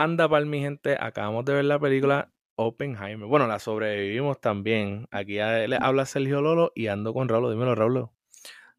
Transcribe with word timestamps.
anda 0.00 0.28
para 0.28 0.46
mi 0.46 0.60
gente? 0.60 0.96
Acabamos 0.98 1.44
de 1.44 1.52
ver 1.52 1.64
la 1.66 1.78
película 1.78 2.32
Oppenheimer. 2.56 3.26
Bueno, 3.26 3.46
la 3.46 3.58
sobrevivimos 3.58 4.40
también. 4.40 5.06
Aquí 5.10 5.34
le 5.34 5.76
habla 5.78 6.06
Sergio 6.06 6.40
Lolo 6.40 6.72
y 6.74 6.86
ando 6.86 7.12
con 7.12 7.28
Raúl. 7.28 7.50
Dímelo, 7.50 7.74
Raúl. 7.74 8.08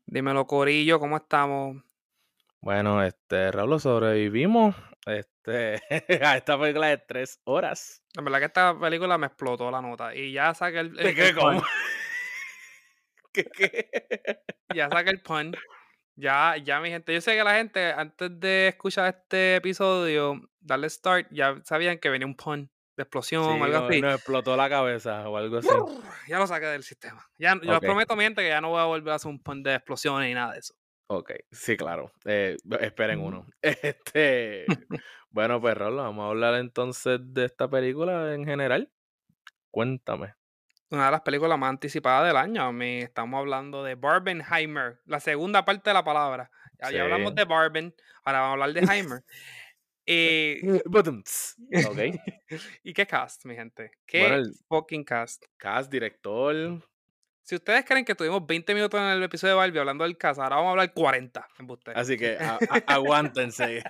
Dímelo, 0.07 0.47
Corillo, 0.47 0.99
¿cómo 0.99 1.17
estamos? 1.17 1.77
Bueno, 2.59 3.03
este, 3.03 3.51
Raúl, 3.51 3.79
sobrevivimos 3.79 4.75
este, 5.05 5.79
a 6.25 6.37
esta 6.37 6.59
película 6.59 6.87
de 6.87 6.97
tres 6.97 7.39
horas. 7.43 8.01
La 8.15 8.23
verdad 8.23 8.39
que 8.39 8.45
esta 8.45 8.79
película 8.79 9.17
me 9.19 9.27
explotó 9.27 9.69
la 9.69 9.81
nota. 9.81 10.15
Y 10.15 10.31
ya 10.31 10.55
saqué 10.55 10.79
el. 10.79 10.93
¿De 10.93 11.13
qué? 11.13 11.35
¿Qué, 13.33 13.45
qué? 13.45 13.89
Ya 14.73 14.89
saqué 14.89 15.11
el 15.11 15.21
pun. 15.21 15.55
Ya, 16.21 16.55
ya, 16.57 16.79
mi 16.79 16.89
gente. 16.89 17.11
Yo 17.15 17.19
sé 17.19 17.35
que 17.35 17.43
la 17.43 17.55
gente, 17.55 17.93
antes 17.93 18.39
de 18.39 18.67
escuchar 18.67 19.07
este 19.07 19.55
episodio, 19.55 20.39
darle 20.59 20.87
start, 20.87 21.27
ya 21.31 21.59
sabían 21.63 21.97
que 21.97 22.09
venía 22.09 22.27
un 22.27 22.35
pun 22.35 22.69
de 22.95 23.01
explosión 23.01 23.43
o 23.43 23.63
algo 23.63 23.87
así. 23.87 24.01
Nos 24.01 24.13
explotó 24.13 24.55
la 24.55 24.69
cabeza 24.69 25.27
o 25.27 25.35
algo 25.35 25.57
así. 25.57 25.69
Ya 26.27 26.37
lo 26.37 26.45
saqué 26.45 26.67
del 26.67 26.83
sistema. 26.83 27.27
Ya, 27.39 27.59
Yo 27.59 27.71
les 27.71 27.79
prometo, 27.79 28.15
mi 28.15 28.23
gente, 28.23 28.43
que 28.43 28.49
ya 28.49 28.61
no 28.61 28.69
voy 28.69 28.81
a 28.81 28.85
volver 28.85 29.13
a 29.13 29.15
hacer 29.15 29.31
un 29.31 29.41
pun 29.41 29.63
de 29.63 29.73
explosiones 29.73 30.27
ni 30.27 30.35
nada 30.35 30.53
de 30.53 30.59
eso. 30.59 30.75
Ok, 31.07 31.31
sí, 31.49 31.75
claro. 31.75 32.11
Eh, 32.25 32.55
esperen 32.81 33.19
uno. 33.19 33.47
Este, 33.63 34.67
bueno, 35.31 35.59
pues 35.59 35.75
Rolo, 35.75 36.03
vamos 36.03 36.23
a 36.23 36.29
hablar 36.29 36.53
entonces 36.53 37.19
de 37.19 37.45
esta 37.45 37.67
película 37.67 38.35
en 38.35 38.45
general. 38.45 38.91
Cuéntame. 39.71 40.35
Una 40.91 41.05
de 41.05 41.11
las 41.11 41.21
películas 41.21 41.57
más 41.57 41.69
anticipadas 41.69 42.27
del 42.27 42.37
año. 42.37 42.71
estamos 42.83 43.39
hablando 43.39 43.83
de 43.83 43.95
Barbenheimer, 43.95 44.99
la 45.05 45.19
segunda 45.19 45.65
parte 45.65 45.89
de 45.89 45.93
la 45.93 46.03
palabra. 46.03 46.51
Ya, 46.91 47.03
hablamos 47.03 47.33
de 47.33 47.45
Barben, 47.45 47.95
ahora 48.23 48.41
vamos 48.41 48.49
a 48.49 48.63
hablar 48.65 48.73
de 48.73 48.93
Heimer. 48.93 49.23
Eh, 50.07 50.81
okay. 51.87 52.19
¿Y 52.83 52.91
qué 52.91 53.05
cast, 53.05 53.45
mi 53.45 53.55
gente? 53.55 53.91
¿Qué 54.05 54.43
fucking 54.67 55.05
cast? 55.05 55.45
Cast, 55.57 55.91
director, 55.91 56.81
si 57.43 57.55
ustedes 57.55 57.83
creen 57.85 58.05
que 58.05 58.15
tuvimos 58.15 58.45
20 58.45 58.73
minutos 58.73 58.99
en 58.99 59.07
el 59.07 59.23
episodio 59.23 59.55
de 59.55 59.57
Barbie 59.57 59.79
hablando 59.79 60.03
del 60.03 60.17
caso, 60.17 60.41
ahora 60.41 60.55
vamos 60.57 60.69
a 60.69 60.71
hablar 60.71 60.93
40 60.93 61.47
en 61.59 61.67
Así 61.95 62.17
que 62.17 62.37
aguántense. 62.87 63.83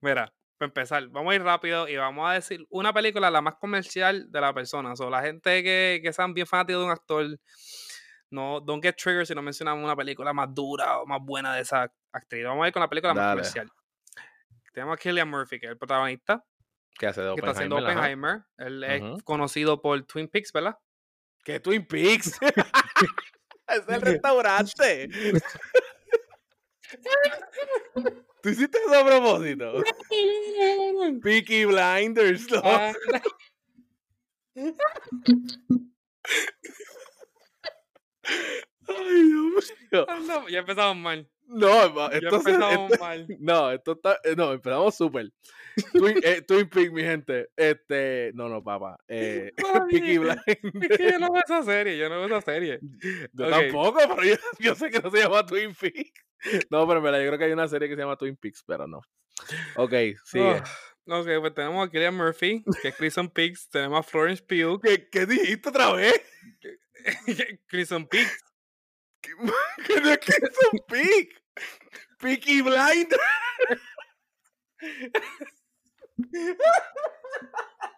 Mira, 0.00 0.32
para 0.58 0.68
empezar, 0.68 1.06
vamos 1.08 1.32
a 1.32 1.36
ir 1.36 1.42
rápido 1.42 1.88
y 1.88 1.96
vamos 1.96 2.28
a 2.28 2.34
decir 2.34 2.66
una 2.70 2.92
película 2.92 3.30
la 3.30 3.40
más 3.40 3.56
comercial 3.56 4.30
de 4.30 4.40
la 4.40 4.54
persona. 4.54 4.94
O 4.98 5.10
la 5.10 5.22
gente 5.22 5.62
que, 5.62 6.00
que 6.02 6.12
sean 6.12 6.34
bien 6.34 6.46
fanáticos 6.46 6.80
de 6.80 6.86
un 6.86 6.90
actor, 6.90 7.38
no 8.30 8.60
don't 8.60 8.82
get 8.82 8.96
triggered 8.96 9.26
si 9.26 9.34
no 9.34 9.42
mencionamos 9.42 9.84
una 9.84 9.96
película 9.96 10.32
más 10.32 10.52
dura 10.54 10.98
o 10.98 11.06
más 11.06 11.20
buena 11.22 11.54
de 11.54 11.62
esa 11.62 11.92
actriz. 12.12 12.44
Vamos 12.44 12.64
a 12.64 12.68
ir 12.68 12.72
con 12.72 12.80
la 12.80 12.88
película 12.88 13.14
más 13.14 13.32
comercial. 13.32 13.70
Tenemos 14.72 14.94
a 14.94 14.96
Killian 14.98 15.28
Murphy, 15.28 15.58
que 15.58 15.66
es 15.66 15.72
el 15.72 15.78
protagonista. 15.78 16.44
Que 16.98 17.06
hace 17.06 17.22
de 17.22 17.28
Oppenheimer. 17.28 17.44
Que 17.44 17.50
está 17.50 17.60
haciendo 17.60 17.76
Oppenheimer. 17.76 18.44
Él 18.58 18.84
es 18.84 19.22
conocido 19.22 19.80
por 19.80 20.02
Twin 20.04 20.28
Peaks, 20.28 20.52
¿verdad? 20.52 20.78
¿Qué 21.44 21.60
Twin 21.60 21.86
Peaks? 21.86 22.38
es 23.68 23.88
el 23.88 24.00
restaurante. 24.00 25.08
¿Tú 28.46 28.50
hiciste 28.52 28.78
eso 28.78 28.94
a 28.94 29.04
propósito? 29.04 29.82
Peaky 31.20 31.64
Blinders, 31.64 32.48
¿no? 32.48 32.60
Ah. 32.62 32.92
Ay, 38.86 39.22
Dios 39.24 39.74
mío. 39.90 40.06
ya 40.48 40.60
empezamos 40.60 40.96
mal. 40.96 41.28
No, 41.48 41.86
esto 41.86 42.20
ya 42.20 42.28
empezamos 42.36 43.00
mal. 43.00 43.26
No, 43.40 43.72
esto 43.72 43.92
está. 43.94 44.20
Eh, 44.22 44.36
no, 44.36 44.52
empezamos 44.52 44.94
súper. 44.94 45.32
Twin, 45.92 46.20
eh, 46.22 46.42
Twin 46.42 46.68
Peaks, 46.68 46.92
mi 46.92 47.02
gente. 47.02 47.48
Este. 47.56 48.30
No, 48.34 48.48
no, 48.48 48.62
papá. 48.62 48.96
Eh, 49.08 49.50
Peaky 49.90 50.18
Blinders. 50.18 50.46
Es 50.46 50.98
que 50.98 51.10
yo 51.10 51.18
no 51.18 51.32
veo 51.32 51.42
esa 51.44 51.64
serie. 51.64 51.98
Yo 51.98 52.08
no 52.08 52.20
veo 52.20 52.26
esa 52.26 52.42
serie. 52.42 52.78
Yo 53.32 53.50
tampoco, 53.50 53.98
pero 54.16 54.38
yo, 54.60 54.74
sé 54.76 54.88
que 54.88 55.00
no 55.00 55.10
se 55.10 55.18
llama 55.18 55.44
Twin 55.44 55.74
Peaks. 55.74 56.25
No, 56.70 56.86
pero 56.86 57.00
mira, 57.00 57.18
yo 57.18 57.26
creo 57.26 57.38
que 57.38 57.44
hay 57.46 57.52
una 57.52 57.68
serie 57.68 57.88
que 57.88 57.94
se 57.94 58.00
llama 58.00 58.16
Twin 58.16 58.36
Peaks, 58.36 58.62
pero 58.66 58.86
no. 58.86 59.00
Ok, 59.76 59.92
sigue. 60.24 60.62
No, 61.04 61.20
ok, 61.20 61.28
pues 61.40 61.54
tenemos 61.54 61.86
a 61.86 61.90
Killian 61.90 62.16
Murphy, 62.16 62.64
que 62.82 62.88
es 62.88 62.96
Crimson 62.96 63.30
Peaks. 63.30 63.68
Tenemos 63.68 64.00
a 64.00 64.02
Florence 64.02 64.42
Pugh. 64.42 64.80
¿Qué, 64.82 65.08
qué 65.08 65.26
dijiste 65.26 65.68
otra 65.68 65.92
vez? 65.92 66.20
Crimson 67.68 68.06
Peaks. 68.06 68.44
¿Qué 69.20 70.00
no 70.00 70.10
es 70.10 70.18
Crimson 70.18 70.80
Peaks? 70.88 71.42
Peaky 72.18 72.62
Blinders. 72.62 73.22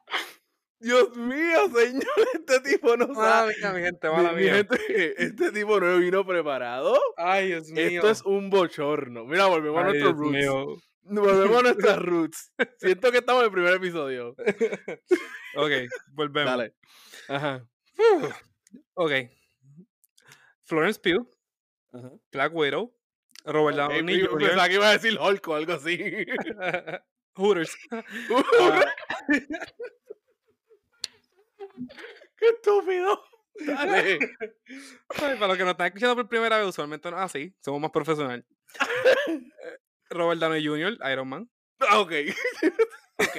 Dios 0.80 1.16
mío, 1.16 1.68
señor, 1.74 2.04
este 2.34 2.60
tipo 2.60 2.96
no 2.96 3.12
sabe. 3.14 3.54
mi 3.74 3.80
gente, 3.82 4.08
mala 4.08 4.32
mi, 4.32 4.44
gente, 4.44 5.22
este 5.22 5.50
tipo 5.50 5.80
no 5.80 5.98
vino 5.98 6.24
preparado. 6.24 6.98
Ay, 7.16 7.48
Dios 7.48 7.68
mío. 7.70 7.82
Esto 7.84 8.10
es 8.10 8.22
un 8.22 8.48
bochorno. 8.48 9.24
Mira, 9.24 9.46
volvemos 9.46 9.80
a 9.80 9.84
nuestros 9.84 10.14
roots. 10.14 10.32
Mío. 10.32 10.76
Volvemos 11.02 11.58
a 11.58 11.62
nuestras 11.62 11.98
roots. 12.02 12.52
Siento 12.78 13.10
que 13.10 13.18
estamos 13.18 13.42
en 13.42 13.46
el 13.46 13.52
primer 13.52 13.74
episodio. 13.74 14.36
ok, 15.56 15.72
volvemos. 16.12 16.50
Dale. 16.50 16.74
Ajá. 17.28 17.66
ok. 18.94 19.12
Florence 20.64 21.00
Pugh, 21.00 21.26
Black 22.30 22.54
Widow, 22.54 22.94
Robert 23.46 23.76
Downey 23.76 24.20
Jr. 24.20 24.38
Pensaba 24.38 24.68
que 24.68 24.74
iba 24.74 24.88
a 24.88 24.92
decir 24.92 25.18
Hulk 25.18 25.48
o 25.48 25.54
algo 25.54 25.72
así. 25.72 25.98
Hooters. 27.34 27.76
Ah. 27.90 28.84
¡Qué 32.36 32.46
estúpido! 32.46 33.22
Dale. 33.66 34.18
para 35.18 35.48
los 35.48 35.56
que 35.56 35.64
nos 35.64 35.72
están 35.72 35.86
escuchando 35.88 36.16
por 36.16 36.28
primera 36.28 36.58
vez, 36.58 36.68
usualmente 36.68 37.10
no 37.10 37.18
así. 37.18 37.54
Somos 37.60 37.80
más 37.80 37.90
profesionales. 37.90 38.44
Robert 40.10 40.40
Downey 40.40 40.64
Jr., 40.64 40.98
Iron 41.10 41.28
Man. 41.28 41.50
Ah, 41.80 42.00
ok. 42.00 42.12
ok. 43.18 43.36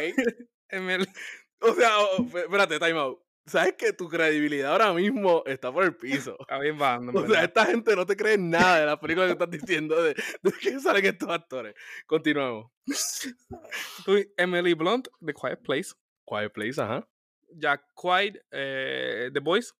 O 1.62 1.74
sea, 1.74 1.98
espérate, 2.44 2.80
time 2.80 3.00
out. 3.00 3.20
Sabes 3.46 3.74
que 3.74 3.94
tu 3.94 4.08
credibilidad 4.08 4.74
ahora 4.74 4.94
mismo 4.94 5.42
está 5.46 5.72
por 5.72 5.84
el 5.84 5.96
piso. 5.96 6.38
Está 6.40 6.60
bien 6.60 6.78
bajando. 6.78 7.20
O 7.20 7.28
sea, 7.28 7.46
esta 7.46 7.66
gente 7.66 7.96
no 7.96 8.06
te 8.06 8.16
cree 8.16 8.38
nada 8.38 8.80
de 8.80 8.86
la 8.86 9.00
película 9.00 9.26
que 9.26 9.32
estás 9.32 9.50
diciendo 9.50 10.04
de, 10.04 10.14
de 10.44 10.52
que 10.52 10.80
salen 10.80 11.06
estos 11.06 11.30
actores. 11.30 11.74
Continuamos. 12.06 12.72
Emily 14.38 14.74
Blunt, 14.76 15.08
The 15.26 15.34
Quiet 15.34 15.62
Place. 15.64 15.94
Quiet 16.28 16.52
Place, 16.54 16.80
ajá. 16.80 17.08
Jack 17.52 17.84
White, 18.02 18.42
eh, 18.52 19.30
The 19.34 19.40
Boys. 19.40 19.74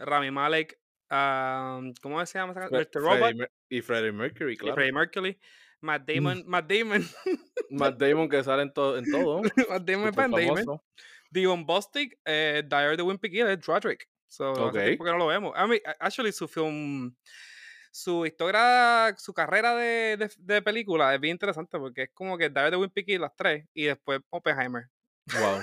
Rami 0.00 0.30
Malek, 0.30 0.78
um, 1.10 1.92
¿cómo 2.00 2.24
se 2.24 2.38
llama? 2.38 2.54
Fre. 2.54 2.88
Robot. 2.94 3.50
y 3.68 3.82
Freddie 3.82 4.12
Mercury, 4.12 4.56
claro. 4.56 4.72
Y 4.72 4.74
Freddie 4.74 4.92
Mercury. 4.92 5.38
Matt 5.82 6.06
Damon. 6.06 6.44
Matt 6.46 6.70
Damon. 6.70 7.06
Matt 7.70 7.98
Damon 7.98 8.28
que 8.28 8.42
sale 8.42 8.62
en, 8.62 8.72
to 8.72 8.98
en 8.98 9.10
todo. 9.10 9.42
Matt 9.68 9.84
Damon 9.84 10.08
es 10.08 10.16
Matt 10.16 10.30
Damon. 10.30 10.80
Dion 11.30 11.64
Bostic, 11.64 12.18
eh, 12.24 12.62
Dire 12.66 12.96
de 12.96 13.02
Wimpy 13.02 13.30
Kid 13.30 13.46
es 13.46 13.60
Drodrick. 13.60 14.08
So, 14.28 14.52
okay. 14.52 14.96
porque 14.96 15.12
no 15.12 15.18
lo 15.18 15.26
vemos. 15.26 15.54
I 15.56 15.68
mean, 15.68 15.80
actually, 15.98 16.32
su 16.32 16.46
film, 16.48 17.14
su 17.90 18.26
historia, 18.26 19.14
su 19.18 19.32
carrera 19.32 19.74
de, 19.74 20.16
de, 20.16 20.30
de, 20.38 20.62
película 20.62 21.14
es 21.14 21.20
bien 21.20 21.32
interesante 21.32 21.78
porque 21.78 22.04
es 22.04 22.10
como 22.14 22.38
que 22.38 22.48
Dire 22.48 22.70
de 22.70 22.76
Wimpy 22.76 23.04
Kid 23.04 23.20
las 23.20 23.34
tres 23.34 23.66
y 23.74 23.84
después 23.84 24.20
Oppenheimer. 24.30 24.88
Wow. 25.38 25.62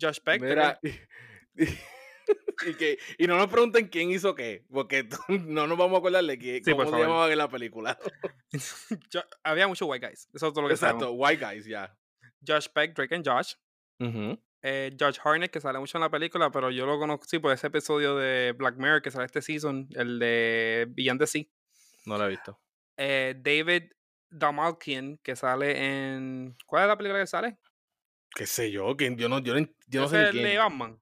Josh 0.00 0.18
Peck. 0.22 0.40
Mira, 0.40 0.80
y, 2.66 2.74
que, 2.74 2.98
y 3.18 3.26
no 3.26 3.36
nos 3.36 3.48
pregunten 3.48 3.88
quién 3.88 4.10
hizo 4.10 4.34
qué, 4.34 4.64
porque 4.70 5.08
no 5.28 5.66
nos 5.66 5.78
vamos 5.78 5.96
a 5.96 5.98
acordar 5.98 6.24
de 6.24 6.38
quién, 6.38 6.62
cómo 6.62 6.84
se 6.84 6.98
llamaba 6.98 7.30
en 7.30 7.38
la 7.38 7.48
película. 7.48 7.98
había 9.44 9.68
muchos 9.68 9.88
white 9.88 10.06
guys. 10.06 10.28
Eso 10.32 10.48
es 10.48 10.52
todo 10.52 10.62
lo 10.62 10.68
que 10.68 10.74
Exacto, 10.74 11.12
white 11.12 11.44
guys, 11.44 11.66
ya. 11.66 11.96
Josh 12.46 12.68
Peck, 12.72 12.94
Drake 12.94 13.14
and 13.14 13.26
Josh. 13.26 13.54
eh, 14.62 14.94
George 14.98 15.20
Harnett, 15.22 15.50
que 15.50 15.60
sale 15.60 15.78
mucho 15.78 15.98
en 15.98 16.02
la 16.02 16.10
película, 16.10 16.50
pero 16.50 16.70
yo 16.70 16.86
lo 16.86 16.98
conocí 16.98 17.38
por 17.38 17.52
ese 17.52 17.66
episodio 17.66 18.16
de 18.16 18.52
Black 18.52 18.76
Mirror 18.76 19.02
que 19.02 19.10
sale 19.10 19.26
este 19.26 19.42
season, 19.42 19.88
el 19.94 20.18
de 20.18 20.86
Beyond 20.88 21.20
the 21.20 21.26
Sea. 21.26 21.44
No 22.06 22.16
lo 22.16 22.24
he 22.24 22.28
visto. 22.28 22.58
Eh, 22.96 23.34
David 23.38 23.92
Damalkian, 24.30 25.18
que 25.18 25.36
sale 25.36 25.72
en. 25.76 26.56
¿Cuál 26.66 26.84
es 26.84 26.88
la 26.88 26.96
película 26.96 27.20
que 27.20 27.26
sale? 27.26 27.58
¿Qué 28.34 28.46
sé 28.46 28.70
yo? 28.70 28.96
¿Quién? 28.96 29.16
Yo 29.16 29.28
no, 29.28 29.40
yo 29.40 29.58
no, 29.58 29.66
yo 29.88 30.02
no 30.02 30.08
sé 30.08 30.28
el 30.28 30.42
de 30.42 30.58
Batman. 30.58 31.00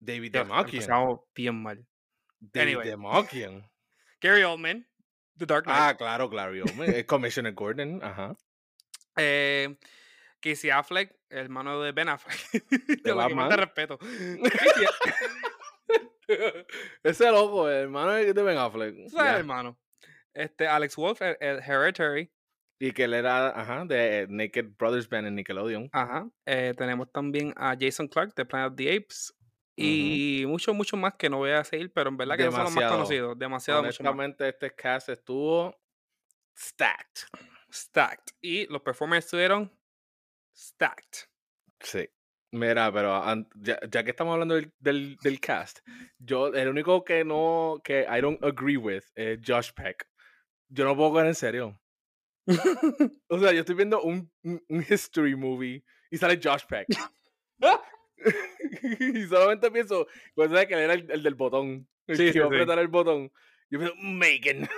David 0.00 0.32
Damalkian. 0.32 1.20
bien 1.34 1.62
mal. 1.62 1.86
David 2.40 2.78
anyway. 2.78 2.92
Gary 4.20 4.44
Oldman, 4.44 4.86
The 5.36 5.46
Dark 5.46 5.64
Knight. 5.64 5.78
Ah, 5.78 5.96
claro, 5.96 6.28
Gary 6.28 6.60
Oldman. 6.60 7.04
Commissioner 7.04 7.52
Gordon, 7.52 8.00
ajá. 8.02 8.36
Eh, 9.16 9.76
Casey 10.40 10.70
Affleck, 10.70 11.14
hermano 11.30 11.80
de 11.82 11.92
Ben 11.92 12.08
Affleck. 12.08 12.64
De 13.02 13.12
Batman. 13.12 13.48
Te 13.48 13.56
respeto. 13.56 13.98
Ese 17.02 17.30
loco, 17.30 17.68
el 17.68 17.82
hermano 17.82 18.12
de 18.12 18.32
Ben 18.32 18.58
Affleck. 18.58 18.94
Ese 18.94 19.06
es 19.06 19.14
el 19.14 19.26
hermano. 19.26 19.78
Este, 20.34 20.66
Alex 20.66 20.96
Wolf, 20.96 21.22
el, 21.22 21.60
Hereditary. 21.60 22.32
Y 22.82 22.90
que 22.90 23.04
él 23.04 23.14
era, 23.14 23.50
ajá, 23.50 23.84
de 23.84 24.26
Naked 24.28 24.70
Brothers 24.76 25.08
Band 25.08 25.28
en 25.28 25.36
Nickelodeon. 25.36 25.88
Ajá. 25.92 26.28
Eh, 26.44 26.74
tenemos 26.76 27.12
también 27.12 27.54
a 27.56 27.76
Jason 27.78 28.08
Clark 28.08 28.34
de 28.34 28.44
Planet 28.44 28.72
of 28.72 28.76
the 28.76 28.96
Apes. 28.96 29.32
Y 29.76 30.42
mucho, 30.48 30.74
mucho 30.74 30.96
más 30.96 31.14
que 31.14 31.30
no 31.30 31.36
voy 31.36 31.52
a 31.52 31.62
seguir, 31.62 31.92
pero 31.92 32.10
en 32.10 32.16
verdad 32.16 32.36
que 32.36 32.44
no 32.46 32.50
son 32.50 32.64
los 32.64 32.74
más 32.74 32.90
conocidos. 32.90 33.38
Demasiado, 33.38 33.84
mucho 33.84 34.02
más. 34.02 34.34
este 34.40 34.74
cast 34.74 35.10
estuvo 35.10 35.80
stacked. 36.58 37.28
Stacked. 37.72 38.34
Y 38.40 38.66
los 38.66 38.82
performers 38.82 39.26
estuvieron 39.26 39.70
stacked. 40.52 41.28
Sí. 41.78 42.08
Mira, 42.50 42.92
pero 42.92 43.22
ya, 43.54 44.02
que 44.02 44.10
estamos 44.10 44.32
hablando 44.32 44.56
del, 44.56 45.16
del, 45.22 45.40
cast, 45.40 45.78
yo 46.18 46.48
el 46.48 46.66
único 46.66 47.04
que 47.04 47.24
no, 47.24 47.80
que 47.84 48.08
I 48.10 48.20
don't 48.20 48.42
agree 48.42 48.76
with 48.76 49.04
es 49.14 49.38
Josh 49.46 49.70
Peck. 49.72 50.04
Yo 50.68 50.84
no 50.84 50.96
puedo 50.96 51.12
ver 51.12 51.26
en 51.26 51.36
serio. 51.36 51.78
o 53.28 53.38
sea, 53.38 53.52
yo 53.52 53.60
estoy 53.60 53.74
viendo 53.74 54.02
un, 54.02 54.30
un, 54.42 54.86
history 54.88 55.36
movie 55.36 55.84
y 56.10 56.18
sale 56.18 56.40
Josh 56.42 56.64
Peck. 56.66 56.88
y 59.00 59.26
solamente 59.26 59.70
pienso, 59.70 60.06
pues 60.34 60.50
sabes 60.50 60.66
que 60.66 60.74
era 60.74 60.94
el, 60.94 61.22
del 61.22 61.34
botón. 61.34 61.88
El 62.06 62.16
sí, 62.16 62.32
que 62.32 62.38
iba 62.38 62.46
a 62.46 62.48
apretar 62.48 62.78
el 62.78 62.88
botón. 62.88 63.30
Yo 63.70 63.78
pienso, 63.78 63.94
Megan. 63.96 64.68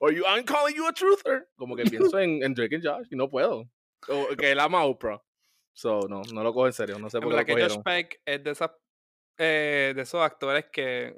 Or 0.00 0.12
you, 0.12 0.24
I'm 0.24 0.44
calling 0.44 0.74
you 0.74 0.86
a 0.86 0.92
truther. 0.92 1.48
Como 1.56 1.76
que 1.76 1.84
pienso 1.84 2.18
en, 2.18 2.42
en 2.42 2.54
Drake 2.54 2.76
and 2.76 2.84
Josh 2.84 3.08
y 3.10 3.16
no 3.16 3.28
puedo 3.28 3.68
que 4.38 4.52
él 4.52 4.60
ama 4.60 4.80
a 4.80 4.84
Oprah. 4.84 5.22
So, 5.72 6.00
no, 6.08 6.22
no 6.32 6.42
lo 6.42 6.52
cojo 6.52 6.66
en 6.66 6.72
serio. 6.72 6.98
No 6.98 7.08
sé 7.10 7.20
por 7.20 7.36
qué. 7.36 7.54
que 7.54 7.62
Josh 7.62 7.78
Peck 7.84 8.20
es 8.24 8.42
de, 8.42 8.50
esas, 8.50 8.70
eh, 9.38 9.92
de 9.94 10.02
esos 10.02 10.20
actores 10.20 10.66
que 10.72 11.16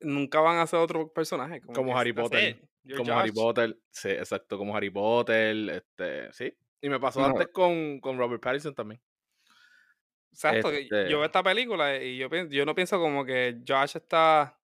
nunca 0.00 0.40
van 0.40 0.58
a 0.58 0.66
ser 0.66 0.78
otro 0.78 1.12
personaje. 1.12 1.60
Como, 1.60 1.96
Harry 1.96 2.12
Potter. 2.12 2.60
Como 2.96 3.12
Harry 3.18 3.32
Potter. 3.32 3.78
Sí, 3.90 4.10
exacto. 4.10 4.58
Como 4.58 4.76
Harry 4.76 4.90
Potter. 4.90 5.70
Este, 5.70 6.32
sí. 6.32 6.56
Y 6.80 6.88
me 6.88 7.00
pasó 7.00 7.24
antes 7.24 7.48
con, 7.48 8.00
con 8.00 8.18
Robert 8.18 8.42
Pattinson 8.42 8.74
también. 8.74 9.00
Exacto. 10.30 10.70
Yo 10.70 10.88
veo 10.90 11.24
este 11.24 11.24
esta 11.24 11.42
película 11.42 11.96
y 12.02 12.18
yo, 12.18 12.28
yo 12.28 12.66
no 12.66 12.74
pienso 12.74 12.98
como 12.98 13.24
que 13.24 13.62
Josh 13.66 13.96
está. 13.96 14.58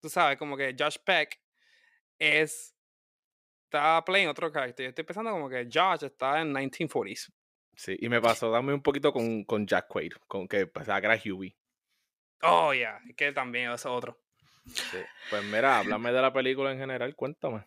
Tú 0.00 0.08
sabes, 0.08 0.38
como 0.38 0.56
que 0.56 0.74
Josh 0.78 0.96
Peck 1.04 1.38
es 2.18 2.74
está 3.64 4.02
playing 4.04 4.28
otro 4.28 4.50
carácter. 4.50 4.84
Yo 4.84 4.88
estoy 4.88 5.04
pensando 5.04 5.30
como 5.30 5.48
que 5.48 5.68
Josh 5.72 6.04
está 6.04 6.40
en 6.40 6.52
1940s. 6.54 7.30
Sí, 7.74 7.96
y 8.00 8.08
me 8.08 8.22
pasó 8.22 8.50
dame 8.50 8.72
un 8.72 8.82
poquito 8.82 9.12
con, 9.12 9.44
con 9.44 9.66
Jack 9.66 9.86
Quaid, 9.88 10.12
con 10.26 10.48
que 10.48 10.66
pensaba 10.66 11.00
que 11.00 11.06
era 11.06 11.20
Huey. 11.22 11.54
Oh, 12.42 12.72
ya, 12.72 12.78
yeah. 12.78 13.00
que 13.16 13.32
también 13.32 13.70
es 13.70 13.86
otro. 13.86 14.18
Sí. 14.66 14.98
Pues 15.30 15.44
mira, 15.44 15.78
háblame 15.78 16.12
de 16.12 16.20
la 16.20 16.32
película 16.32 16.72
en 16.72 16.78
general, 16.78 17.14
cuéntame. 17.14 17.66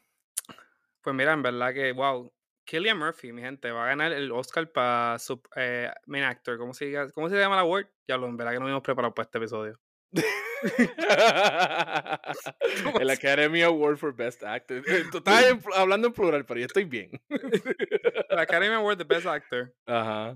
Pues 1.02 1.16
mira, 1.16 1.34
en 1.34 1.42
verdad 1.42 1.74
que, 1.74 1.92
wow, 1.94 2.32
Killian 2.66 3.00
Murphy, 3.00 3.32
mi 3.32 3.42
gente, 3.42 3.72
va 3.72 3.86
a 3.86 3.88
ganar 3.88 4.12
el 4.12 4.32
Oscar 4.32 4.72
para 4.72 5.18
su 5.18 5.42
eh, 5.56 5.92
main 6.06 6.24
actor. 6.24 6.58
¿Cómo 6.58 6.74
se, 6.74 6.94
¿Cómo 7.14 7.30
se 7.30 7.38
llama 7.38 7.56
la 7.56 7.62
award? 7.62 7.88
Ya 8.08 8.18
lo, 8.18 8.28
en 8.28 8.38
verdad 8.38 8.54
que 8.54 8.60
no 8.60 8.70
hemos 8.70 8.84
preparado 8.84 9.14
para 9.14 9.26
este 9.26 9.40
episodio. 9.40 9.80
el 13.00 13.10
Academy 13.10 13.62
Award 13.62 13.98
for 13.98 14.16
Best 14.16 14.44
Actor. 14.44 14.84
Tú 15.12 15.18
estás 15.18 15.44
hablando 15.76 16.08
en 16.08 16.14
plural, 16.14 16.46
pero 16.46 16.60
yo 16.60 16.66
estoy 16.66 16.84
bien. 16.84 17.12
el 17.30 18.40
Academy 18.40 18.76
Award 18.76 18.98
de 18.98 19.04
Best 19.04 19.26
Actor. 19.26 19.74
Ajá. 19.86 20.36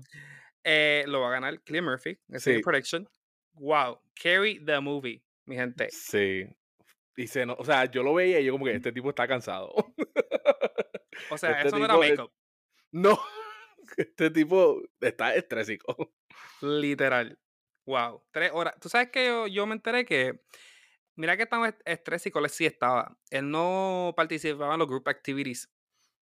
Eh, 0.64 1.04
lo 1.06 1.20
va 1.20 1.28
a 1.28 1.32
ganar 1.32 1.60
Clear 1.62 1.84
Murphy, 1.84 2.18
sí. 2.36 2.60
Production. 2.62 3.08
Wow. 3.54 4.00
Carry 4.14 4.64
the 4.64 4.80
movie, 4.80 5.22
mi 5.46 5.56
gente. 5.56 5.88
Sí. 5.90 6.46
Y 7.16 7.26
se 7.26 7.46
no, 7.46 7.54
o 7.54 7.64
sea, 7.64 7.84
yo 7.86 8.02
lo 8.02 8.14
veía 8.14 8.40
y 8.40 8.44
yo 8.44 8.52
como 8.52 8.64
que 8.64 8.74
este 8.74 8.92
tipo 8.92 9.10
está 9.10 9.28
cansado. 9.28 9.72
O 11.30 11.38
sea, 11.38 11.52
este 11.52 11.68
eso 11.68 11.78
no 11.78 11.84
era 11.84 11.96
make-up. 11.96 12.32
No, 12.90 13.18
este 13.96 14.30
tipo 14.30 14.82
está 15.00 15.34
estrésico. 15.34 16.12
Literal. 16.60 17.38
Wow, 17.86 18.24
tres 18.30 18.50
horas. 18.52 18.74
Tú 18.80 18.88
sabes 18.88 19.10
que 19.10 19.26
yo, 19.26 19.46
yo 19.46 19.66
me 19.66 19.74
enteré 19.74 20.04
que, 20.04 20.40
mira 21.16 21.36
que 21.36 21.46
tan 21.46 21.76
estrésico 21.84 22.38
él 22.38 22.48
sí 22.48 22.66
estaba. 22.66 23.16
Él 23.30 23.50
no 23.50 24.14
participaba 24.16 24.74
en 24.74 24.78
los 24.80 24.88
group 24.88 25.08
activities 25.08 25.68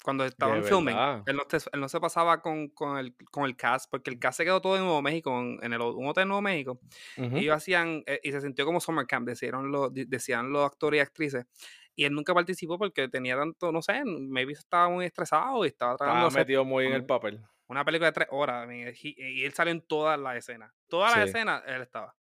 cuando 0.02 0.24
estaba 0.24 0.56
en 0.56 0.64
filming. 0.64 0.96
Él 1.26 1.36
no, 1.36 1.42
él 1.72 1.80
no, 1.80 1.88
se 1.88 2.00
pasaba 2.00 2.40
con, 2.40 2.68
con, 2.68 2.98
el, 2.98 3.14
con 3.30 3.44
el 3.44 3.56
cast, 3.56 3.90
porque 3.90 4.10
el 4.10 4.18
cast 4.18 4.38
se 4.38 4.44
quedó 4.44 4.60
todo 4.60 4.76
en 4.76 4.82
Nuevo 4.82 5.02
México, 5.02 5.38
en, 5.40 5.72
el, 5.72 5.80
un 5.80 6.06
hotel 6.06 6.22
en 6.22 6.28
Nuevo 6.28 6.42
México. 6.42 6.80
Y 7.16 7.38
ellos 7.38 7.56
hacían, 7.56 8.02
eh, 8.06 8.20
y 8.22 8.32
se 8.32 8.40
sintió 8.40 8.64
como 8.64 8.80
summer 8.80 9.06
camp, 9.06 9.28
decían 9.28 9.70
los, 9.70 9.90
decían 9.92 10.52
los 10.52 10.64
actores 10.64 10.98
y 10.98 11.00
actrices. 11.00 11.46
Y 11.94 12.04
él 12.04 12.14
nunca 12.14 12.34
participó 12.34 12.78
porque 12.78 13.08
tenía 13.08 13.36
tanto, 13.36 13.70
no 13.70 13.82
sé, 13.82 14.02
maybe 14.04 14.52
estaba 14.52 14.88
muy 14.88 15.04
estresado 15.04 15.64
y 15.64 15.68
estaba 15.68 15.96
tratando 15.96 16.28
Estaba 16.28 16.42
metido 16.42 16.64
muy 16.64 16.86
en 16.86 16.94
el 16.94 17.04
papel. 17.04 17.40
Una 17.66 17.84
película 17.84 18.06
de 18.06 18.12
tres 18.12 18.28
horas. 18.30 18.68
Y 18.72 19.44
él 19.44 19.52
salió 19.52 19.72
en 19.72 19.82
todas 19.82 20.18
las 20.18 20.36
escenas. 20.36 20.72
Todas 20.88 21.16
las 21.16 21.28
escenas 21.28 21.62
él 21.66 21.82
estaba. 21.82 22.14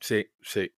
Sí, 0.00 0.26
sí. 0.42 0.72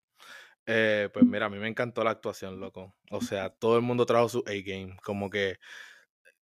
Eh, 0.66 1.08
pues 1.12 1.24
mira, 1.24 1.46
a 1.46 1.48
mí 1.48 1.58
me 1.58 1.68
encantó 1.68 2.02
la 2.02 2.10
actuación, 2.10 2.58
loco. 2.58 2.94
O 3.10 3.20
sea, 3.20 3.50
todo 3.50 3.76
el 3.76 3.82
mundo 3.82 4.04
trajo 4.04 4.28
su 4.28 4.44
A-game. 4.46 4.96
Como 5.02 5.30
que. 5.30 5.58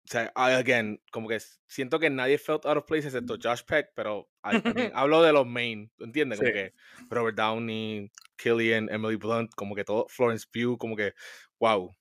O 0.03 0.07
sea, 0.12 0.31
again, 0.36 1.00
como 1.12 1.30
que 1.30 1.39
siento 1.68 2.00
que 2.00 2.09
nadie 2.09 2.38
felt 2.38 2.65
out 2.65 2.77
of 2.77 2.86
place 2.86 3.06
excepto 3.07 3.38
Josh 3.42 3.62
Peck, 3.63 3.92
pero 3.95 4.30
hablo 4.94 5.21
de 5.21 5.31
los 5.31 5.45
main, 5.45 5.92
¿entiendes? 6.00 6.39
Como 6.39 6.51
que 6.51 6.74
Robert 7.09 7.38
Downey, 7.38 8.12
Killian, 8.36 8.89
Emily 8.89 9.15
Blunt, 9.15 9.53
como 9.56 9.75
que 9.75 9.83
todo, 9.83 10.07
Florence 10.09 10.48
Pugh, 10.51 10.77
como 10.77 10.95
que, 10.95 11.13
wow, 11.59 11.92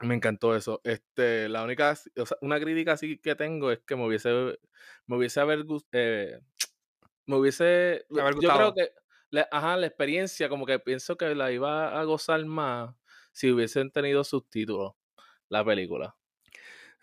me 0.00 0.14
encantó 0.14 0.56
eso. 0.56 0.80
Este, 0.84 1.48
la 1.48 1.64
única, 1.64 1.94
o 2.16 2.26
sea, 2.26 2.36
una 2.40 2.60
crítica 2.60 2.92
así 2.92 3.18
que 3.18 3.34
tengo 3.36 3.70
es 3.70 3.80
que 3.86 3.96
me 3.96 4.06
hubiese, 4.06 4.58
me 5.06 5.16
hubiese 5.16 5.40
haber, 5.40 5.64
eh, 5.92 6.40
me 7.26 7.36
hubiese, 7.36 8.04
yo 8.40 8.52
creo 8.52 8.74
que, 8.74 8.90
la, 9.30 9.48
ajá, 9.50 9.76
la 9.76 9.86
experiencia, 9.86 10.48
como 10.48 10.66
que 10.66 10.78
pienso 10.80 11.16
que 11.16 11.34
la 11.34 11.52
iba 11.52 11.98
a 11.98 12.04
gozar 12.04 12.44
más 12.44 12.94
si 13.32 13.50
hubiesen 13.50 13.90
tenido 13.90 14.24
subtítulos 14.24 14.92
la 15.48 15.64
película. 15.64 16.16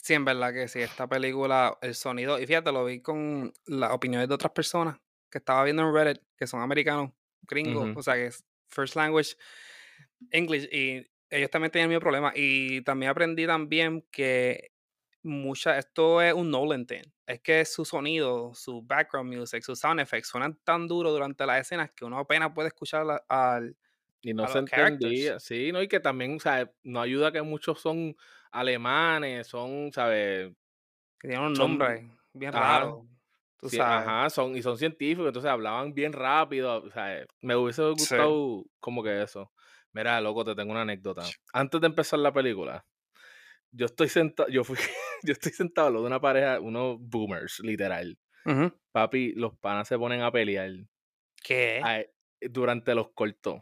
Sí, 0.02 0.14
en 0.14 0.26
verdad 0.26 0.54
que 0.54 0.68
sí, 0.68 0.80
esta 0.82 1.08
película, 1.08 1.78
el 1.82 1.94
sonido, 1.94 2.40
y 2.40 2.48
fíjate, 2.48 2.72
lo 2.72 2.86
vi 2.86 3.02
con 3.02 3.54
las 3.66 3.92
opiniones 3.92 4.28
de 4.30 4.36
otras 4.36 4.54
personas 4.54 4.98
que 5.30 5.40
estaba 5.40 5.64
viendo 5.64 5.84
en 5.84 5.94
Reddit, 5.94 6.22
que 6.38 6.48
son 6.48 6.62
americanos, 6.62 7.12
gringos, 7.42 7.92
o 7.96 8.02
sea, 8.02 8.16
que 8.16 8.28
es 8.28 8.46
first 8.70 8.96
language 8.96 9.36
English, 10.32 10.68
y 10.72 11.06
ellos 11.30 11.50
también 11.50 11.72
tenían 11.72 11.90
el 11.90 11.96
mismo 11.96 12.02
problema. 12.02 12.32
Y 12.36 12.82
también 12.84 13.12
aprendí 13.12 13.46
también 13.46 14.06
que 14.12 14.72
mucha, 15.22 15.78
esto 15.78 16.22
es 16.22 16.34
un 16.34 16.50
Nolan 16.50 16.86
thing. 16.88 17.04
Es 17.28 17.42
que 17.42 17.66
su 17.66 17.86
sonido, 17.86 18.54
su 18.56 18.82
background 18.82 19.36
music, 19.36 19.62
sus 19.64 19.80
sound 19.80 20.00
effects 20.00 20.30
suenan 20.30 20.60
tan 20.64 20.88
duro 20.88 21.12
durante 21.12 21.46
las 21.46 21.62
escenas 21.62 21.92
que 21.92 22.06
uno 22.06 22.18
apenas 22.20 22.52
puede 22.54 22.70
escuchar 22.70 23.24
al. 23.28 23.76
Y 24.22 24.34
no 24.34 24.48
se 24.48 24.60
entendía, 24.60 25.40
sí, 25.40 25.72
¿no? 25.72 25.82
Y 25.82 25.88
que 25.88 26.00
también, 26.00 26.36
o 26.36 26.40
sea, 26.40 26.72
no 26.84 27.02
ayuda 27.02 27.32
que 27.32 27.42
muchos 27.42 27.80
son 27.80 28.16
alemanes, 28.52 29.48
son, 29.48 29.92
¿sabes? 29.94 30.52
Que 31.20 31.28
tienen 31.28 31.48
un 31.48 31.54
nombre 31.54 32.10
bien 32.34 32.54
raro. 32.54 33.06
Ajá, 33.80 34.30
son, 34.30 34.56
y 34.56 34.62
son 34.62 34.78
científicos, 34.78 35.28
entonces 35.28 35.52
hablaban 35.52 35.94
bien 35.94 36.14
rápido. 36.14 36.84
O 36.84 36.92
sea, 36.92 37.26
me 37.42 37.56
hubiese 37.56 37.84
gustado 37.90 38.66
como 38.80 39.04
que 39.04 39.22
eso. 39.22 39.52
Mira, 39.92 40.22
loco, 40.22 40.46
te 40.46 40.56
tengo 40.56 40.72
una 40.72 40.82
anécdota. 40.82 41.24
Antes 41.52 41.82
de 41.82 41.88
empezar 41.88 42.20
la 42.20 42.32
película, 42.32 42.86
yo 43.72 43.86
estoy 43.86 44.08
sentado, 44.08 44.50
yo 44.50 44.64
fui, 44.64 44.78
yo 45.24 45.34
estoy 45.34 45.52
sentado 45.52 45.88
al 45.88 45.94
lado 45.94 46.04
de 46.06 46.08
una 46.08 46.22
pareja, 46.22 46.60
unos 46.60 46.98
boomers, 47.00 47.60
literal. 47.60 48.18
Papi, 48.92 49.34
los 49.34 49.58
panas 49.58 49.88
se 49.88 49.98
ponen 49.98 50.22
a 50.22 50.32
pelear. 50.32 50.72
¿Qué? 51.44 51.82
durante 52.42 52.96
los 52.96 53.12
cortos. 53.14 53.62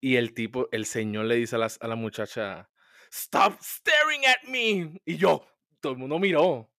Y 0.00 0.16
el 0.16 0.34
tipo, 0.34 0.68
el 0.72 0.86
señor 0.86 1.26
le 1.26 1.36
dice 1.36 1.56
a 1.56 1.66
a 1.80 1.88
la 1.88 1.94
muchacha, 1.94 2.70
Stop 3.12 3.58
staring 3.60 4.24
at 4.26 4.48
me. 4.48 4.98
Y 5.04 5.16
yo, 5.16 5.44
todo 5.80 5.92
el 5.92 5.98
mundo 5.98 6.18
miró. 6.18 6.70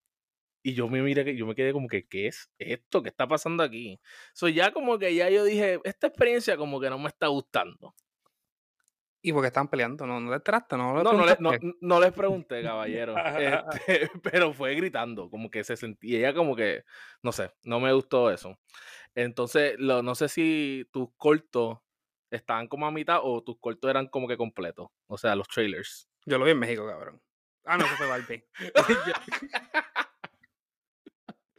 Y 0.64 0.74
yo 0.74 0.88
me 0.88 1.02
miré, 1.02 1.36
yo 1.36 1.46
me 1.46 1.56
quedé 1.56 1.74
como 1.74 1.88
que, 1.88 2.08
¿qué 2.08 2.28
es 2.28 2.50
esto? 2.58 3.04
¿Qué 3.04 3.10
está 3.10 3.28
pasando 3.28 3.62
aquí? 3.62 4.00
So 4.34 4.48
ya 4.48 4.72
como 4.72 4.98
que 4.98 5.14
ya 5.14 5.30
yo 5.30 5.44
dije, 5.44 5.80
esta 5.84 6.08
experiencia 6.08 6.56
como 6.58 6.80
que 6.80 6.90
no 6.90 6.98
me 6.98 7.10
está 7.10 7.28
gustando. 7.28 7.94
¿Y 9.22 9.32
por 9.32 9.42
qué 9.42 9.48
estaban 9.48 9.70
peleando? 9.70 10.06
¿No, 10.08 10.20
no 10.20 10.32
les 10.32 10.44
trataste? 10.44 10.76
¿No, 10.76 11.02
no, 11.02 11.14
no, 11.82 12.00
les 12.00 12.12
pregunté, 12.12 12.62
caballero. 12.64 13.16
Este, 13.38 14.10
pero 14.24 14.54
fue 14.54 14.74
gritando, 14.76 15.30
como 15.30 15.50
que 15.50 15.64
se 15.64 15.78
sentía 15.78 16.20
ella 16.20 16.34
como 16.34 16.56
que, 16.56 16.84
no 17.22 17.32
sé, 17.32 17.52
no 17.64 17.80
me 17.80 17.94
gustó 17.94 18.32
eso. 18.32 18.58
Entonces, 19.16 19.76
lo, 19.78 20.02
no 20.02 20.16
sé 20.16 20.28
si 20.28 20.90
tus 20.92 21.10
cortos 21.16 21.78
estaban 22.32 22.68
como 22.68 22.86
a 22.86 22.92
mitad 22.92 23.20
o 23.24 23.44
tus 23.44 23.60
cortos 23.60 23.90
eran 23.90 24.08
como 24.08 24.28
que 24.28 24.36
completos. 24.36 24.88
O 25.08 25.18
sea, 25.18 25.36
los 25.36 25.48
trailers. 25.48 26.10
Yo 26.26 26.38
lo 26.38 26.46
vi 26.46 26.52
en 26.52 26.60
México, 26.60 26.88
cabrón. 26.88 27.22
Ah, 27.66 27.78
no, 27.78 27.86
eso 27.86 27.96
fue 27.96 28.08
Barbie. 28.08 28.46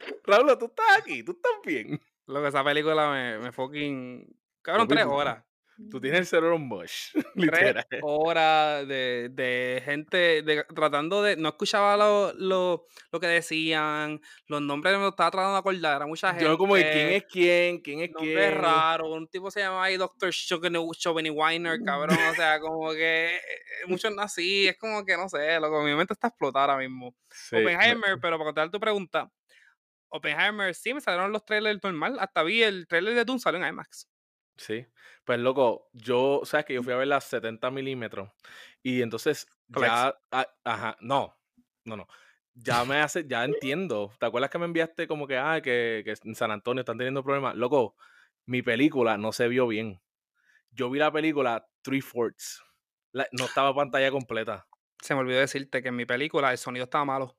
Raúl, 0.23 0.57
tú 0.57 0.65
estás 0.65 0.97
aquí, 0.97 1.23
tú 1.23 1.31
estás 1.33 1.51
bien. 1.65 1.99
Lo 2.27 2.41
que 2.41 2.47
esa 2.47 2.63
película 2.63 3.11
me, 3.11 3.39
me 3.39 3.51
fucking. 3.51 4.27
Cabrón, 4.61 4.87
tres 4.87 5.05
horas. 5.05 5.43
Tú 5.91 5.99
tienes 5.99 6.21
el 6.21 6.25
cerebro 6.25 6.57
mush, 6.57 7.09
literal. 7.35 7.85
horas 8.01 8.87
de, 8.87 9.29
de 9.31 9.81
gente 9.83 10.41
de, 10.41 10.63
tratando 10.73 11.21
de. 11.21 11.35
No 11.35 11.49
escuchaba 11.49 11.97
lo, 11.97 12.31
lo, 12.33 12.85
lo 13.11 13.19
que 13.19 13.27
decían, 13.27 14.21
los 14.47 14.61
nombres 14.61 14.97
me 14.97 15.07
estaba 15.09 15.31
tratando 15.31 15.53
de 15.53 15.59
acordar. 15.59 15.97
Era 15.97 16.05
mucha 16.07 16.29
gente. 16.29 16.45
Yo, 16.45 16.57
como 16.57 16.75
de 16.75 16.83
quién 16.91 17.09
es 17.09 17.23
quién, 17.25 17.79
quién 17.81 17.99
es 18.01 18.11
Nombre 18.11 18.33
quién. 18.33 18.61
raro. 18.61 19.11
Un 19.13 19.27
tipo 19.27 19.51
se 19.51 19.59
llama 19.59 19.83
ahí 19.83 19.97
Dr. 19.97 20.31
Chauvini 20.31 21.29
Weiner, 21.29 21.77
cabrón. 21.83 22.17
O 22.31 22.35
sea, 22.35 22.59
como 22.61 22.91
que. 22.91 23.35
eh, 23.35 23.39
Muchos 23.87 24.13
así. 24.17 24.67
Es 24.69 24.77
como 24.77 25.03
que 25.05 25.17
no 25.17 25.27
sé, 25.27 25.59
loco. 25.59 25.83
Mi 25.83 25.93
mente 25.93 26.13
está 26.13 26.29
explotada 26.29 26.73
ahora 26.73 26.77
mismo. 26.77 27.13
Sí, 27.29 27.55
me- 27.57 27.61
Oppenheimer, 27.75 28.17
pero 28.21 28.37
para 28.37 28.45
contestar 28.45 28.71
tu 28.71 28.79
pregunta. 28.79 29.29
Oppenheimer 30.09 30.73
sí 30.73 30.93
me 30.93 31.01
salieron 31.01 31.31
los 31.31 31.43
trailers 31.43 31.83
normal. 31.83 32.17
Hasta 32.19 32.43
vi 32.43 32.63
el 32.63 32.87
trailer 32.87 33.13
de 33.15 33.25
Doom 33.25 33.39
salió 33.39 33.59
en 33.61 33.67
IMAX. 33.67 34.07
Sí, 34.57 34.85
pues 35.25 35.39
loco, 35.39 35.89
yo, 35.93 36.41
sabes 36.45 36.65
que 36.65 36.73
yo 36.73 36.83
fui 36.83 36.93
a 36.93 36.97
ver 36.97 37.07
las 37.07 37.25
70 37.25 37.71
milímetros 37.71 38.29
y 38.81 39.01
entonces 39.01 39.47
Flex. 39.73 39.91
ya, 39.91 40.17
ah, 40.31 40.47
ajá, 40.63 40.97
no, 41.01 41.35
no, 41.83 41.97
no, 41.97 42.07
ya 42.53 42.85
me 42.85 42.97
hace, 43.01 43.27
ya 43.27 43.43
entiendo. 43.43 44.13
¿Te 44.17 44.25
acuerdas 44.25 44.49
que 44.49 44.57
me 44.59 44.65
enviaste 44.65 45.07
como 45.07 45.27
que, 45.27 45.37
ah, 45.37 45.59
que, 45.61 46.03
que 46.05 46.13
en 46.23 46.35
San 46.35 46.51
Antonio 46.51 46.81
están 46.81 46.97
teniendo 46.97 47.23
problemas? 47.23 47.55
Loco, 47.55 47.95
mi 48.45 48.61
película 48.61 49.17
no 49.17 49.33
se 49.33 49.47
vio 49.49 49.67
bien. 49.67 50.01
Yo 50.71 50.89
vi 50.89 50.99
la 50.99 51.11
película 51.11 51.67
Three 51.81 52.01
Fourths, 52.01 52.63
la- 53.11 53.27
no 53.31 53.45
estaba 53.45 53.75
pantalla 53.75 54.11
completa. 54.11 54.67
Se 55.01 55.13
me 55.15 55.21
olvidó 55.21 55.39
decirte 55.39 55.81
que 55.81 55.89
en 55.89 55.95
mi 55.95 56.05
película 56.05 56.51
el 56.51 56.57
sonido 56.57 56.85
estaba 56.85 57.05
malo. 57.05 57.37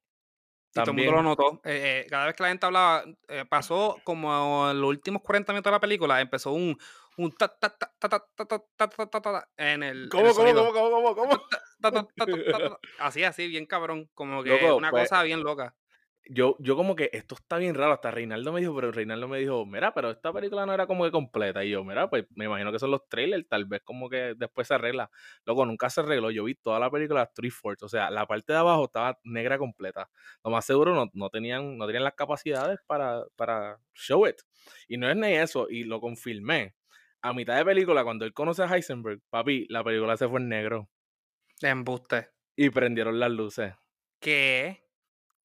Y 0.80 0.84
todo 0.84 0.90
el 0.90 0.96
mundo 0.96 1.12
lo 1.12 1.22
notó. 1.22 1.60
Eh, 1.64 2.04
eh, 2.04 2.06
cada 2.08 2.26
vez 2.26 2.34
que 2.34 2.42
la 2.42 2.48
gente 2.50 2.66
hablaba, 2.66 3.04
eh, 3.28 3.44
pasó 3.48 3.96
como 4.04 4.70
en 4.70 4.80
los 4.80 4.90
últimos 4.90 5.22
40 5.22 5.52
minutos 5.52 5.70
de 5.70 5.74
la 5.76 5.80
película, 5.80 6.20
empezó 6.20 6.52
un, 6.52 6.78
un 7.16 7.32
ta 7.32 7.48
ta 7.48 7.70
ta 7.70 7.90
ta 7.98 8.08
ta 8.08 8.18
ta 8.18 8.58
ta 8.76 8.88
ta 8.88 9.06
ta 9.06 9.20
ta 9.20 9.48
en 9.56 9.82
el, 9.82 9.90
en 9.90 10.02
el 10.04 10.08
¿Cómo, 10.08 10.22
cómo, 10.22 10.34
sonido. 10.34 10.72
cómo, 10.72 11.14
cómo, 11.14 11.14
cómo, 11.14 11.40
cómo? 11.84 12.78
Así, 12.98 13.24
así, 13.24 13.48
bien 13.48 13.66
cabrón. 13.66 14.08
Como 14.14 14.42
que 14.42 14.50
Loco, 14.50 14.76
una 14.76 14.90
pues, 14.90 15.04
cosa 15.08 15.22
bien 15.22 15.42
loca. 15.42 15.74
Yo, 16.28 16.56
yo 16.60 16.76
como 16.76 16.96
que 16.96 17.10
esto 17.12 17.34
está 17.34 17.58
bien 17.58 17.74
raro. 17.74 17.92
Hasta 17.92 18.10
Reinaldo 18.10 18.52
me 18.52 18.60
dijo, 18.60 18.74
pero 18.74 18.92
Reinaldo 18.92 19.28
me 19.28 19.38
dijo, 19.38 19.64
mira, 19.66 19.92
pero 19.94 20.10
esta 20.10 20.32
película 20.32 20.66
no 20.66 20.72
era 20.72 20.86
como 20.86 21.04
que 21.04 21.10
completa. 21.10 21.64
Y 21.64 21.70
yo, 21.70 21.84
mira, 21.84 22.08
pues 22.08 22.26
me 22.34 22.46
imagino 22.46 22.72
que 22.72 22.78
son 22.78 22.90
los 22.90 23.08
trailers, 23.08 23.48
tal 23.48 23.64
vez 23.64 23.82
como 23.84 24.08
que 24.08 24.34
después 24.36 24.68
se 24.68 24.74
arregla. 24.74 25.10
Luego 25.44 25.66
nunca 25.66 25.90
se 25.90 26.00
arregló. 26.00 26.30
Yo 26.30 26.44
vi 26.44 26.54
toda 26.54 26.78
la 26.78 26.90
película 26.90 27.30
three 27.34 27.50
fourths. 27.50 27.82
O 27.82 27.88
sea, 27.88 28.10
la 28.10 28.26
parte 28.26 28.52
de 28.52 28.58
abajo 28.58 28.84
estaba 28.84 29.18
negra 29.24 29.58
completa. 29.58 30.10
Lo 30.44 30.50
más 30.50 30.64
seguro 30.64 30.94
no, 30.94 31.10
no 31.12 31.30
tenían, 31.30 31.78
no 31.78 31.86
tenían 31.86 32.04
las 32.04 32.14
capacidades 32.14 32.78
para, 32.86 33.24
para 33.36 33.78
show 33.94 34.26
it. 34.26 34.36
Y 34.88 34.96
no 34.96 35.08
es 35.08 35.16
ni 35.16 35.34
eso. 35.34 35.68
Y 35.70 35.84
lo 35.84 36.00
confirmé. 36.00 36.74
A 37.22 37.32
mitad 37.32 37.56
de 37.56 37.64
película, 37.64 38.04
cuando 38.04 38.24
él 38.24 38.32
conoce 38.32 38.62
a 38.62 38.66
Heisenberg, 38.66 39.20
papi, 39.30 39.66
la 39.68 39.82
película 39.82 40.16
se 40.16 40.28
fue 40.28 40.40
en 40.40 40.48
negro. 40.48 40.88
Embuste. 41.60 42.28
Y 42.54 42.70
prendieron 42.70 43.18
las 43.18 43.30
luces. 43.30 43.74
¿Qué? 44.20 44.85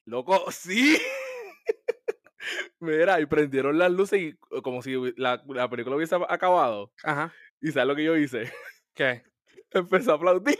Loco, 0.04 0.50
sí. 0.50 0.98
Mira, 2.80 3.20
y 3.20 3.26
prendieron 3.26 3.78
las 3.78 3.92
luces 3.92 4.20
y 4.20 4.36
como 4.62 4.82
si 4.82 4.96
la, 5.16 5.42
la 5.46 5.68
película 5.70 5.96
hubiese 5.96 6.16
acabado. 6.28 6.92
Ajá. 7.04 7.32
¿Y 7.60 7.70
sabes 7.70 7.86
lo 7.88 7.94
que 7.94 8.04
yo 8.04 8.16
hice? 8.16 8.52
¿Qué? 8.94 9.22
Empecé 9.70 10.10
a 10.10 10.14
aplaudir. 10.14 10.58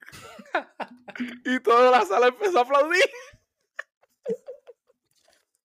y 1.44 1.58
toda 1.60 1.90
la 1.90 2.04
sala 2.04 2.28
empezó 2.28 2.58
a 2.58 2.62
aplaudir. 2.62 3.02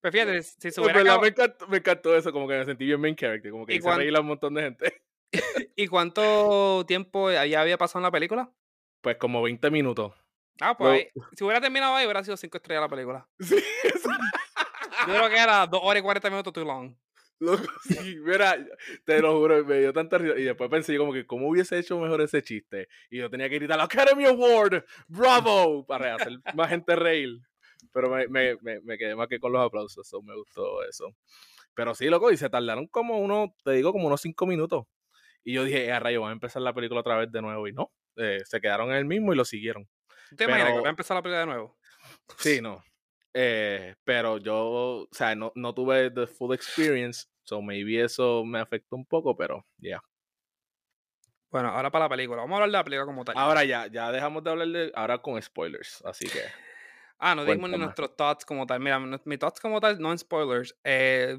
Pues 0.01 0.13
fíjate, 0.13 0.41
si 0.41 0.72
se 0.72 0.82
hubiera 0.82 1.01
acabado- 1.01 1.22
me 1.22 1.27
encantó, 1.27 1.68
me 1.68 1.77
encantó 1.77 2.15
eso, 2.15 2.32
como 2.32 2.48
que 2.48 2.58
me 2.58 2.65
sentí 2.65 2.86
bien 2.86 3.00
main 3.00 3.15
character, 3.15 3.51
como 3.51 3.65
que 3.68 3.74
¿Y 3.74 3.77
hice 3.77 3.84
cuán- 3.84 3.98
reír 4.00 4.15
a 4.15 4.22
un 4.22 4.27
montón 4.27 4.53
de 4.56 4.63
gente. 4.63 5.03
¿Y 5.75 5.88
cuánto 5.88 6.84
tiempo 6.88 7.30
ya 7.32 7.62
había 7.62 7.77
pasado 7.77 8.00
en 8.00 8.03
la 8.03 8.12
película? 8.12 8.51
Pues 9.01 9.18
como 9.18 9.41
20 9.44 9.70
minutos. 9.70 10.13
Ah, 10.60 10.75
pues 10.77 11.08
si 11.36 11.43
hubiera 11.43 11.62
terminado 11.62 11.96
ahí, 11.96 12.05
hubiera 12.05 12.24
sido 12.24 12.38
5 12.38 12.58
estrellas 12.58 12.81
la 12.84 12.89
película. 12.89 13.27
Sí, 13.39 13.55
eso- 13.84 14.10
Yo 15.08 15.13
creo 15.15 15.29
que 15.29 15.38
era 15.39 15.65
2 15.67 15.79
horas 15.84 16.01
y 16.01 16.03
40 16.03 16.29
minutos 16.29 16.53
too 16.53 16.65
long. 16.65 16.96
Loco, 17.39 17.63
sí, 17.86 18.17
mira, 18.24 18.55
te 19.03 19.20
lo 19.20 19.36
juro, 19.39 19.65
me 19.65 19.79
dio 19.79 19.91
tanta 19.93 20.20
risa. 20.20 20.38
Y 20.38 20.43
después 20.43 20.70
pensé 20.70 20.93
yo 20.93 21.00
como 21.00 21.12
que 21.13 21.25
cómo 21.25 21.48
hubiese 21.50 21.79
hecho 21.79 21.98
mejor 22.00 22.22
ese 22.22 22.43
chiste. 22.43 22.88
Y 23.10 23.17
yo 23.17 23.31
tenía 23.31 23.50
que 23.50 23.55
gritar 23.55 23.79
Academy 23.81 24.25
Award, 24.25 24.84
bravo, 25.08 25.84
para 25.88 26.13
hacer 26.15 26.34
más 26.53 26.70
gente 26.70 26.96
reír. 26.96 27.39
Pero 27.93 28.12
me, 28.12 28.27
me, 28.27 28.58
me, 28.62 28.79
me 28.81 28.96
quedé 28.96 29.15
más 29.15 29.27
que 29.27 29.39
con 29.39 29.51
los 29.51 29.65
aplausos, 29.65 30.08
so 30.08 30.22
me 30.22 30.36
gustó 30.36 30.84
eso. 30.84 31.15
Pero 31.74 31.96
sí, 31.96 32.05
loco, 32.10 32.31
y 32.31 32.38
se 32.38 32.48
tardaron 32.50 32.86
como 32.86 33.17
unos, 33.17 33.50
te 33.63 33.72
digo, 33.72 33.91
como 33.91 34.05
unos 34.05 34.22
cinco 34.22 34.46
minutos. 34.46 34.86
Y 35.43 35.53
yo 35.53 35.63
dije, 35.63 35.86
"Eh, 35.86 35.91
a 35.91 36.00
rayo, 36.00 36.22
van 36.22 36.29
a 36.29 36.34
empezar 36.34 36.62
la 36.62 36.75
película 36.75 37.00
otra 37.00 37.17
vez 37.17 37.31
de 37.31 37.41
nuevo. 37.41 37.67
Y 37.67 37.74
no, 37.74 37.91
eh, 38.17 38.41
se 38.46 38.62
quedaron 38.62 38.91
en 38.91 38.98
el 38.98 39.05
mismo 39.05 39.34
y 39.34 39.36
lo 39.36 39.46
siguieron. 39.46 39.89
¿Tú 40.32 40.36
te 40.38 40.44
imaginas 40.46 40.68
que 40.68 40.72
Pero- 40.72 40.80
voy 40.82 40.88
a 40.88 40.90
empezar 40.92 41.16
la 41.16 41.22
película 41.22 41.40
de 41.42 41.46
nuevo? 41.46 41.78
Sí, 42.38 42.62
no. 42.62 42.82
Eh, 43.34 43.96
pero 44.04 44.38
yo, 44.38 44.58
o 45.04 45.08
sea, 45.12 45.36
no, 45.36 45.52
no 45.56 45.74
tuve 45.74 46.10
the 46.12 46.26
full 46.26 46.54
experience, 46.54 47.28
so 47.44 47.62
maybe 47.62 48.02
eso 48.02 48.44
me 48.46 48.60
afectó 48.60 48.96
un 48.96 49.06
poco, 49.06 49.36
pero 49.38 49.66
ya. 49.78 50.02
Bueno, 51.50 51.68
ahora 51.70 51.92
para 51.92 52.06
la 52.06 52.10
película. 52.10 52.42
Vamos 52.42 52.54
a 52.54 52.64
hablar 52.64 52.70
de 52.72 52.78
la 52.78 52.84
película 52.86 53.06
como 53.06 53.26
tal. 53.26 53.38
Ahora 53.38 53.66
ya, 53.66 53.88
ya 53.88 54.10
dejamos 54.12 54.42
de 54.44 54.50
hablar 54.50 54.68
de, 54.70 54.92
ahora 54.96 55.22
con 55.22 55.42
spoilers, 55.42 56.02
así 56.06 56.26
que. 56.28 56.42
Ah, 57.20 57.36
no 57.36 57.44
dimos 57.46 57.70
ni 57.70 57.78
nuestros 57.78 58.16
thoughts 58.16 58.46
como 58.46 58.66
tal. 58.66 58.80
Mira, 58.80 59.00
mi- 59.00 59.18
mis 59.26 59.38
thoughts 59.40 59.60
como 59.60 59.80
tal, 59.82 60.00
no 60.00 60.12
en 60.12 60.18
spoilers. 60.18 60.76
Eh, 60.84 61.38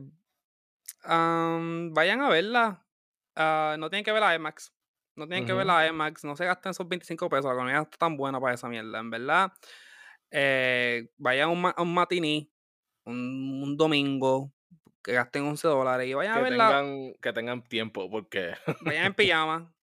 vayan 1.05 2.21
a 2.21 2.29
verla. 2.29 2.87
Ah, 3.35 3.77
no 3.79 3.89
tienen 3.91 4.05
que 4.05 4.13
ver 4.13 4.21
la 4.21 4.35
IMAX. 4.35 4.72
No 5.17 5.27
tienen 5.29 5.45
que 5.45 5.53
ver 5.53 5.67
la 5.67 5.87
IMAX. 5.87 6.25
No 6.25 6.37
se 6.37 6.45
gasten 6.47 6.71
esos 6.71 6.89
25 6.89 7.29
pesos. 7.29 7.45
La 7.47 7.53
economía 7.53 7.83
está 7.83 7.99
tan 7.99 8.17
buena 8.17 8.41
para 8.41 8.55
esa 8.55 8.69
mierda. 8.69 8.99
En 8.99 9.11
verdad, 9.11 9.53
eh, 10.31 11.09
vayan 11.19 11.49
a 11.49 11.53
un, 11.53 11.61
ma- 11.61 11.75
un 11.79 11.93
matiní, 11.95 12.51
un, 13.05 13.61
un 13.65 13.77
domingo, 13.77 14.53
que 15.03 15.13
gasten 15.13 15.45
11 15.45 15.69
dólares 15.69 16.09
y 16.09 16.15
vayan 16.15 16.35
a 16.35 16.37
Que 16.39 16.43
verla. 16.51 16.69
tengan, 16.69 17.15
que 17.21 17.33
tengan 17.33 17.65
tiempo, 17.65 18.11
porque 18.11 18.55
Vayan 18.81 19.07
en 19.07 19.15
pijama. 19.17 19.75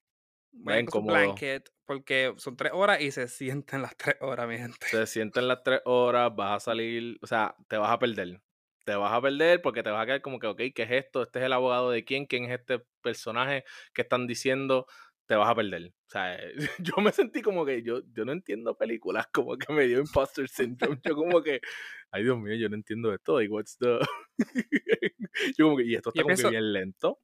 Vayan 0.52 0.86
con 0.86 1.02
su 1.04 1.08
blanket. 1.08 1.70
Porque 1.86 2.34
son 2.38 2.56
3 2.56 2.72
horas 2.74 3.02
y 3.02 3.12
se 3.12 3.28
sienten 3.28 3.82
las 3.82 3.96
3 3.98 4.16
horas, 4.22 4.48
mi 4.48 4.58
gente. 4.58 4.86
se 4.88 5.08
sienten 5.08 5.48
las 5.48 5.64
tres 5.64 5.82
horas, 5.86 6.36
vas 6.36 6.58
a 6.58 6.60
salir, 6.72 7.18
o 7.22 7.28
sea, 7.28 7.56
te 7.68 7.78
vas 7.78 7.90
a 7.92 7.98
perder. 8.00 8.42
Te 8.86 8.96
vas 8.96 9.12
a 9.12 9.22
perder 9.22 9.62
porque 9.62 9.84
te 9.84 9.90
vas 9.90 10.02
a 10.04 10.06
quedar 10.06 10.22
como 10.22 10.40
que, 10.40 10.48
ok, 10.48 10.62
¿qué 10.74 10.84
es 10.84 10.92
esto? 10.92 11.24
¿Este 11.24 11.40
es 11.40 11.46
el 11.46 11.54
abogado 11.54 11.92
de 11.92 12.04
quién? 12.06 12.26
¿Quién 12.26 12.46
es 12.46 12.60
este 12.60 12.80
personaje? 13.02 13.64
¿Qué 13.94 14.02
están 14.04 14.28
diciendo? 14.28 14.86
Te 15.30 15.36
vas 15.36 15.48
a 15.48 15.54
perder. 15.54 15.86
O 15.86 16.10
sea, 16.10 16.36
eh, 16.36 16.54
yo 16.80 16.96
me 17.04 17.12
sentí 17.12 17.44
como 17.44 17.64
que 17.64 17.84
yo, 17.84 18.02
yo 18.14 18.26
no 18.26 18.32
entiendo 18.32 18.76
películas, 18.76 19.28
como 19.34 19.56
que 19.58 19.72
me 19.72 19.86
dio 19.88 20.00
imposter 20.00 20.50
syndrome. 20.50 21.00
Yo 21.06 21.16
como 21.16 21.42
que, 21.44 21.62
ay 22.12 22.24
Dios 22.24 22.38
mío, 22.40 22.56
yo 22.56 22.68
no 22.68 22.76
entiendo 22.76 23.14
esto. 23.14 23.38
Like, 23.40 23.54
what's 23.54 23.78
the... 23.78 24.00
yo 25.58 25.66
como 25.66 25.78
que, 25.78 25.84
y 25.86 25.96
esto 25.96 26.10
está 26.10 26.20
Yo 26.20 26.24
como 26.24 26.36
pienso- 26.36 26.44
que 26.50 26.58
bien 26.58 26.74
lento. 26.74 27.20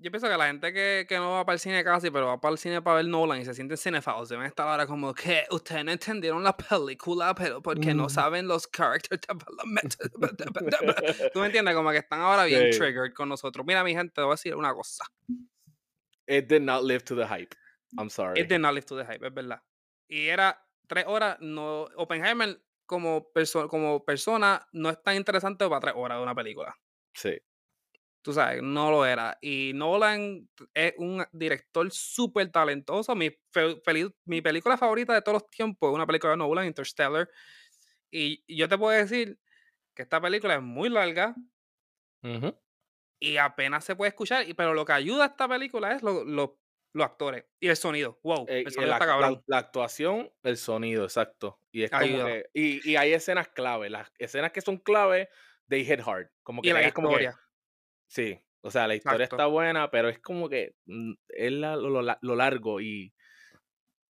Yo 0.00 0.10
pienso 0.10 0.26
que 0.26 0.36
la 0.38 0.46
gente 0.46 0.72
que, 0.72 1.04
que 1.06 1.16
no 1.18 1.32
va 1.32 1.44
para 1.44 1.52
el 1.54 1.60
cine 1.60 1.84
casi, 1.84 2.10
pero 2.10 2.26
va 2.26 2.40
para 2.40 2.52
el 2.52 2.58
cine 2.58 2.80
para 2.80 2.96
ver 2.96 3.06
Nolan 3.06 3.40
y 3.42 3.44
se 3.44 3.52
sienten 3.52 3.76
cinefados, 3.76 4.30
deben 4.30 4.46
estar 4.46 4.66
ahora 4.66 4.86
como 4.86 5.12
que 5.12 5.42
ustedes 5.50 5.84
no 5.84 5.92
entendieron 5.92 6.42
la 6.42 6.56
película, 6.56 7.34
pero 7.34 7.60
porque 7.60 7.92
no 7.94 8.06
Mm. 8.06 8.08
saben 8.10 8.48
los 8.48 8.66
character 8.70 9.20
development. 9.20 9.94
¿Tú 11.34 11.40
me 11.40 11.46
entiendes? 11.46 11.74
Como 11.74 11.90
que 11.90 11.98
están 11.98 12.20
ahora 12.20 12.44
bien 12.46 12.72
Sí. 12.72 12.78
triggered 12.78 13.12
con 13.12 13.28
nosotros. 13.28 13.66
Mira, 13.66 13.84
mi 13.84 13.94
gente, 13.94 14.14
te 14.14 14.22
voy 14.22 14.30
a 14.30 14.34
decir 14.34 14.54
una 14.56 14.72
cosa. 14.72 15.04
It 16.32 16.48
did 16.48 16.62
not 16.62 16.82
live 16.82 17.04
to 17.04 17.14
the 17.14 17.26
hype. 17.26 17.54
I'm 17.98 18.08
sorry. 18.08 18.40
It 18.40 18.48
did 18.48 18.60
not 18.60 18.72
live 18.72 18.86
to 18.86 18.96
the 18.96 19.04
hype, 19.04 19.22
es 19.22 19.34
verdad. 19.34 19.60
Y 20.08 20.28
era 20.28 20.58
tres 20.86 21.04
horas, 21.06 21.36
no. 21.40 21.88
Oppenheimer 21.96 22.58
como, 22.86 23.30
perso- 23.34 23.68
como 23.68 24.02
persona 24.02 24.66
no 24.72 24.88
es 24.88 25.02
tan 25.02 25.16
interesante 25.16 25.68
para 25.68 25.80
tres 25.80 25.94
horas 25.94 26.16
de 26.16 26.22
una 26.22 26.34
película. 26.34 26.74
Sí. 27.12 27.38
Tú 28.22 28.32
sabes, 28.32 28.62
no 28.62 28.90
lo 28.90 29.04
era. 29.04 29.36
Y 29.42 29.72
Nolan 29.74 30.48
es 30.72 30.94
un 30.96 31.22
director 31.32 31.90
súper 31.90 32.50
talentoso. 32.50 33.14
Mi, 33.14 33.30
mi 34.24 34.40
película 34.40 34.78
favorita 34.78 35.12
de 35.12 35.20
todos 35.20 35.42
los 35.42 35.50
tiempos 35.50 35.90
es 35.90 35.94
una 35.94 36.06
película 36.06 36.30
de 36.30 36.38
Nolan, 36.38 36.66
Interstellar. 36.66 37.28
Y, 38.10 38.42
yo 38.56 38.68
te 38.70 38.78
puedo 38.78 38.96
decir 38.96 39.38
que 39.94 40.02
esta 40.02 40.18
película 40.18 40.54
es 40.54 40.62
muy 40.62 40.88
larga 40.88 41.34
Ujú. 42.22 42.56
Y 43.22 43.36
apenas 43.38 43.84
se 43.84 43.94
puede 43.96 44.08
escuchar. 44.10 44.48
y- 44.48 44.54
Pero 44.54 44.74
lo 44.74 44.84
que 44.84 44.92
ayuda 44.92 45.24
a 45.24 45.26
esta 45.28 45.48
película 45.48 45.92
es 45.92 46.02
lo- 46.02 46.24
lo- 46.24 46.58
los 46.94 47.06
actores 47.06 47.44
y 47.60 47.68
el 47.68 47.76
sonido. 47.76 48.18
Wow, 48.22 48.44
Eh, 48.48 48.64
el 48.66 48.72
sonido 48.72 48.90
la, 48.90 48.96
está 48.96 49.06
la- 49.06 49.12
cabrón. 49.12 49.42
la 49.46 49.58
actuación, 49.58 50.30
el 50.42 50.56
sonido, 50.58 51.04
exacto. 51.04 51.58
Y 51.70 51.84
es 51.84 51.90
como 51.90 52.02
que- 52.26 52.46
y, 52.52 52.90
y 52.90 52.96
hay 52.96 53.12
escenas 53.14 53.48
clave. 53.48 53.88
Las 53.88 54.12
escenas 54.18 54.52
que 54.52 54.60
son 54.60 54.76
clave, 54.76 55.28
they 55.68 55.84
hit 55.84 56.00
hard. 56.06 56.28
Como 56.42 56.60
que 56.60 56.68
Y 56.68 56.72
la 56.72 56.80
tengas 56.80 56.92
como 56.94 57.08
que- 57.08 57.14
historia. 57.24 57.40
sí. 58.08 58.38
O 58.64 58.70
sea, 58.70 58.86
la 58.86 58.94
historia 58.94 59.24
Exacto. 59.24 59.36
está 59.36 59.46
buena, 59.46 59.90
pero 59.90 60.08
es 60.08 60.20
como 60.20 60.48
que 60.48 60.76
mm, 60.86 61.14
es 61.30 61.52
la- 61.52 61.74
lo, 61.76 61.88
lo 61.90 62.00
la- 62.02 62.18
lo 62.22 62.36
largo 62.36 62.80
y 62.80 63.12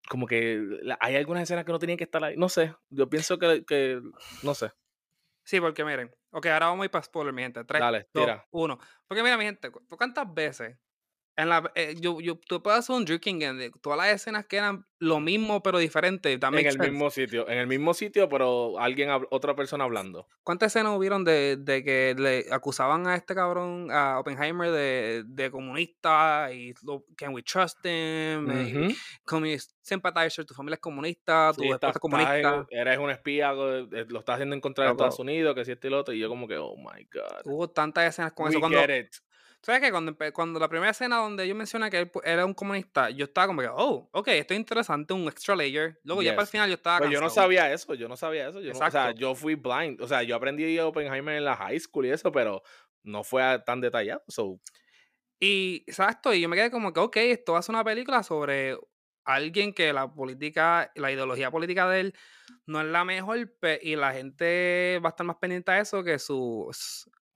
como 0.08 0.26
que 0.26 0.58
la- 0.82 0.98
hay 1.00 1.14
algunas 1.16 1.44
escenas 1.44 1.64
que 1.64 1.70
no 1.72 1.78
tenían 1.78 1.98
que 1.98 2.04
estar 2.04 2.24
ahí. 2.24 2.34
No 2.36 2.48
sé. 2.48 2.74
Yo 2.88 3.08
pienso 3.08 3.38
que, 3.38 3.64
que 3.64 4.00
no 4.42 4.54
sé. 4.54 4.70
Sí, 5.44 5.60
porque 5.60 5.84
miren. 5.84 6.10
Ok, 6.32 6.46
ahora 6.46 6.66
vamos 6.66 6.82
a 6.82 6.86
ir 6.86 6.90
para 6.90 7.02
spoiler, 7.02 7.32
mi 7.34 7.42
gente. 7.42 7.64
3, 7.64 7.80
Dale, 7.80 8.08
2, 8.12 8.24
tira. 8.24 8.46
1. 8.50 8.78
Porque 9.06 9.22
mira, 9.22 9.36
mi 9.36 9.44
gente, 9.44 9.70
¿cu- 9.70 9.84
¿cuántas 9.96 10.32
veces 10.32 10.78
En 11.36 11.48
la, 11.48 11.70
eh, 11.74 11.94
yo, 11.98 12.20
yo, 12.20 12.38
tú 12.46 12.62
puedes 12.62 12.80
hacer 12.80 12.94
un 12.96 13.04
drinking 13.06 13.38
game 13.38 13.70
todas 13.80 13.96
las 13.96 14.08
escenas 14.08 14.44
que 14.46 14.56
eran 14.58 14.84
lo 14.98 15.20
mismo 15.20 15.62
pero 15.62 15.78
diferente. 15.78 16.32
En 16.32 16.54
el 16.54 16.72
sense. 16.72 16.78
mismo 16.90 17.08
sitio, 17.08 17.48
en 17.48 17.56
el 17.58 17.66
mismo 17.66 17.94
sitio, 17.94 18.28
pero 18.28 18.78
alguien, 18.78 19.08
otra 19.30 19.54
persona 19.56 19.84
hablando. 19.84 20.26
¿Cuántas 20.42 20.74
escenas 20.74 20.92
hubieron 20.94 21.24
de, 21.24 21.56
de 21.56 21.82
que 21.82 22.14
le 22.18 22.44
acusaban 22.52 23.06
a 23.06 23.14
este 23.16 23.34
cabrón, 23.34 23.90
a 23.90 24.18
Oppenheimer, 24.18 24.70
de, 24.70 25.22
de 25.26 25.50
comunista 25.50 26.50
y 26.52 26.74
lo, 26.82 27.04
can 27.16 27.32
we 27.32 27.42
trust 27.42 27.78
him? 27.86 28.50
eh, 28.50 28.72
Ujú. 28.76 28.94
communist 29.24 29.72
sympathizer, 29.80 30.44
tu 30.44 30.52
familia 30.52 30.74
es 30.74 30.80
comunista, 30.80 31.52
tu 31.54 31.62
Sí, 31.62 31.68
estás- 31.70 31.90
es 31.90 31.96
estás 31.96 31.96
en- 31.96 32.00
comunista. 32.00 32.66
eres 32.70 32.98
un 32.98 33.10
espía, 33.10 33.52
eh, 33.52 34.04
lo 34.08 34.18
estás 34.18 34.34
haciendo 34.34 34.54
en 34.54 34.60
contra 34.60 34.84
de. 34.84 34.90
Estados 34.90 35.18
Unidos, 35.18 35.54
que 35.54 35.64
si 35.64 35.72
esto 35.72 35.86
y 35.86 35.90
lo 35.90 36.00
otro, 36.00 36.12
y 36.12 36.18
yo 36.18 36.28
como 36.28 36.46
que, 36.46 36.56
oh 36.58 36.76
my 36.76 37.08
God. 37.12 37.40
Hubo 37.44 37.70
tantas 37.70 38.04
escenas 38.08 38.32
con 38.32 38.44
We 38.46 38.50
eso. 38.50 38.60
Cuando, 38.60 38.78
it. 38.90 39.08
¿Sabes 39.62 39.82
qué? 39.82 39.90
Cuando, 39.90 40.16
cuando 40.32 40.58
la 40.58 40.68
primera 40.68 40.90
escena 40.90 41.16
donde 41.16 41.46
yo 41.46 41.54
mencioné 41.54 41.90
que 41.90 41.98
él 41.98 42.10
era 42.24 42.46
un 42.46 42.54
comunista, 42.54 43.10
yo 43.10 43.26
estaba 43.26 43.46
como 43.48 43.60
que, 43.60 43.68
oh, 43.70 44.08
ok, 44.12 44.28
esto 44.28 44.54
es 44.54 44.60
interesante, 44.60 45.12
un 45.12 45.28
extra 45.28 45.54
layer. 45.54 46.00
Luego 46.02 46.22
ya 46.22 46.30
para 46.32 46.42
el 46.42 46.48
final 46.48 46.68
yo 46.70 46.76
estaba 46.76 46.98
Pues 46.98 47.10
yo 47.10 47.20
no 47.20 47.26
cansado. 47.26 47.44
sabía 47.44 47.72
eso, 47.72 47.94
yo 47.94 48.08
no 48.08 48.16
sabía 48.16 48.48
eso. 48.48 48.60
Yo 48.60 48.72
no- 48.72 48.78
o 48.78 48.90
sea, 48.90 49.12
yo 49.12 49.34
fui 49.34 49.56
blind. 49.56 50.00
O 50.00 50.08
sea, 50.08 50.22
yo 50.22 50.34
aprendí 50.34 50.78
Oppenheimer 50.78 51.36
en 51.36 51.44
la 51.44 51.56
high 51.56 51.78
school 51.78 52.06
y 52.06 52.10
eso, 52.10 52.32
pero 52.32 52.62
no 53.02 53.22
fue 53.22 53.42
tan 53.66 53.80
detallado. 53.80 54.22
So, 54.28 54.58
Y, 55.42 55.84
exacto, 55.86 56.34
y 56.34 56.40
yo 56.40 56.48
me 56.48 56.56
quedé 56.56 56.70
como 56.70 56.92
que, 56.92 57.00
ok, 57.00 57.16
esto 57.16 57.54
va 57.54 57.60
a 57.60 57.62
ser 57.62 57.74
una 57.74 57.84
película 57.84 58.22
sobre 58.22 58.76
alguien 59.24 59.72
que 59.72 59.92
la 59.92 60.12
política, 60.12 60.90
la 60.94 61.12
ideología 61.12 61.50
política 61.50 61.88
de 61.88 62.00
él 62.00 62.14
no 62.66 62.80
es 62.80 62.86
la 62.86 63.04
mejor 63.04 63.50
y 63.82 63.96
la 63.96 64.12
gente 64.12 65.00
va 65.04 65.08
a 65.08 65.12
estar 65.12 65.26
más 65.26 65.36
pendiente 65.36 65.70
a 65.70 65.80
eso 65.80 66.02
que 66.04 66.18
su 66.18 66.68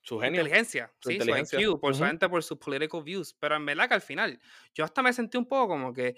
su 0.04 0.20
genio. 0.20 0.40
inteligencia, 0.42 0.92
Su 1.00 1.08
sí, 1.08 1.14
inteligencia. 1.16 1.58
su 1.58 1.64
IQ, 1.73 1.80
por 1.80 1.90
Ujú. 1.90 1.99
solamente 1.99 2.28
por 2.28 2.42
sus 2.44 2.58
political 2.58 3.02
views. 3.02 3.34
Pero 3.40 3.56
en 3.56 3.66
verdad 3.66 3.88
que 3.88 3.94
al 3.94 4.02
final, 4.02 4.40
yo 4.75 4.84
hasta 4.84 5.02
me 5.02 5.12
sentí 5.12 5.37
un 5.38 5.46
poco 5.46 5.68
como 5.68 5.92
que 5.92 6.16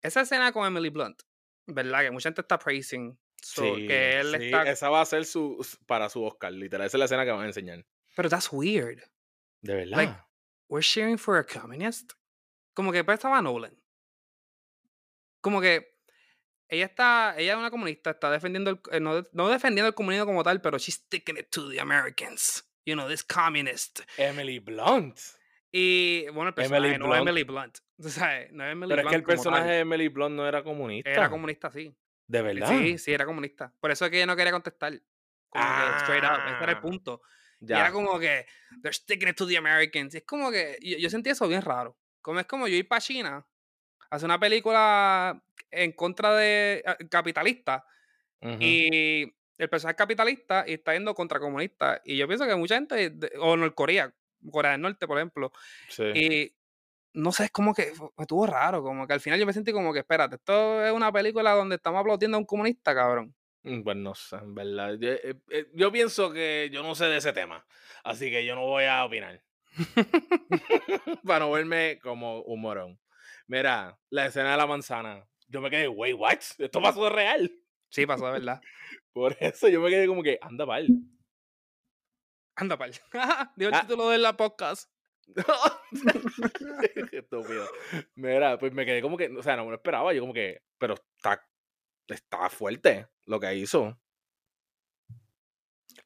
esa 0.00 0.22
escena 0.22 0.50
con 0.52 0.66
Emily 0.66 0.88
Blunt, 0.88 1.22
¿verdad? 1.66 2.00
Que 2.02 2.10
mucha 2.10 2.28
gente 2.30 2.40
está 2.40 2.58
praising. 2.58 3.16
so, 3.40 3.74
Sí, 3.76 3.86
que 3.86 4.18
él 4.20 4.34
sí, 4.38 4.44
está. 4.46 4.62
esa 4.70 4.88
va 4.88 5.00
a 5.00 5.04
ser 5.06 5.24
su 5.24 5.64
para 5.86 6.08
su 6.08 6.22
Oscar, 6.24 6.52
literal. 6.52 6.86
Esa 6.86 6.96
es 6.96 6.98
la 7.00 7.04
escena 7.06 7.24
que 7.24 7.30
van 7.32 7.42
a 7.42 7.46
enseñar. 7.46 7.84
Pero 8.16 8.28
that's 8.28 8.48
weird. 8.52 9.00
De 9.60 9.74
verdad. 9.74 9.96
Like, 9.96 10.14
we're 10.68 10.82
cheering 10.84 11.18
for 11.18 11.36
a 11.36 11.44
communist. 11.46 12.12
Como 12.74 12.90
que 12.92 13.04
pues 13.04 13.16
estaba 13.18 13.40
Nolan. 13.42 13.76
Como 15.40 15.60
que 15.60 15.92
ella 16.68 16.86
está, 16.86 17.34
ella 17.36 17.52
es 17.52 17.58
una 17.58 17.70
comunista, 17.70 18.10
está 18.10 18.30
defendiendo, 18.30 18.70
el, 18.70 18.80
eh, 18.92 19.00
no, 19.00 19.26
no 19.32 19.48
defendiendo 19.48 19.88
el 19.88 19.94
comunismo 19.94 20.24
como 20.24 20.42
tal, 20.42 20.60
pero 20.62 20.78
she's 20.78 20.94
sticking 20.94 21.36
it 21.36 21.50
to 21.50 21.68
the 21.68 21.80
Americans. 21.80 22.64
You 22.84 22.94
know, 22.94 23.08
this 23.08 23.22
communist. 23.22 24.00
Emily 24.16 24.58
Blunt. 24.58 25.18
Y 25.70 26.26
bueno, 26.28 26.48
el 26.48 26.54
personaje 26.54 26.86
Emily 26.86 26.98
no 26.98 27.06
Blunt. 27.06 27.20
Emily 27.22 27.42
Blunt. 27.44 27.78
sabes, 27.98 28.52
no 28.52 28.64
es 28.64 28.72
Emily 28.72 28.90
Pero 28.90 29.00
es 29.00 29.04
Blunt 29.04 29.10
que 29.10 29.16
el 29.16 29.22
personaje 29.22 29.70
de 29.70 29.78
Emily 29.80 30.08
Blunt 30.08 30.34
no 30.36 30.46
era 30.46 30.62
comunista. 30.62 31.10
Era 31.10 31.30
comunista, 31.30 31.70
sí. 31.70 31.94
De 32.26 32.42
verdad. 32.42 32.68
Sí, 32.68 32.98
sí, 32.98 33.12
era 33.12 33.24
comunista. 33.24 33.72
Por 33.80 33.90
eso 33.90 34.04
es 34.04 34.10
que 34.10 34.16
ella 34.18 34.26
no 34.26 34.36
quería 34.36 34.52
contestar. 34.52 34.92
Como 35.48 35.64
que 35.64 35.96
straight 35.98 36.24
up. 36.24 36.40
Ese 36.46 36.62
era 36.62 36.72
el 36.72 36.78
Ah, 36.78 36.80
punto. 36.80 37.22
Y 37.60 37.66
Ya. 37.66 37.80
era 37.80 37.92
como 37.92 38.18
que, 38.18 38.46
they're 38.82 38.92
sticking 38.92 39.28
it 39.28 39.36
to 39.36 39.46
the 39.46 39.56
Americans. 39.56 40.14
Y 40.14 40.18
es 40.18 40.24
como 40.24 40.50
que, 40.50 40.78
yo, 40.82 40.98
yo 40.98 41.08
sentí 41.10 41.30
eso 41.30 41.46
bien 41.46 41.62
raro. 41.62 41.96
Como 42.20 42.40
es 42.40 42.46
como 42.46 42.66
yo 42.68 42.74
ir 42.76 42.88
para 42.88 43.00
China, 43.00 43.46
hacer 44.10 44.26
una 44.26 44.38
película 44.40 45.42
en 45.70 45.92
contra 45.92 46.34
de 46.36 46.82
ah, 46.86 46.96
capitalista, 47.10 47.84
Ujú. 48.40 48.56
y 48.60 49.34
el 49.62 49.68
personaje 49.70 49.92
es 49.94 49.98
capitalista 49.98 50.64
y 50.66 50.74
está 50.74 50.92
yendo 50.94 51.14
contra 51.14 51.38
comunista. 51.40 52.00
Y 52.04 52.16
yo 52.16 52.26
pienso 52.26 52.46
que 52.46 52.54
mucha 52.56 52.74
gente, 52.76 53.10
de- 53.10 53.32
o 53.38 53.56
Norcorea, 53.56 54.12
Corea 54.50 54.72
del 54.72 54.80
Norte, 54.80 55.06
por 55.06 55.18
ejemplo, 55.18 55.52
Sí. 55.88 56.04
y 56.14 56.54
no 57.14 57.30
sé, 57.32 57.44
es 57.44 57.50
como 57.50 57.74
que 57.74 57.92
me 58.16 58.22
estuvo 58.22 58.46
raro, 58.46 58.82
como 58.82 59.06
que 59.06 59.12
al 59.12 59.20
final 59.20 59.38
yo 59.38 59.46
me 59.46 59.52
sentí 59.52 59.70
como 59.72 59.92
que, 59.92 60.00
espérate, 60.00 60.36
esto 60.36 60.84
es 60.84 60.92
una 60.92 61.12
película 61.12 61.52
donde 61.52 61.76
estamos 61.76 62.00
aplaudiendo 62.00 62.36
a 62.36 62.40
un 62.40 62.46
comunista, 62.46 62.94
cabrón. 62.94 63.34
Mm, 63.64 63.82
Pues 63.82 63.96
no 63.96 64.14
sé, 64.14 64.36
en 64.36 64.54
verdad. 64.54 64.94
Yo, 64.98 65.10
eh, 65.10 65.34
eh, 65.50 65.66
yo 65.74 65.92
pienso 65.92 66.32
que 66.32 66.68
yo 66.72 66.82
no 66.82 66.94
sé 66.96 67.04
de 67.04 67.18
ese 67.18 67.32
tema. 67.32 67.64
Así 68.02 68.30
que 68.30 68.44
yo 68.44 68.54
no 68.56 68.62
voy 68.62 68.84
a 68.84 69.04
opinar. 69.04 69.40
Para 71.24 71.40
no 71.40 71.50
verme 71.52 71.98
como 72.02 72.40
un 72.42 72.60
morón. 72.60 72.98
Mira, 73.46 73.98
la 74.10 74.26
escena 74.26 74.52
de 74.52 74.56
la 74.56 74.66
manzana. 74.66 75.24
Yo 75.48 75.60
me 75.60 75.70
quedé, 75.70 75.86
wait, 75.88 76.16
what? 76.18 76.38
Esto 76.58 76.80
pasó 76.80 77.04
de 77.04 77.10
real. 77.10 77.52
Sí, 77.92 78.06
pasó 78.06 78.26
de 78.26 78.32
verdad. 78.32 78.60
Por 79.12 79.36
eso 79.40 79.68
yo 79.68 79.80
me 79.80 79.90
quedé 79.90 80.06
como 80.06 80.22
que, 80.22 80.38
anda 80.40 80.66
pal. 80.66 80.88
Anda, 82.56 82.76
pal. 82.78 82.92
Digo 83.56 83.68
el 83.70 83.74
Ah. 83.74 83.80
título 83.82 84.08
de 84.08 84.18
la 84.18 84.36
podcast. 84.36 84.90
Estúpido. 87.12 87.66
Mira, 88.16 88.58
pues 88.58 88.72
me 88.72 88.84
quedé 88.84 89.00
como 89.02 89.16
que, 89.16 89.28
o 89.28 89.42
sea, 89.42 89.56
no 89.56 89.64
me 89.64 89.70
lo 89.70 89.76
esperaba. 89.76 90.12
Yo 90.12 90.20
como 90.22 90.32
que, 90.34 90.62
pero 90.78 90.94
está, 91.16 91.46
está 92.08 92.48
fuerte 92.50 93.08
lo 93.26 93.38
que 93.38 93.54
hizo. 93.54 93.98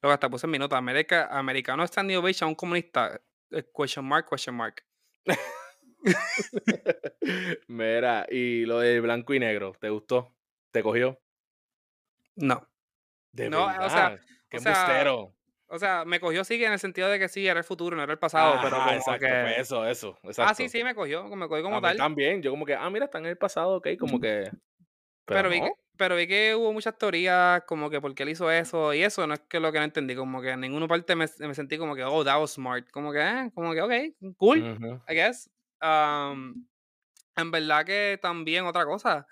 Luego 0.01 0.13
hasta 0.13 0.29
puse 0.29 0.45
en 0.45 0.51
mi 0.51 0.59
nota, 0.59 0.77
América, 0.77 1.27
americano 1.31 1.85
Standing 1.87 2.17
Ovation 2.17 2.47
a 2.47 2.49
un 2.49 2.55
comunista. 2.55 3.19
eh, 3.51 3.63
Question 3.75 4.05
mark, 4.05 4.27
question 4.29 4.55
mark. 4.55 4.83
Mira, 7.67 8.25
y 8.29 8.65
lo 8.65 8.79
de 8.79 8.99
blanco 9.01 9.33
y 9.33 9.39
negro, 9.39 9.73
¿te 9.79 9.89
gustó? 9.89 10.35
¿Te 10.71 10.83
cogió? 10.83 11.19
No. 12.37 12.67
De 13.31 13.49
No, 13.49 13.65
o 13.65 13.89
sea, 13.89 14.09
verdad, 14.09 14.19
qué 14.49 14.57
o 14.57 14.59
sea. 14.61 15.03
O 15.69 15.79
sea, 15.79 16.05
me 16.05 16.21
cogió 16.21 16.45
sí 16.45 16.63
en 16.63 16.71
el 16.71 16.79
sentido 16.79 17.09
de 17.09 17.19
que 17.19 17.27
sí, 17.27 17.45
era 17.45 17.59
el 17.59 17.65
futuro, 17.65 17.97
no 17.97 18.03
era 18.03 18.13
el 18.13 18.19
pasado, 18.19 18.57
pero 18.63 18.77
Ajá, 18.77 18.85
como 18.85 18.97
exacto, 18.97 19.25
que... 19.25 19.41
pues 19.41 19.57
eso, 19.57 19.85
eso, 19.85 20.17
exacto. 20.23 20.51
Ah, 20.51 20.55
sí, 20.55 20.69
sí, 20.69 20.81
me 20.81 20.95
cogió, 20.95 21.27
me 21.35 21.47
cogió 21.49 21.61
como 21.63 21.77
A 21.77 21.81
tal. 21.81 21.97
también, 21.97 22.41
yo 22.41 22.51
como 22.51 22.65
que, 22.65 22.73
ah, 22.73 22.89
mira, 22.89 23.05
está 23.05 23.17
en 23.17 23.25
el 23.25 23.37
pasado, 23.37 23.75
ok, 23.75 23.89
como 23.99 24.21
que... 24.21 24.49
Pero, 25.25 25.49
vi 25.49 25.59
no. 25.59 25.65
que, 25.65 25.71
pero 25.97 26.15
vi 26.15 26.25
que 26.25 26.55
hubo 26.55 26.71
muchas 26.71 26.97
teorías 26.97 27.63
como 27.65 27.89
que 27.89 27.99
por 27.99 28.15
qué 28.15 28.23
él 28.23 28.29
hizo 28.29 28.49
eso 28.49 28.93
y 28.93 29.03
eso 29.03 29.27
no 29.27 29.33
es 29.33 29.41
que 29.41 29.59
lo 29.59 29.73
que 29.73 29.79
no 29.79 29.83
entendí, 29.83 30.15
como 30.15 30.41
que 30.41 30.51
en 30.51 30.61
ninguna 30.61 30.87
parte 30.87 31.17
me, 31.17 31.25
me 31.39 31.53
sentí 31.53 31.77
como 31.77 31.95
que, 31.95 32.03
oh, 32.05 32.23
that 32.23 32.39
was 32.39 32.53
smart, 32.53 32.89
como 32.89 33.11
que, 33.11 33.19
eh, 33.19 33.51
como 33.53 33.73
que, 33.73 33.81
ok, 33.81 34.35
cool. 34.37 34.59
I 35.09 35.13
guess. 35.13 35.49
Um, 35.81 36.65
en 37.35 37.51
verdad 37.51 37.85
que 37.85 38.17
también 38.21 38.65
otra 38.65 38.85
cosa, 38.85 39.27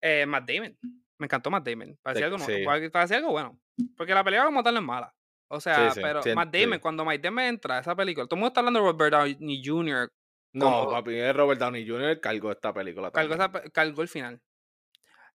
eh, 0.00 0.24
Matt 0.24 0.48
Damon, 0.48 0.78
me 1.18 1.26
encantó 1.26 1.50
Matt 1.50 1.66
Damon, 1.68 1.98
parecía 2.02 2.26
algo, 2.26 2.38
no- 2.38 2.44
sí. 2.46 2.64
parecía 2.92 3.16
algo 3.18 3.30
bueno, 3.32 3.58
porque 3.96 4.14
la 4.14 4.24
película 4.24 4.46
como 4.46 4.62
tal 4.62 4.74
no 4.74 4.80
es 4.80 4.86
mala. 4.86 5.14
O 5.50 5.60
sea, 5.60 5.90
sí, 5.92 6.00
pero 6.02 6.22
sí, 6.22 6.34
Matt 6.34 6.54
Damon, 6.54 6.78
cuando 6.78 7.04
Matt 7.04 7.20
Damon 7.22 7.44
entra 7.44 7.78
a 7.78 7.80
esa 7.80 7.96
película, 7.96 8.26
todo 8.26 8.36
el 8.36 8.40
mundo 8.40 8.48
está 8.48 8.60
hablando 8.60 8.80
de 8.80 8.86
Robert 8.92 9.12
Downey 9.14 9.62
Jr., 9.64 10.12
No, 10.52 10.64
como- 10.70 10.90
papi, 10.92 11.14
es 11.16 11.34
Robert 11.34 11.60
Downey 11.60 11.88
Jr. 11.88 12.20
cargó 12.20 12.52
esta 12.52 12.72
película 12.72 13.10
cargó, 13.10 13.34
esa 13.34 13.50
cargó 13.72 14.02
el 14.02 14.08
final, 14.08 14.40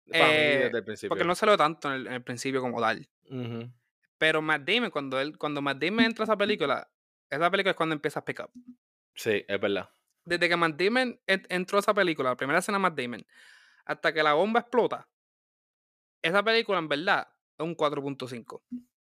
mí, 0.06 0.12
eh, 0.13 0.62
desde 0.65 0.78
el 0.80 0.84
principio. 0.84 1.10
porque 1.10 1.24
no 1.24 1.34
salió 1.36 1.56
tanto 1.58 1.88
en 1.89 1.94
el, 2.02 2.08
en 2.08 2.13
el 2.13 2.24
principio 2.24 2.60
como 2.62 2.80
tal. 2.82 3.08
Pero 4.17 4.41
Matt 4.41 4.62
Damon, 4.70 4.91
cuando 4.91 5.20
él, 5.20 5.38
cuando 5.38 5.62
Matt 5.62 5.78
Damon 5.82 6.06
entra 6.06 6.24
a 6.24 6.26
esa 6.26 6.38
película, 6.38 6.88
esa 7.30 7.50
película 7.50 7.72
es 7.72 7.78
cuando 7.78 7.94
empieza 7.96 8.20
a 8.20 8.26
pick 8.26 8.39
up. 8.41 8.52
Sí, 9.15 9.44
es 9.48 9.60
verdad. 9.60 9.89
Desde 10.26 10.48
que 10.48 10.56
Matt 10.56 10.76
Damon 10.80 11.20
en- 11.26 11.46
entró 11.50 11.78
a 11.78 11.82
esa 11.82 11.94
película, 11.94 12.30
la 12.30 12.36
primera 12.36 12.60
escena 12.60 12.78
de 12.78 12.82
Matt 12.84 13.00
Damon, 13.00 13.26
hasta 13.86 14.13
que 14.13 14.22
la 14.22 14.34
bomba 14.34 14.60
explota, 14.60 15.08
esa 16.22 16.44
película 16.44 16.80
en 16.80 16.88
verdad 16.88 17.28
es 17.58 17.64
un 17.66 17.76
4.5. 17.76 18.62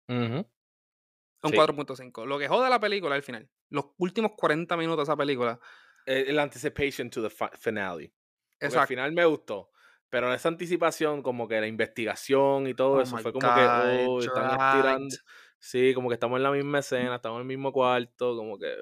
Ujú. 0.07 0.47
Un 1.43 1.51
Sí. 1.51 1.57
4.5. 1.57 2.25
Lo 2.25 2.37
que 2.37 2.47
jode 2.47 2.69
la 2.69 2.79
película 2.79 3.15
al 3.15 3.23
final, 3.23 3.49
los 3.69 3.85
últimos 3.97 4.33
40 4.37 4.77
minutos 4.77 4.97
de 4.99 5.03
esa 5.11 5.17
película. 5.17 5.59
El, 6.05 6.29
el 6.29 6.39
anticipation 6.39 7.09
to 7.09 7.21
the 7.23 7.29
fi- 7.29 7.45
finale. 7.59 8.13
Porque 8.51 8.65
al 8.65 8.67
Exacto. 8.69 8.87
final 8.89 9.11
me 9.11 9.25
gustó. 9.25 9.71
Pero 10.09 10.33
esa 10.33 10.49
anticipación, 10.49 11.23
como 11.23 11.47
que 11.47 11.59
la 11.61 11.67
investigación 11.67 12.67
y 12.67 12.73
todo 12.73 12.93
Oh 12.95 13.01
eso, 13.01 13.17
fue 13.17 13.31
como 13.31 13.47
God, 13.47 13.55
que, 13.55 14.05
oh, 14.07 14.19
están 14.19 14.51
estirando. 14.51 15.15
Sí, 15.57 15.93
como 15.93 16.09
que 16.09 16.15
estamos 16.15 16.37
en 16.37 16.43
la 16.43 16.51
misma 16.51 16.79
escena, 16.79 17.15
estamos 17.15 17.37
en 17.37 17.41
el 17.41 17.47
mismo 17.47 17.71
cuarto, 17.71 18.35
como 18.35 18.59
que. 18.59 18.75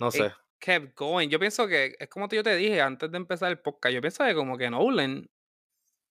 No 0.00 0.10
sé. 0.10 0.32
kept 0.58 0.96
going. 0.98 1.28
Yo 1.28 1.38
pienso 1.38 1.66
que 1.68 1.94
es 1.98 2.08
como 2.08 2.28
yo 2.28 2.42
te 2.42 2.54
dije 2.56 2.80
antes 2.80 3.10
de 3.10 3.16
empezar 3.18 3.50
el 3.50 3.60
podcast. 3.60 3.94
Yo 3.94 4.00
pienso 4.00 4.24
que 4.24 4.34
como 4.34 4.56
que 4.58 4.68
Nolan, 4.68 5.28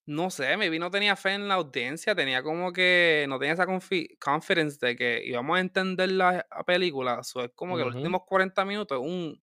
no 0.08 0.30
sé, 0.30 0.56
maybe 0.58 0.80
no 0.80 0.92
tenía 0.92 1.16
fe 1.16 1.34
en 1.34 1.48
la 1.48 1.56
audiencia, 1.56 2.16
tenía 2.16 2.44
como 2.44 2.72
que 2.74 3.26
no 3.30 3.40
tenía 3.40 3.54
esa 3.54 3.66
confi- 3.66 4.18
confidence 4.20 4.78
de 4.86 4.96
que 4.96 5.22
íbamos 5.26 5.58
a 5.58 5.62
entender 5.62 6.12
la 6.12 6.46
película. 6.68 7.24
So, 7.24 7.44
es 7.44 7.52
como 7.56 7.78
que 7.78 7.84
los 7.86 7.96
últimos 7.96 8.22
40 8.28 8.66
minutos, 8.66 9.00
un 9.02 9.42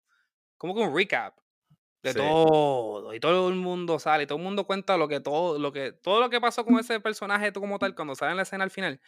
como 0.58 0.76
que 0.76 0.82
un 0.82 0.95
recap 0.95 1.38
de 2.04 2.13
Sí. 2.13 2.19
todo 2.19 3.13
y 3.13 3.19
todo 3.19 3.50
el 3.50 3.56
mundo 3.56 4.00
sale, 4.00 4.24
y 4.24 4.28
todo 4.28 4.38
el 4.39 4.43
mundo 4.43 4.65
cuenta 4.65 4.97
lo 4.97 5.08
que 5.08 5.19
todo 5.19 5.60
lo 5.60 5.71
que 5.71 5.91
todo 5.93 6.19
lo 6.21 6.30
que 6.30 6.41
pasó 6.41 6.65
con 6.65 6.80
ese 6.80 7.00
personaje 7.00 7.52
como 7.54 7.80
tal 7.80 7.95
cuando 7.95 8.15
sale 8.15 8.32
en 8.32 8.38
la 8.38 8.43
escena 8.43 8.63
al 8.63 8.71
final. 8.71 9.00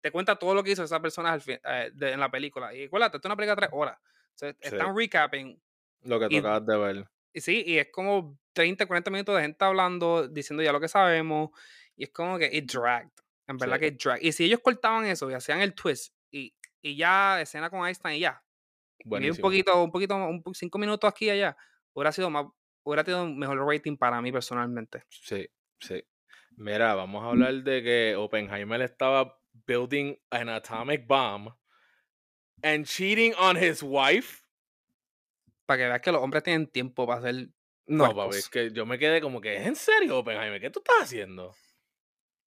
Te 0.00 0.10
cuenta 0.12 0.36
todo 0.36 0.54
lo 0.54 0.62
que 0.64 0.72
hizo 0.72 0.82
esa 0.84 1.00
persona 1.00 1.32
al 1.32 1.40
fin- 1.42 1.60
eh, 1.64 1.90
de- 1.94 2.12
en 2.12 2.20
la 2.20 2.30
película. 2.30 2.74
Y 2.74 2.84
acuérdate, 2.84 3.16
esto 3.18 3.28
es 3.28 3.30
una 3.30 3.36
película 3.36 3.54
de 3.56 3.60
tres 3.66 3.70
horas. 3.72 3.98
O 4.00 4.38
sea, 4.38 4.50
Sí. 4.52 4.58
están 4.62 4.96
recapping 4.96 5.60
Lo 6.02 6.18
que 6.20 6.38
acabas 6.38 6.64
de 6.66 6.76
ver. 6.78 7.06
Y 7.32 7.40
sí, 7.40 7.62
y 7.66 7.78
es 7.78 7.88
como 7.92 8.38
30, 8.52 8.86
40 8.86 9.10
minutos 9.10 9.36
de 9.36 9.42
gente 9.42 9.64
hablando, 9.64 10.28
diciendo 10.28 10.62
ya 10.62 10.72
lo 10.72 10.80
que 10.80 10.88
sabemos. 10.88 11.50
Y 11.96 12.04
es 12.04 12.10
como 12.10 12.38
que 12.38 12.48
it 12.52 12.70
dragged. 12.70 13.10
En 13.46 13.56
verdad 13.58 13.76
Sí. 13.76 13.80
que 13.80 13.86
it 13.88 14.02
dragged. 14.02 14.22
Y 14.26 14.32
si 14.32 14.44
ellos 14.44 14.60
cortaban 14.62 15.04
eso 15.06 15.30
y 15.30 15.34
hacían 15.34 15.60
el 15.60 15.74
twist 15.74 16.14
y, 16.30 16.54
y 16.82 16.96
ya 16.96 17.40
escena 17.40 17.68
con 17.70 17.86
Einstein 17.86 18.16
y 18.16 18.20
ya, 18.20 18.42
y 19.04 19.30
un 19.30 19.36
poquito, 19.38 19.82
un 19.82 19.90
poquito, 19.90 20.14
un 20.16 20.42
cinco 20.54 20.78
minutos 20.78 21.08
aquí 21.10 21.26
y 21.26 21.30
allá, 21.30 21.56
hubiera 21.94 22.12
sido 22.12 22.30
más, 22.30 22.46
hubiera 22.82 23.02
tenido 23.04 23.24
un 23.24 23.38
mejor 23.38 23.58
rating 23.66 23.96
para 23.96 24.20
mí 24.20 24.30
personalmente. 24.32 25.04
Sí, 25.08 25.48
sí. 25.78 26.02
Mira, 26.56 26.94
vamos 26.94 27.24
a 27.24 27.28
hablar 27.28 27.54
de 27.62 27.82
que 27.82 28.16
Oppenheimer 28.16 28.82
estaba 28.82 29.38
building 29.66 30.16
an 30.30 30.48
atomic 30.48 31.06
bomb 31.06 31.48
and 32.62 32.84
cheating 32.86 33.32
on 33.38 33.56
his 33.56 33.82
wife. 33.82 34.39
Para 35.70 35.78
que 35.84 35.86
veas 35.88 36.00
que 36.00 36.10
los 36.10 36.20
hombres 36.20 36.42
tienen 36.42 36.66
tiempo 36.66 37.06
para 37.06 37.20
hacer. 37.20 37.48
No, 37.86 38.06
puercos. 38.06 38.24
papi, 38.24 38.36
es 38.38 38.48
que 38.48 38.72
yo 38.72 38.84
me 38.86 38.98
quedé 38.98 39.20
como 39.20 39.40
que, 39.40 39.54
¿es 39.56 39.64
en 39.68 39.76
serio, 39.76 40.18
Oppenheimer? 40.18 40.60
¿Qué 40.60 40.68
tú 40.68 40.80
estás 40.80 41.02
haciendo? 41.02 41.54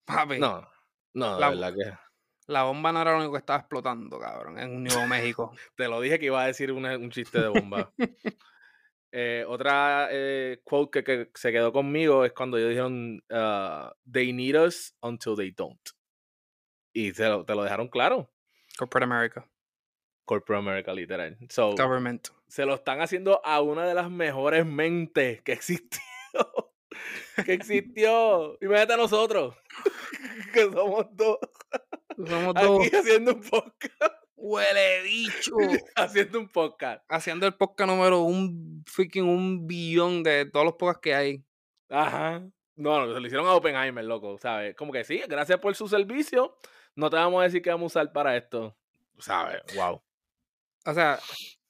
Papi, 0.03 0.39
No, 0.39 0.69
no, 1.13 1.35
de 1.35 1.39
La- 1.39 1.49
verdad 1.51 1.73
que 1.73 1.97
la 2.47 2.63
bomba 2.63 2.91
no 2.91 3.01
era 3.01 3.11
lo 3.13 3.19
único 3.19 3.31
que 3.31 3.37
estaba 3.37 3.59
explotando, 3.59 4.19
cabrón, 4.19 4.59
en 4.59 4.83
Nuevo 4.83 5.07
México. 5.07 5.53
te 5.77 5.87
lo 5.87 6.01
dije 6.01 6.19
que 6.19 6.25
iba 6.25 6.43
a 6.43 6.47
decir 6.47 6.69
una- 6.73 6.97
un 6.97 7.11
chiste 7.11 7.39
de 7.39 7.47
bomba. 7.47 7.93
Eh, 9.15 9.45
otra 9.47 10.09
eh, 10.11 10.59
quote 10.65 11.01
que, 11.03 11.27
que 11.31 11.31
se 11.35 11.51
quedó 11.53 11.71
conmigo 11.71 12.25
es 12.25 12.33
cuando 12.33 12.57
ellos 12.57 12.69
dijeron, 12.71 13.23
uh, 13.29 13.89
they 14.11 14.33
need 14.33 14.55
us 14.59 14.93
until 15.01 15.35
they 15.37 15.51
don't. 15.51 15.79
Y 16.93 17.13
te 17.13 17.29
lo, 17.29 17.45
te 17.45 17.53
lo 17.55 17.61
dejaron 17.63 17.87
claro. 17.89 18.29
Corporate 18.75 19.03
America. 19.05 19.47
Corporate 20.25 20.59
America, 20.67 20.93
literal. 20.93 21.37
So, 21.49 21.75
Government. 21.75 22.29
Se 22.53 22.67
lo 22.67 22.75
están 22.75 23.01
haciendo 23.01 23.43
a 23.43 23.61
una 23.61 23.83
de 23.87 23.95
las 23.95 24.11
mejores 24.11 24.63
mentes 24.63 25.41
que 25.41 25.53
existió. 25.53 25.99
que 27.43 27.53
existió. 27.53 28.59
Imagínate 28.61 28.93
a 28.93 28.97
nosotros. 28.97 29.55
que 30.53 30.61
somos 30.61 31.07
dos. 31.13 31.39
Somos 32.15 32.53
dos. 32.53 32.85
Aquí 32.85 32.95
haciendo 32.95 33.33
un 33.33 33.41
podcast. 33.41 34.13
Huele 34.35 35.01
bicho. 35.01 35.55
haciendo 35.95 36.41
un 36.41 36.47
podcast. 36.47 37.03
Haciendo 37.09 37.47
el 37.47 37.55
podcast 37.55 37.89
número 37.89 38.21
un 38.21 38.83
freaking 38.85 39.27
un 39.27 39.65
billón 39.65 40.21
de 40.21 40.45
todos 40.45 40.63
los 40.63 40.75
podcasts 40.75 41.01
que 41.01 41.15
hay. 41.15 41.43
Ajá. 41.89 42.47
No, 42.75 43.03
no, 43.03 43.11
se 43.11 43.19
lo 43.19 43.25
hicieron 43.25 43.47
a 43.47 43.55
Oppenheimer, 43.55 44.05
loco, 44.05 44.37
¿sabes? 44.37 44.75
Como 44.75 44.93
que 44.93 45.03
sí, 45.03 45.23
gracias 45.27 45.57
por 45.57 45.73
su 45.73 45.87
servicio. 45.87 46.55
No 46.93 47.09
te 47.09 47.15
vamos 47.15 47.41
a 47.41 47.45
decir 47.45 47.63
qué 47.63 47.71
vamos 47.71 47.95
a 47.95 47.99
usar 47.99 48.13
para 48.13 48.37
esto. 48.37 48.77
¿Sabes? 49.17 49.63
Wow. 49.75 50.03
O 50.85 50.93
sea, 50.93 51.17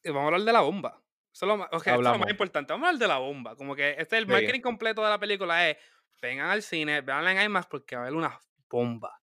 vamos 0.06 0.24
a 0.24 0.26
hablar 0.28 0.42
de 0.42 0.54
la 0.54 0.62
bomba. 0.62 1.02
Eso 1.32 1.46
es 1.46 1.48
lo 1.48 1.58
más, 1.58 1.68
ok, 1.72 1.88
esto 1.88 2.00
es 2.00 2.08
lo 2.08 2.18
más 2.20 2.30
importante. 2.30 2.74
Vamos 2.74 2.86
a 2.86 2.90
hablar 2.90 3.00
de 3.00 3.08
la 3.08 3.18
bomba. 3.18 3.56
Como 3.56 3.76
que 3.76 3.92
este 3.92 4.16
es 4.18 4.22
el 4.22 4.28
marketing 4.28 4.62
completo 4.62 5.04
de 5.04 5.10
la 5.10 5.20
película. 5.20 5.70
Es 5.70 5.78
vengan 6.22 6.50
al 6.50 6.62
cine, 6.62 7.02
veanla 7.02 7.34
en 7.34 7.42
IMAX 7.42 7.68
porque 7.68 7.96
va 7.96 8.04
a 8.04 8.06
haber 8.06 8.18
una 8.18 8.40
bomba. 8.70 9.20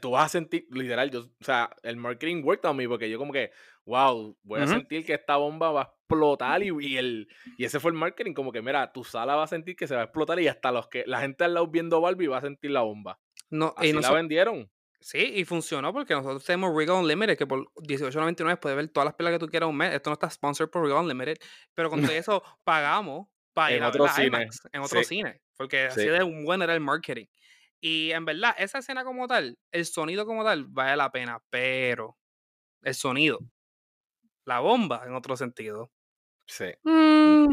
Tú 0.00 0.10
vas 0.12 0.26
a 0.26 0.28
sentir, 0.28 0.66
literal, 0.70 1.10
yo, 1.10 1.20
o 1.20 1.44
sea, 1.44 1.68
el 1.82 1.96
marketing 1.96 2.44
worked 2.44 2.68
on 2.68 2.76
me 2.76 2.88
porque 2.88 3.10
yo 3.10 3.18
como 3.18 3.32
que, 3.32 3.50
wow, 3.84 4.36
voy 4.44 4.60
a 4.60 4.66
sentir 4.68 5.04
que 5.04 5.14
esta 5.14 5.36
bomba 5.36 5.72
va 5.72 5.80
a 5.80 5.84
explotar 5.84 6.62
y, 6.62 6.68
y 6.80 6.96
el, 6.98 7.28
y 7.58 7.64
ese 7.64 7.80
fue 7.80 7.90
el 7.90 7.96
marketing, 7.96 8.32
como 8.32 8.52
que 8.52 8.62
mira, 8.62 8.92
tu 8.92 9.02
sala 9.02 9.34
va 9.34 9.42
a 9.42 9.48
sentir 9.48 9.74
que 9.74 9.88
se 9.88 9.96
va 9.96 10.02
a 10.02 10.04
explotar 10.04 10.38
y 10.38 10.46
hasta 10.46 10.70
los 10.70 10.86
que, 10.86 11.02
la 11.06 11.20
gente 11.20 11.42
al 11.42 11.54
lado 11.54 11.66
viendo 11.66 12.00
Barbie 12.00 12.28
va 12.28 12.38
a 12.38 12.42
sentir 12.42 12.70
la 12.70 12.82
bomba. 12.82 13.18
No, 13.50 13.74
Así 13.76 13.88
y 13.88 13.92
la 13.92 14.02
noso- 14.02 14.14
vendieron. 14.14 14.70
Sí, 15.02 15.18
y 15.34 15.44
funcionó 15.44 15.92
porque 15.92 16.14
nosotros 16.14 16.44
tenemos 16.44 16.74
Regal 16.76 17.02
Unlimited, 17.02 17.36
que 17.36 17.46
por 17.46 17.72
$18.99 17.74 18.58
puedes 18.60 18.76
ver 18.76 18.88
todas 18.88 19.06
las 19.06 19.14
películas 19.14 19.38
que 19.40 19.46
tú 19.46 19.50
quieras 19.50 19.68
un 19.68 19.76
mes. 19.76 19.92
Esto 19.94 20.10
no 20.10 20.14
está 20.14 20.30
sponsored 20.30 20.70
por 20.70 20.82
Regal 20.82 21.02
Unlimited, 21.02 21.36
pero 21.74 21.90
con 21.90 22.00
todo 22.02 22.12
eso 22.12 22.42
pagamos 22.64 23.26
para 23.52 23.70
En 23.70 23.76
ir 23.78 23.82
a 23.82 23.88
otro 23.88 24.08
cine. 24.08 24.26
IMAX, 24.28 24.60
en 24.72 24.80
otro 24.82 24.98
Sí. 25.00 25.04
cine, 25.16 25.42
porque 25.56 25.86
así 25.86 26.02
Sí. 26.02 26.06
de 26.08 26.22
un 26.22 26.44
buen 26.44 26.62
era 26.62 26.72
el 26.74 26.80
marketing. 26.80 27.26
Y 27.80 28.12
en 28.12 28.24
verdad, 28.24 28.54
esa 28.58 28.78
escena 28.78 29.04
como 29.04 29.26
tal, 29.26 29.58
el 29.72 29.86
sonido 29.86 30.24
como 30.24 30.44
tal, 30.44 30.66
vale 30.66 30.96
la 30.96 31.10
pena, 31.10 31.42
pero 31.50 32.16
el 32.82 32.94
sonido, 32.94 33.40
la 34.44 34.60
bomba 34.60 35.02
en 35.06 35.14
otro 35.14 35.36
sentido. 35.36 35.90
Sí. 36.46 36.66
mm, 36.84 37.46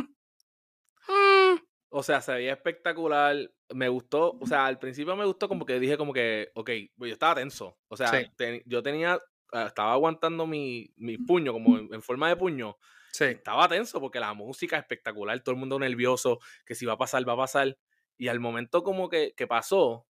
mm, 1.07 1.59
O 1.91 2.03
sea, 2.03 2.21
se 2.21 2.33
veía 2.33 2.53
espectacular. 2.53 3.35
Me 3.73 3.87
gustó, 3.89 4.37
o 4.39 4.47
sea, 4.47 4.65
al 4.65 4.79
principio 4.79 5.15
me 5.15 5.25
gustó 5.25 5.47
como 5.47 5.65
que 5.65 5.79
dije 5.79 5.97
como 5.97 6.11
que, 6.13 6.51
ok, 6.55 6.69
pues 6.97 7.09
yo 7.09 7.13
estaba 7.13 7.35
tenso. 7.35 7.77
O 7.87 7.95
sea, 7.97 8.09
Sí. 8.11 8.27
ten- 8.35 8.63
yo 8.65 8.81
tenía, 8.81 9.19
ah, 9.53 9.65
estaba 9.67 9.93
aguantando 9.93 10.47
mi, 10.47 10.91
mi 10.97 11.17
puño 11.19 11.53
como 11.53 11.77
en, 11.77 11.93
en 11.93 12.01
forma 12.01 12.29
de 12.29 12.35
puño. 12.35 12.77
sí, 13.11 13.25
Estaba 13.25 13.67
tenso 13.67 13.99
porque 14.01 14.19
la 14.19 14.33
música 14.33 14.77
es 14.77 14.83
espectacular, 14.83 15.39
todo 15.41 15.53
el 15.53 15.59
mundo 15.59 15.77
nervioso, 15.79 16.39
que 16.65 16.75
si 16.75 16.85
va 16.85 16.93
a 16.93 16.97
pasar, 16.97 17.27
va 17.27 17.33
a 17.33 17.37
pasar. 17.37 17.77
Y 18.17 18.27
al 18.27 18.39
momento 18.39 18.83
como 18.83 19.07
que, 19.09 19.33
que 19.35 19.47
pasó 19.47 20.07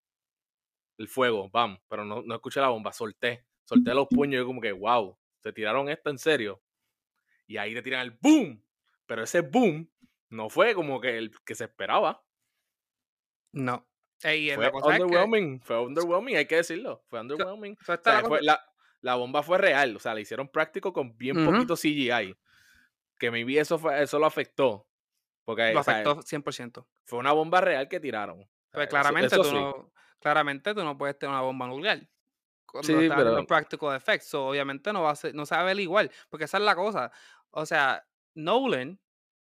el 0.97 1.07
fuego, 1.07 1.49
bam, 1.49 1.79
pero 1.87 2.03
no, 2.05 2.21
no 2.21 2.35
escuché 2.35 2.59
la 2.59 2.69
bomba, 2.69 2.91
solté, 2.93 3.45
solté 3.63 3.93
los 3.93 4.07
puños 4.09 4.33
y 4.35 4.37
yo 4.37 4.45
como 4.45 4.61
que, 4.61 4.71
wow, 4.71 5.17
se 5.39 5.53
tiraron 5.53 5.89
esto 5.89 6.09
en 6.09 6.17
serio. 6.17 6.61
Y 7.47 7.57
ahí 7.57 7.73
te 7.73 7.81
tiran 7.81 8.01
el 8.01 8.11
boom. 8.21 8.63
Pero 9.05 9.23
ese 9.23 9.41
boom 9.41 9.89
no 10.29 10.49
fue 10.49 10.75
como 10.75 11.01
que 11.01 11.17
el 11.17 11.31
que 11.45 11.55
se 11.55 11.65
esperaba. 11.65 12.23
No. 13.51 13.85
Ey, 14.21 14.51
Fue 14.53 14.65
es 14.65 14.71
que, 14.71 14.77
underwhelming, 14.77 15.61
fue 15.61 15.79
underwhelming, 15.79 16.35
hay 16.35 16.45
que 16.45 16.57
decirlo. 16.57 17.01
Fue 17.07 17.21
underwhelming. 17.21 17.77
o 17.79 17.83
sea, 17.85 17.95
O 17.95 17.97
esta 17.97 18.11
sea, 18.11 18.21
la 18.21 18.27
fue- 18.27 18.39
cosa- 18.39 18.43
la, 18.51 18.65
la 19.01 19.15
bomba 19.15 19.43
fue 19.43 19.57
real, 19.57 19.95
o 19.95 19.99
sea, 19.99 20.13
la 20.13 20.19
hicieron 20.19 20.49
práctico 20.49 20.91
con 20.91 21.17
bien 21.17 21.45
poquito 21.45 21.75
CGI. 21.77 22.35
Que 23.17 23.31
maybe 23.31 23.57
eso, 23.59 23.77
fue, 23.79 24.01
eso 24.03 24.19
lo 24.19 24.25
afectó. 24.25 24.85
Porque 25.45 25.73
lo 25.73 25.79
o 25.79 25.83
sea, 25.83 25.93
afectó 26.01 26.21
100%. 26.21 26.85
fue 27.05 27.17
una 27.19 27.31
bomba 27.31 27.61
real 27.61 27.87
que 27.87 27.99
tiraron. 28.01 28.45
Pues 28.71 28.87
claramente, 28.89 29.27
eso 29.33 29.41
tú 29.41 29.49
sí. 29.49 29.55
no, 29.55 29.91
claramente 30.19 30.73
tú 30.75 30.83
no 30.83 30.97
puedes 30.97 31.17
tener 31.17 31.31
una 31.31 31.41
bomba 31.41 31.65
nuclear. 31.67 32.07
Cuando 32.65 32.85
Sí, 32.85 32.93
estás 32.93 33.17
pero- 33.17 33.47
practical 33.47 33.95
effects, 33.95 34.25
so, 34.27 34.47
obviamente 34.47 34.91
no 34.93 35.01
va 35.01 35.11
a 35.11 35.15
ser, 35.15 35.33
no 35.33 35.45
se 35.45 35.55
va 35.55 35.61
a 35.61 35.63
ver 35.63 35.79
igual, 35.79 36.11
porque 36.29 36.43
esa 36.45 36.57
es 36.57 36.63
la 36.63 36.75
cosa. 36.75 37.11
O 37.51 37.65
sea, 37.65 38.05
Nolan 38.35 38.99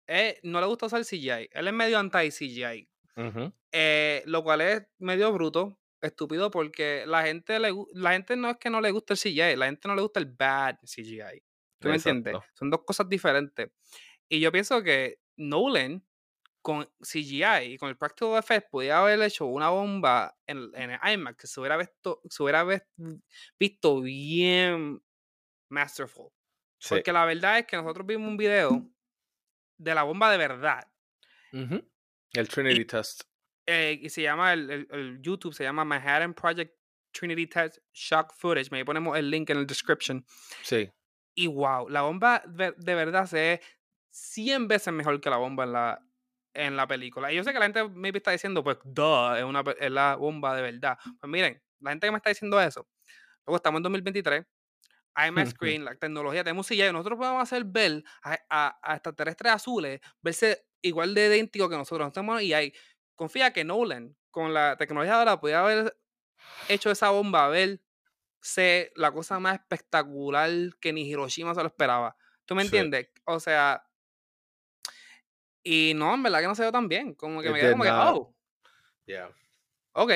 eh, 0.07 0.39
no 0.43 0.61
le 0.61 0.67
gusta 0.67 0.87
usar 0.87 1.03
CGI, 1.05 1.49
él 1.51 1.67
es 1.69 1.73
medio 1.73 1.99
anti-CGI, 1.99 2.89
Ujú. 3.17 3.53
eh, 3.73 4.23
lo 4.27 4.43
cual 4.43 4.61
es 4.61 4.83
medio 4.99 5.33
bruto, 5.33 5.79
estúpido, 6.01 6.51
porque 6.51 7.05
la 7.07 7.23
gente, 7.23 7.59
le, 7.61 7.73
la 7.95 8.13
gente 8.13 8.37
no 8.37 8.51
es 8.51 8.57
que 8.57 8.71
no 8.71 8.81
le 8.81 8.91
gusta 8.91 9.15
el 9.15 9.19
CGI, 9.19 9.57
la 9.57 9.67
gente 9.67 9.89
no 9.89 9.95
le 9.95 10.03
gusta 10.03 10.21
el 10.21 10.27
bad 10.27 10.77
CGI. 10.85 11.43
¿Tú 11.79 11.89
me 11.89 11.97
entiendes? 11.97 12.35
Exacto. 12.35 12.53
Son 12.55 12.71
dos 12.71 12.83
cosas 12.85 13.09
diferentes. 13.09 13.71
Y 14.29 14.41
yo 14.41 14.53
pienso 14.53 14.83
que 14.83 15.21
Nolan, 15.37 16.05
con 16.63 16.89
CGI 17.03 17.73
y 17.75 17.79
con 17.79 17.89
el 17.89 17.97
Practical 17.97 18.39
Effect, 18.39 18.71
podía 18.71 19.01
haber 19.01 19.21
hecho 19.23 19.47
una 19.47 19.71
bomba 19.71 20.39
en, 20.47 20.71
en 20.75 20.91
el 20.91 20.99
IMAX 21.15 21.37
que 21.39 21.47
se 21.47 21.61
hubiera 21.61 21.77
visto, 21.79 22.21
se 22.29 22.43
hubiera 22.43 22.67
visto 23.59 24.01
bien 24.03 25.03
masterful. 25.71 26.31
Sí. 26.79 26.89
Porque 26.91 27.13
la 27.13 27.25
verdad 27.25 27.59
es 27.61 27.67
que 27.67 27.77
nosotros 27.77 28.07
vimos 28.07 28.29
un 28.29 28.37
video 28.37 28.87
de 29.79 29.95
la 29.95 30.03
bomba 30.03 30.31
de 30.31 30.39
verdad. 30.39 30.93
Ujú. 31.53 31.83
El 32.33 32.49
Trinity 32.49 32.85
Test. 32.85 33.23
eh, 33.67 33.99
y 34.03 34.09
se 34.11 34.23
llama, 34.23 34.53
el, 34.53 34.71
el- 34.71 34.89
el 34.91 35.23
YouTube 35.23 35.55
se 35.55 35.63
llama 35.65 35.85
Manhattan 35.85 36.35
Project 36.35 36.75
Trinity 37.13 37.47
Test 37.47 37.79
Shock 37.93 38.33
Footage. 38.35 38.71
Me 38.71 38.85
ponemos 38.85 39.17
el 39.19 39.31
link 39.31 39.51
en 39.51 39.59
el 39.59 39.67
description. 39.67 40.25
Sí. 40.63 40.91
Y 41.35 41.47
wow, 41.47 41.89
la 41.89 42.03
bomba 42.03 42.43
de, 42.47 42.73
de 42.77 42.95
verdad 42.95 43.27
se 43.27 43.37
ve 43.37 43.61
100 44.11 44.67
veces 44.69 44.93
mejor 44.93 45.21
que 45.21 45.31
la 45.31 45.37
bomba 45.37 45.65
en 45.65 45.73
la, 45.73 46.05
en 46.55 46.77
la 46.77 46.87
película. 46.87 47.33
Y 47.33 47.37
yo 47.37 47.45
sé 47.45 47.53
que 47.53 47.59
la 47.59 47.67
gente 47.67 47.89
maybe 47.89 48.19
está 48.19 48.33
diciendo, 48.33 48.63
pues, 48.65 48.79
duh, 48.85 49.35
es, 49.37 49.45
una, 49.45 49.63
es 49.79 49.91
la 49.91 50.17
bomba 50.17 50.55
de 50.57 50.63
verdad. 50.63 50.99
Pues 51.21 51.31
miren, 51.31 51.63
la 51.81 51.91
gente 51.91 52.07
que 52.07 52.11
me 52.11 52.17
está 52.17 52.31
diciendo 52.31 52.61
eso, 52.61 52.89
luego 53.47 53.57
estamos 53.57 53.79
en 53.79 53.83
2023, 53.85 54.45
IMAX 55.29 55.51
Screen, 55.51 55.85
la 55.85 55.95
tecnología, 55.97 56.43
tenemos 56.45 56.67
CGI, 56.67 56.93
nosotros 56.93 57.19
podemos 57.19 57.43
hacer 57.43 57.65
ver 57.65 58.03
a, 58.23 58.39
a, 58.49 58.79
a 58.83 58.95
extraterrestres 58.95 59.53
azules, 59.53 60.01
verse 60.21 60.67
igual 60.83 61.15
de 61.15 61.27
idéntico 61.27 61.69
que 61.69 61.77
nosotros. 61.77 62.13
Tenemos- 62.13 62.43
y 62.43 62.53
hay, 62.53 62.73
confía 63.15 63.53
que 63.53 63.65
Nolan, 63.65 64.17
con 64.31 64.55
la 64.55 64.77
tecnología 64.77 65.13
de 65.15 65.19
ahora, 65.19 65.41
podía 65.41 65.61
haber 65.61 65.97
hecho 66.69 66.91
esa 66.91 67.11
bomba, 67.11 67.49
verse 67.49 68.93
la 68.95 69.13
cosa 69.13 69.39
más 69.41 69.55
espectacular 69.61 70.51
que 70.81 70.93
ni 70.93 71.03
Hiroshima 71.09 71.55
se 71.55 71.61
lo 71.61 71.67
esperaba. 71.69 72.17
¿Tú 72.47 72.55
me 72.55 72.63
Sí. 72.63 72.69
entiendes? 72.69 73.09
O 73.25 73.41
sea, 73.41 73.85
y 75.63 75.93
no, 75.95 76.15
en 76.15 76.23
verdad 76.23 76.41
que 76.41 76.47
no 76.47 76.55
se 76.55 76.65
ve 76.65 76.73
tan 76.73 76.89
bien. 76.89 77.15
Como 77.15 77.41
que 77.43 77.49
It 77.49 77.53
me 77.53 77.61
quedé 77.61 77.73
como 77.73 77.85
que, 77.85 77.91
oh, 77.91 78.35
Yeah. 79.07 79.31
ok. 79.93 80.13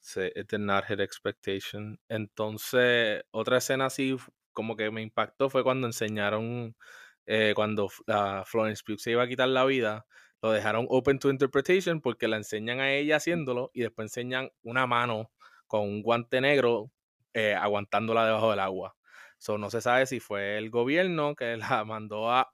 Sí, 0.00 0.20
it 0.34 0.50
did 0.50 0.58
not 0.60 0.84
hit 0.84 1.00
expectation. 1.00 1.98
Entonces, 2.08 3.24
otra 3.30 3.56
escena 3.58 3.86
así 3.86 4.16
como 4.52 4.76
que 4.76 4.90
me 4.90 5.02
impactó 5.02 5.48
fue 5.50 5.64
cuando 5.64 5.86
enseñaron, 5.86 6.76
eh, 7.26 7.52
cuando 7.54 7.88
Florence 7.88 8.82
Pugh 8.84 8.98
se 8.98 9.12
iba 9.12 9.22
a 9.22 9.28
quitar 9.28 9.48
la 9.48 9.64
vida, 9.64 10.06
lo 10.42 10.52
dejaron 10.52 10.86
open 10.90 11.18
to 11.18 11.30
interpretation 11.30 12.00
porque 12.00 12.28
la 12.28 12.36
enseñan 12.36 12.80
a 12.80 12.92
ella 12.92 13.16
haciéndolo 13.16 13.70
y 13.72 13.80
después 13.80 14.06
enseñan 14.06 14.50
una 14.62 14.86
mano 14.86 15.30
con 15.66 15.82
un 15.82 16.02
guante 16.02 16.40
negro 16.40 16.92
eh, 17.32 17.54
aguantándola 17.54 18.26
debajo 18.26 18.50
del 18.50 18.60
agua. 18.60 18.96
So, 19.38 19.58
no 19.58 19.70
se 19.70 19.80
sabe 19.80 20.06
si 20.06 20.20
fue 20.20 20.58
el 20.58 20.70
gobierno 20.70 21.34
que 21.34 21.56
la 21.80 21.84
mandó 21.84 22.30
a... 22.30 22.52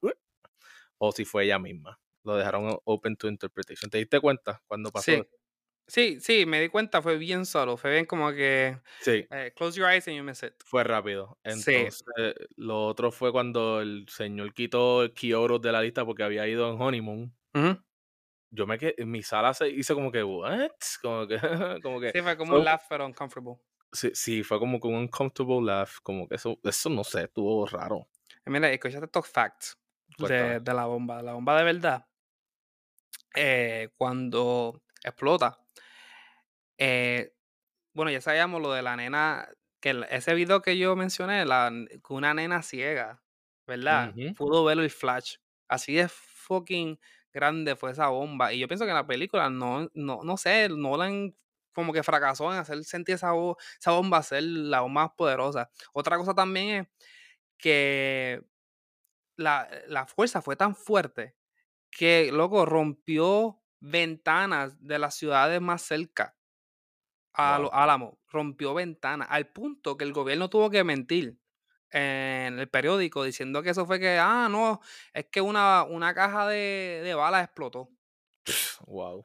o 0.99 1.13
si 1.13 1.25
fue 1.25 1.45
ella 1.45 1.59
misma. 1.59 1.99
Lo 2.23 2.37
dejaron 2.37 2.79
open 2.85 3.17
to 3.17 3.29
interpretation. 3.29 3.91
¿Te 3.91 3.99
diste 3.99 4.21
cuenta 4.21 4.63
cuando 4.67 4.91
pasó? 4.91 5.13
Sí. 5.13 5.23
Sí, 5.91 6.21
sí, 6.21 6.47
me 6.47 6.61
di 6.61 6.69
cuenta, 6.69 7.03
fue 7.03 7.19
bien 7.19 7.45
solo, 7.45 7.77
fue 7.77 7.91
bien 7.91 8.07
como 8.07 8.31
que, 8.31 8.79
Sí. 9.01 9.27
eh, 9.31 9.53
close 9.57 9.77
your 9.77 9.91
eyes 9.91 10.07
and 10.07 10.17
you 10.17 10.23
miss 10.23 10.43
it. 10.45 10.55
Fue 10.65 10.85
rápido. 10.85 11.37
Sí. 11.45 11.73
Entonces, 11.73 12.35
lo 12.57 12.87
otro 12.87 13.11
fue 13.11 13.33
cuando 13.33 13.81
el 13.81 14.07
señor 14.09 14.55
quitó 14.55 15.03
el 15.03 15.13
Kyoto 15.13 15.59
de 15.59 15.73
la 15.73 15.83
lista 15.83 16.05
porque 16.05 16.23
había 16.23 16.47
ido 16.47 16.71
en 16.73 16.81
honeymoon. 16.81 17.35
Ujú. 17.55 17.83
Yo 18.53 18.67
me 18.67 18.79
quedé, 18.79 18.95
en 18.99 19.11
mi 19.11 19.23
sala 19.23 19.53
se 19.53 19.69
hizo 19.69 19.95
como 19.95 20.13
que, 20.13 20.23
¿what? 20.23 20.71
Como 21.03 21.27
que, 21.27 21.39
como 21.83 22.01
que. 22.01 22.11
Sí, 22.13 22.21
fue 22.23 22.37
como 22.37 22.55
un 22.57 22.65
laugh, 22.65 22.83
pero 22.89 23.07
uncomfortable. 23.07 23.61
Sí, 23.93 24.11
sí, 24.15 24.43
fue 24.45 24.61
como 24.61 24.79
con 24.79 24.95
un 24.95 25.01
uncomfortable 25.03 25.61
laugh. 25.67 25.91
Como 26.05 26.29
que 26.29 26.37
eso, 26.37 26.57
eso 26.63 26.89
no 26.91 27.03
sé, 27.03 27.25
estuvo 27.25 27.67
raro. 27.67 28.09
Y 28.47 28.51
Mira, 28.51 28.71
escuchaste 28.71 29.07
estos 29.07 29.29
facts 29.29 29.77
de, 30.19 30.61
de 30.61 30.75
la 30.75 30.87
bomba. 30.87 31.23
La 31.23 31.33
bomba 31.33 31.59
de 31.59 31.65
verdad, 31.65 32.07
eh, 33.35 33.89
cuando 33.97 34.83
explota, 35.03 35.59
eh, 36.81 37.35
bueno, 37.95 38.11
ya 38.13 38.21
sabíamos 38.21 38.63
lo 38.63 38.73
de 38.73 38.83
la 38.83 38.97
nena, 38.97 39.51
que 39.81 39.91
el- 39.91 40.05
ese 40.11 40.35
video 40.35 40.63
que 40.63 40.79
yo 40.79 40.97
mencioné, 40.97 41.45
la, 41.47 41.73
que 41.91 42.15
una 42.15 42.35
nena 42.35 42.63
ciega, 42.63 43.23
¿verdad? 43.67 44.17
Pudo 44.37 44.65
ver 44.65 44.79
el 44.79 44.91
flash. 44.91 45.37
Así 45.69 45.95
de 45.95 46.09
fucking 46.09 46.99
grande 47.33 47.77
fue 47.77 47.93
esa 47.93 48.09
bomba. 48.09 48.53
Y 48.53 48.59
yo 48.61 48.69
pienso 48.69 48.85
que 48.85 48.91
en 48.91 48.97
la 48.97 49.07
película 49.07 49.51
no, 49.51 49.89
no, 49.95 50.23
no 50.25 50.37
sé, 50.37 50.69
Nolan 50.71 51.37
como 51.73 51.93
que 51.93 52.03
fracasó 52.03 52.53
en 52.53 52.59
hacer 52.59 52.85
sentir 52.85 53.15
esa, 53.17 53.31
esa 53.81 53.93
bomba 53.93 54.23
ser 54.23 54.43
la 54.45 54.81
bomba 54.83 55.05
más 55.05 55.13
poderosa. 55.17 55.71
Otra 55.93 56.17
cosa 56.19 56.35
también 56.35 56.69
es 56.85 56.89
que 57.59 58.43
la, 59.37 59.69
la 59.89 60.07
fuerza 60.07 60.43
fue 60.43 60.57
tan 60.57 60.75
fuerte 60.77 61.37
que, 61.91 62.33
loco, 62.33 62.67
rompió 62.67 63.63
ventanas 63.81 64.85
de 64.87 64.99
las 65.01 65.17
ciudades 65.17 65.61
más 65.63 65.83
cerca 65.83 66.37
a 67.33 67.59
Wow. 67.59 67.63
los 67.63 67.71
Álamos, 67.73 68.15
rompió 68.29 68.75
ventanas, 68.75 69.29
al 69.31 69.49
punto 69.53 69.97
que 69.97 70.05
el 70.05 70.13
gobierno 70.13 70.51
tuvo 70.51 70.71
que 70.71 70.85
mentir 70.85 71.39
en 71.91 72.59
el 72.59 72.69
periódico 72.69 73.25
diciendo 73.25 73.63
que 73.63 73.71
eso 73.71 73.87
fue 73.87 73.99
que, 74.01 74.19
ah, 74.19 74.49
no, 74.51 74.81
es 75.13 75.27
que 75.27 75.41
una, 75.41 75.85
una 75.85 76.15
caja 76.15 76.47
de, 76.49 77.01
de 77.05 77.15
balas 77.15 77.45
explotó. 77.45 77.89
Wow. 78.87 79.25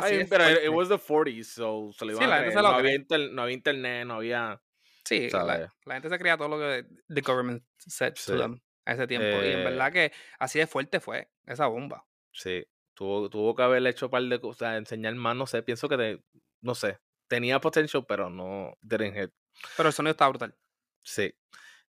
Ay, 0.00 0.18
de 0.18 0.24
pero 0.26 0.48
it, 0.48 0.72
was 0.72 0.88
the 0.88 0.98
40s, 0.98 1.44
so 1.48 1.90
se 1.92 2.04
lo 2.06 2.12
Sí, 2.12 2.16
iban 2.18 2.30
la 2.30 2.36
a 2.36 2.38
gente 2.40 2.52
se 2.52 2.62
lo 2.62 2.68
No 2.70 2.74
había, 2.76 2.94
inter- 2.94 3.30
no 3.32 3.42
había 3.42 3.54
internet, 3.54 4.06
no 4.06 4.14
había. 4.14 4.62
Sí, 5.04 5.28
la, 5.30 5.70
gente 5.86 6.08
se 6.08 6.18
creía 6.18 6.36
todo 6.36 6.48
lo 6.48 6.58
que 6.58 6.84
the 7.08 7.20
government 7.20 7.62
said 7.78 8.14
Sí. 8.14 8.32
to 8.32 8.38
them 8.38 8.60
a 8.86 8.92
ese 8.92 9.06
tiempo. 9.06 9.26
y 9.42 9.48
en 9.48 9.60
Eh, 9.60 9.64
verdad 9.64 9.92
que 9.92 10.12
así 10.38 10.58
de 10.58 10.66
fuerte 10.66 10.98
fue 11.00 11.30
esa 11.46 11.66
bomba. 11.66 12.06
Sí, 12.32 12.64
tuvo, 12.94 13.28
tuvo 13.30 13.54
que 13.54 13.62
haber 13.62 13.86
hecho 13.86 14.06
un 14.06 14.10
par 14.10 14.22
de 14.22 14.40
cosas, 14.40 14.76
enseñar 14.78 15.14
más, 15.14 15.36
no 15.36 15.46
sé, 15.46 15.62
pienso 15.62 15.88
que, 15.88 15.96
de- 15.96 16.24
no 16.60 16.74
sé, 16.74 16.98
tenía 17.28 17.60
potential, 17.60 18.04
pero 18.06 18.30
no, 18.30 18.76
didn't 18.82 19.14
hit. 19.14 19.30
Pero 19.76 19.88
el 19.88 19.92
sonido 19.92 20.12
estaba 20.12 20.30
brutal. 20.30 20.54
Sí. 21.02 21.32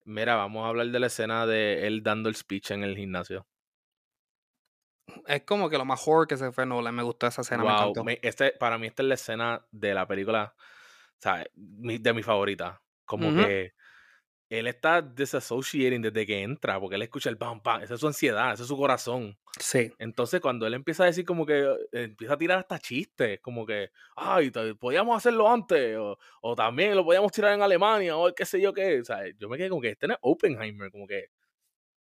Mira, 0.04 0.34
vamos 0.36 0.64
a 0.64 0.68
hablar 0.68 0.86
de 0.88 0.98
la 1.00 1.06
escena 1.08 1.46
de 1.46 1.86
él 1.86 2.02
dando 2.02 2.28
el 2.28 2.34
speech 2.36 2.70
en 2.72 2.84
el 2.84 2.96
gimnasio. 2.96 3.46
Es 5.26 5.42
como 5.42 5.68
que 5.68 5.76
lo 5.78 5.84
más 5.84 6.06
horror 6.06 6.26
que 6.26 6.36
se 6.36 6.52
fue 6.52 6.66
Nolan. 6.66 6.94
Me 6.94 7.02
gustó 7.02 7.26
esa 7.26 7.42
escena, 7.42 7.64
me 7.64 7.70
Wow, 7.70 7.72
encantó. 7.72 8.04
me- 8.04 8.18
este, 8.22 8.52
para 8.52 8.78
mí 8.78 8.86
esta 8.86 9.02
es 9.02 9.08
la 9.08 9.14
escena 9.14 9.66
de 9.70 9.94
la 9.94 10.06
película, 10.06 10.54
¿sabes? 11.18 11.46
Mi- 11.54 11.98
de 11.98 12.12
mi 12.14 12.22
favorita. 12.22 12.82
Como 13.04 13.34
que 13.34 13.74
él 14.50 14.66
está 14.66 15.00
disassociating 15.00 16.02
desde 16.02 16.26
que 16.26 16.42
entra, 16.42 16.80
porque 16.80 16.96
él 16.96 17.02
escucha 17.02 17.30
el 17.30 17.36
bam, 17.36 17.62
bam, 17.62 17.82
esa 17.82 17.94
es 17.94 18.00
su 18.00 18.08
ansiedad, 18.08 18.52
ese 18.52 18.62
es 18.64 18.68
su 18.68 18.76
corazón. 18.76 19.38
Sí. 19.58 19.92
Entonces, 19.98 20.40
cuando 20.40 20.66
él 20.66 20.74
empieza 20.74 21.04
a 21.04 21.06
decir 21.06 21.24
como 21.24 21.46
que 21.46 21.60
eh, 21.62 21.76
empieza 21.92 22.34
a 22.34 22.38
tirar 22.38 22.58
hasta 22.58 22.78
chistes, 22.80 23.40
como 23.40 23.64
que, 23.64 23.90
ay, 24.16 24.50
podíamos 24.78 25.16
hacerlo 25.16 25.48
antes, 25.50 25.96
o, 25.96 26.18
o 26.42 26.56
también 26.56 26.96
lo 26.96 27.04
podíamos 27.04 27.32
tirar 27.32 27.54
en 27.54 27.62
Alemania, 27.62 28.16
o 28.16 28.34
qué 28.34 28.44
sé 28.44 28.60
yo 28.60 28.72
qué. 28.74 29.00
O 29.00 29.04
sea, 29.04 29.20
yo 29.38 29.48
me 29.48 29.56
quedé 29.56 29.68
como 29.68 29.82
que 29.82 29.90
este 29.90 30.08
no 30.08 30.14
es 30.14 30.18
Oppenheimer, 30.22 30.90
como 30.90 31.06
que 31.06 31.26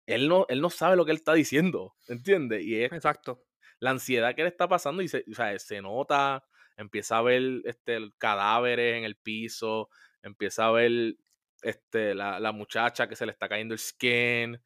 él 0.07 0.28
no, 0.28 0.46
él 0.48 0.61
no 0.61 0.70
sabe 0.70 0.96
lo 0.96 1.05
que 1.05 1.12
él 1.12 1.18
está 1.18 1.35
diciendo, 1.35 1.94
¿entiendes? 2.09 2.64
Y 2.64 2.83
es 2.83 2.92
Exacto. 2.92 3.44
la 3.78 3.90
ansiedad 3.90 4.35
que 4.35 4.42
le 4.42 4.48
está 4.48 4.68
pasando 4.68 5.02
y 5.02 5.09
se, 5.09 5.24
o 5.31 5.35
sea, 5.35 5.59
se 5.59 5.81
nota, 5.81 6.44
empieza 6.76 7.18
a 7.18 7.22
ver 7.22 7.42
este, 7.64 7.98
cadáveres 8.18 8.98
en 8.98 9.05
el 9.05 9.16
piso, 9.16 9.88
empieza 10.22 10.66
a 10.66 10.72
ver 10.72 11.16
este, 11.62 12.14
la, 12.14 12.40
la 12.40 12.53
muchacha 12.53 13.09
que 13.09 13.16
se 13.16 13.27
le 13.27 13.33
está 13.33 13.48
cayendo 13.48 13.75
el 13.75 13.81
skin, 13.81 14.61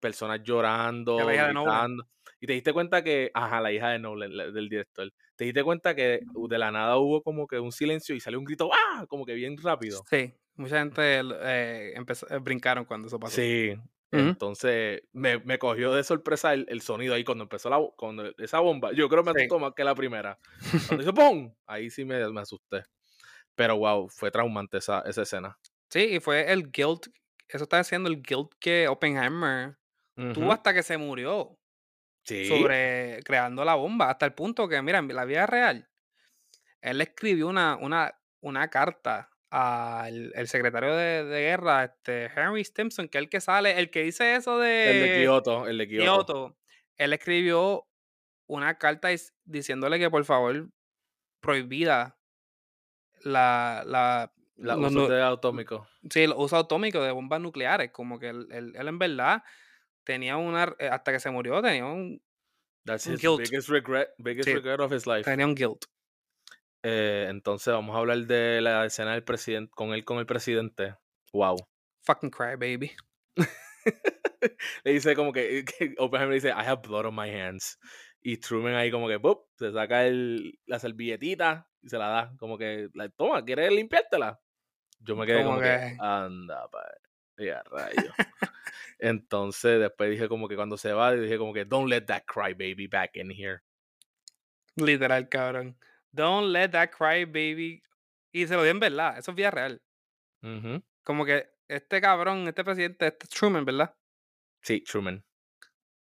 personas 0.00 0.42
llorando, 0.42 1.16
gritando. 1.16 2.08
Y 2.40 2.46
te 2.46 2.52
diste 2.54 2.72
cuenta 2.72 3.02
que, 3.02 3.30
ajá, 3.34 3.60
la 3.60 3.72
hija 3.72 3.90
de 3.90 3.98
Nolan, 3.98 4.36
la- 4.36 4.50
del 4.50 4.68
director, 4.68 5.10
te 5.36 5.44
diste 5.44 5.64
cuenta 5.64 5.94
que 5.94 6.20
de 6.48 6.58
la 6.58 6.70
nada 6.70 6.96
hubo 6.98 7.22
como 7.22 7.46
que 7.46 7.58
un 7.58 7.72
silencio 7.72 8.14
y 8.14 8.20
salió 8.20 8.38
un 8.38 8.44
grito, 8.44 8.70
¡ah! 8.72 9.06
Como 9.08 9.24
que 9.26 9.34
bien 9.34 9.56
rápido. 9.58 10.02
Sí. 10.10 10.34
Mucha 10.54 10.78
gente 10.78 11.20
eh, 11.42 11.92
empezó, 11.96 12.26
eh, 12.30 12.38
brincaron 12.38 12.84
cuando 12.86 13.08
eso 13.08 13.18
pasó. 13.18 13.36
Sí. 13.36 13.74
Entonces 14.10 15.02
me, 15.12 15.38
me 15.40 15.58
cogió 15.58 15.92
de 15.92 16.02
sorpresa 16.04 16.54
el, 16.54 16.64
el 16.68 16.80
sonido 16.80 17.14
ahí 17.14 17.24
cuando 17.24 17.44
empezó 17.44 17.68
la, 17.68 17.78
cuando 17.96 18.32
esa 18.38 18.60
bomba. 18.60 18.92
Yo 18.92 19.08
creo 19.08 19.22
que 19.22 19.30
me 19.30 19.34
Sí. 19.34 19.40
asustó 19.44 19.58
más 19.58 19.72
que 19.74 19.84
la 19.84 19.94
primera. 19.94 20.38
Cuando 20.86 21.02
hizo 21.04 21.12
¡pum! 21.14 21.52
Ahí 21.66 21.90
sí 21.90 22.04
me, 22.04 22.26
me 22.30 22.40
asusté. 22.40 22.84
Pero 23.54 23.78
wow, 23.78 24.08
fue 24.08 24.30
traumante 24.30 24.78
esa, 24.78 25.00
esa 25.02 25.22
escena. 25.22 25.58
Sí, 25.90 26.00
y 26.16 26.20
fue 26.20 26.50
el 26.52 26.70
guilt. 26.70 27.06
Eso 27.48 27.64
está 27.64 27.78
haciendo 27.78 28.08
el 28.08 28.22
guilt 28.22 28.52
que 28.58 28.88
Oppenheimer 28.88 29.76
tuvo 30.16 30.44
Ujú. 30.44 30.52
hasta 30.52 30.74
que 30.74 30.82
se 30.82 30.96
murió 30.98 31.58
Sí. 32.24 32.46
sobre 32.46 33.20
creando 33.24 33.64
la 33.64 33.74
bomba. 33.76 34.10
Hasta 34.10 34.26
el 34.26 34.32
punto 34.34 34.68
que, 34.68 34.82
mira, 34.82 34.98
en 34.98 35.14
la 35.14 35.24
vida 35.24 35.46
real, 35.46 35.88
él 36.80 37.00
escribió 37.00 37.46
una, 37.46 37.76
una, 37.76 38.18
una 38.40 38.68
carta 38.68 39.30
al 39.50 40.32
el 40.34 40.48
secretario 40.48 40.94
de, 40.96 41.24
de 41.24 41.40
guerra, 41.42 41.84
este, 41.84 42.24
Henry 42.34 42.64
Stimson, 42.64 43.08
que 43.08 43.18
es 43.18 43.22
el 43.22 43.30
que 43.30 43.40
sale, 43.40 43.78
el 43.78 43.90
que 43.90 44.02
dice 44.02 44.34
eso 44.34 44.58
de, 44.58 44.90
El 44.90 45.00
de 45.08 45.20
Kioto, 45.20 45.68
el 45.68 45.78
de 45.78 45.86
Kioto. 45.88 46.04
Kioto, 46.04 46.58
él 46.96 47.12
escribió 47.12 47.86
una 48.48 48.76
carta 48.76 49.08
diciéndole 49.44 49.98
que 50.00 50.10
por 50.10 50.24
favor 50.24 50.68
prohibida 51.40 52.18
la, 53.22 53.82
la, 53.86 54.32
La 54.56 54.76
nu- 54.76 55.06
de 55.08 55.22
atómico. 55.22 55.86
sí, 56.10 56.22
el 56.22 56.32
uso 56.36 56.56
atómico 56.56 57.02
de 57.02 57.10
bombas 57.12 57.40
nucleares, 57.40 57.90
como 57.92 58.18
que 58.18 58.28
él, 58.30 58.46
él- 58.50 58.72
él 58.76 58.88
en 58.88 58.98
verdad 58.98 59.42
tenía 60.04 60.36
una, 60.36 60.74
eh, 60.78 60.88
hasta 60.88 61.12
que 61.12 61.20
se 61.20 61.30
murió, 61.30 61.60
tenía 61.62 61.84
un, 61.84 62.22
That's 62.84 63.06
Un 63.08 63.14
his 63.14 63.20
guilt. 63.20 63.38
biggest 63.40 63.68
regret, 63.68 64.10
biggest 64.18 64.48
Sí. 64.48 64.54
regret 64.54 64.78
of 64.80 64.92
his 64.92 65.06
life. 65.06 65.24
tenía 65.24 65.44
un 65.44 65.54
guilt. 65.56 65.84
Eh, 66.84 67.26
entonces 67.28 67.74
vamos 67.74 67.96
a 67.96 67.98
hablar 67.98 68.18
de 68.26 68.60
la 68.60 68.84
escena 68.86 69.12
del 69.14 69.24
presidente, 69.24 69.72
con 69.74 69.92
él 69.92 70.04
con 70.04 70.18
el 70.18 70.26
presidente. 70.26 70.94
Wow. 71.32 71.56
Fucking 72.04 72.30
cry, 72.30 72.54
baby. 72.56 72.92
le 74.84 74.92
dice 74.92 75.14
como 75.16 75.32
que, 75.32 75.64
que 75.64 75.94
Oppenheimer 75.98 76.34
dice, 76.34 76.48
I 76.50 76.64
have 76.66 76.82
blood 76.86 77.06
on 77.06 77.14
my 77.16 77.28
hands. 77.30 77.78
Y 78.22 78.38
Truman 78.38 78.74
ahí 78.74 78.90
como 78.90 79.08
que, 79.08 79.18
¡pup! 79.20 79.46
se 79.58 79.72
saca 79.72 80.06
el, 80.06 80.58
la 80.66 80.78
servilletita 80.78 81.68
y 81.82 81.88
se 81.88 81.98
la 81.98 82.08
da. 82.08 82.32
Como 82.38 82.58
que, 82.58 82.88
toma, 83.16 83.44
¿quieres 83.44 83.72
limpiártela? 83.72 84.40
Yo 84.98 85.14
me 85.16 85.26
quedé 85.26 85.42
como, 85.44 85.58
que, 85.58 85.64
que- 85.64 85.96
anda, 86.00 86.68
pa. 86.70 86.82
Ya, 87.38 87.62
rayo. 87.64 88.12
Entonces 88.98 89.78
después 89.80 90.10
dije 90.10 90.28
como 90.28 90.48
que 90.48 90.56
cuando 90.56 90.76
se 90.78 90.92
va, 90.92 91.12
dije 91.12 91.36
como 91.38 91.52
que, 91.52 91.64
don't 91.64 91.88
let 91.88 92.02
that 92.06 92.22
cry 92.26 92.54
baby 92.54 92.86
back 92.86 93.16
in 93.16 93.30
here. 93.30 93.60
Literal, 94.76 95.28
cabrón. 95.28 95.78
Don't 96.12 96.48
let 96.52 96.70
that 96.70 96.90
cry, 96.90 97.24
baby. 97.24 97.82
Y 98.32 98.46
se 98.46 98.54
lo 98.54 98.62
dio 98.62 98.70
en 98.70 98.80
verdad, 98.80 99.18
eso 99.18 99.30
es 99.32 99.36
vida 99.36 99.50
real. 99.50 99.82
Como 101.02 101.24
que 101.24 101.48
este 101.68 102.00
cabrón, 102.00 102.46
este 102.48 102.62
presidente, 102.64 103.06
este 103.08 103.26
Truman, 103.28 103.64
¿verdad? 103.64 103.94
Sí, 104.62 104.80
Truman. 104.82 105.24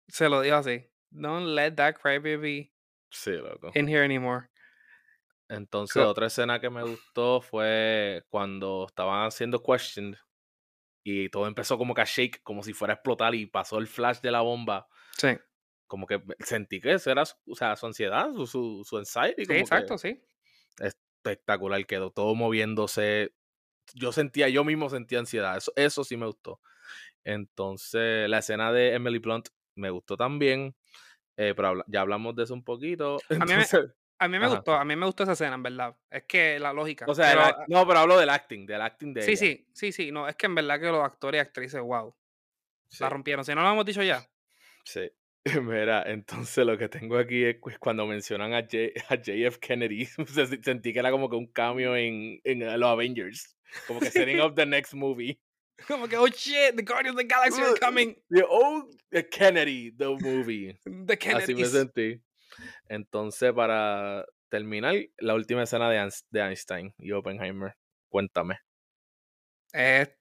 Se 0.08 0.29
lo 0.29 0.41
dijo 0.41 0.55
así. 0.58 0.89
Don't 1.10 1.47
let 1.55 1.71
that 1.73 1.95
cry, 2.01 2.17
baby 2.19 2.71
Sí, 3.10 3.31
loco. 3.31 3.71
in 3.75 3.88
here 3.88 4.03
anymore. 4.03 4.49
Entonces, 5.47 6.03
otra 6.03 6.27
escena 6.27 6.60
que 6.60 6.69
me 6.69 6.84
gustó 6.84 7.41
fue 7.41 8.23
cuando 8.29 8.86
estaban 8.88 9.27
haciendo 9.27 9.62
questioned 9.62 10.17
y 11.03 11.29
todo 11.29 11.45
empezó 11.47 11.77
como 11.77 11.93
que 11.93 12.01
a 12.01 12.05
shake, 12.05 12.41
como 12.41 12.63
si 12.63 12.73
fuera 12.73 12.93
a 12.93 12.95
explotar 12.95 13.36
y 13.36 13.45
pasó 13.45 13.77
el 13.77 13.88
flash 13.88 14.21
de 14.21 14.31
la 14.31 14.41
bomba. 14.41 14.88
Sí, 15.15 15.38
Como 15.88 16.08
que 16.08 16.19
sentí 16.39 16.81
que 16.81 16.93
eso 16.93 17.12
era 17.12 17.25
su, 17.25 17.36
o 17.47 17.55
sea, 17.55 17.75
su 17.75 17.86
ansiedad, 17.86 18.31
su, 18.34 18.47
su, 18.47 18.84
su 18.84 18.97
anxiety. 18.97 19.43
sí, 19.43 19.47
como 19.47 19.60
exacto, 19.60 19.97
sí. 19.99 20.19
espectacular 20.79 21.86
quedó, 21.86 22.10
todo 22.12 22.34
moviéndose. 22.34 23.36
Yo 23.93 24.12
sentía, 24.12 24.49
yo 24.49 24.63
mismo 24.63 24.89
sentía 24.89 25.19
ansiedad. 25.19 25.55
Eso, 25.58 25.71
eso 25.75 26.03
sí 26.03 26.17
me 26.17 26.25
gustó. 26.25 26.60
Entonces, 27.23 28.27
la 28.27 28.39
escena 28.39 28.71
de 28.71 28.93
Emily 28.95 29.19
Blunt 29.19 29.49
me 29.75 29.91
gustó 29.91 30.17
también. 30.17 30.75
eh, 31.38 31.53
pero 31.55 31.84
ya 31.88 32.01
hablamos 32.01 32.36
de 32.36 32.43
eso 32.43 32.53
un 32.55 32.63
poquito. 32.63 33.17
Entonces, 33.29 33.91
A 34.19 34.28
mí 34.28 34.39
me 34.39 34.45
Ajá. 34.45 34.56
gustó, 34.56 34.73
a 34.75 34.86
mí 34.86 34.95
me 34.95 35.06
gustó 35.06 35.23
esa 35.23 35.34
escena, 35.34 35.56
en 35.56 35.63
verdad. 35.63 35.95
Es 36.10 36.23
que 36.23 36.58
la 36.60 36.71
lógica. 36.71 37.06
o 37.08 37.13
sea, 37.13 37.30
pero, 37.30 37.41
act- 37.41 37.65
no, 37.67 37.86
pero 37.88 37.99
hablo 37.99 38.17
del 38.17 38.30
acting, 38.30 38.65
del 38.65 38.82
acting 38.82 39.13
de 39.13 39.21
sí, 39.23 39.32
ella. 39.32 39.38
sí, 39.39 39.67
sí, 39.73 39.91
sí. 39.91 40.12
No, 40.12 40.28
es 40.28 40.36
que 40.36 40.45
en 40.45 40.56
verdad 40.56 40.80
que 40.80 40.86
los 40.88 41.04
actores 41.04 41.39
y 41.39 41.41
actrices, 41.41 41.82
wow, 41.82 42.15
Sí, 42.88 43.04
la 43.04 43.10
rompieron. 43.10 43.43
Si 43.43 43.54
no 43.54 43.62
lo 43.62 43.71
hemos 43.71 43.86
dicho 43.86 44.01
ya. 44.04 44.25
sí. 44.84 45.12
Mira, 45.62 46.01
entonces 46.08 46.65
lo 46.65 46.75
que 46.75 46.89
tengo 46.89 47.17
aquí 47.19 47.43
es 47.43 47.58
pues, 47.62 47.78
cuando 47.78 48.08
mencionan 48.08 48.54
a, 48.54 48.62
J- 48.62 48.93
a 49.10 49.15
JF 49.15 49.58
Kennedy, 49.60 50.06
se- 50.28 50.63
sentí 50.63 50.91
que 50.91 50.97
era 50.99 51.12
como 51.12 51.30
que 51.30 51.36
un 51.36 51.45
cambio 51.47 51.95
en, 51.95 52.39
en 52.43 52.62
eh, 52.63 52.78
los 52.80 52.89
Avengers, 52.89 53.56
como 53.86 53.99
que 53.99 54.10
setting 54.10 54.39
up 54.41 54.56
the 54.56 54.65
next 54.65 54.93
movie. 54.93 55.39
Como 55.88 56.08
que, 56.08 56.15
oh 56.17 56.25
shit, 56.28 56.73
the 56.75 56.84
Guardians 56.84 57.15
of 57.15 57.21
the 57.21 57.28
Galaxy 57.28 57.62
are 57.62 57.78
coming. 57.80 58.15
The 58.30 58.43
old 58.43 58.95
Kennedy, 59.30 59.91
the 59.91 60.08
movie. 60.19 60.80
The 60.86 61.13
Así 61.36 61.54
me 61.54 61.65
sentí. 61.65 62.21
Entonces, 62.88 63.54
para 63.54 64.26
terminar, 64.50 64.96
la 65.18 65.34
última 65.36 65.63
escena 65.63 65.89
de, 65.89 66.10
de 66.30 66.39
Einstein 66.41 66.94
y 66.98 67.12
Oppenheimer. 67.12 67.76
Cuéntame. 68.10 68.60
Eh, 69.74 70.15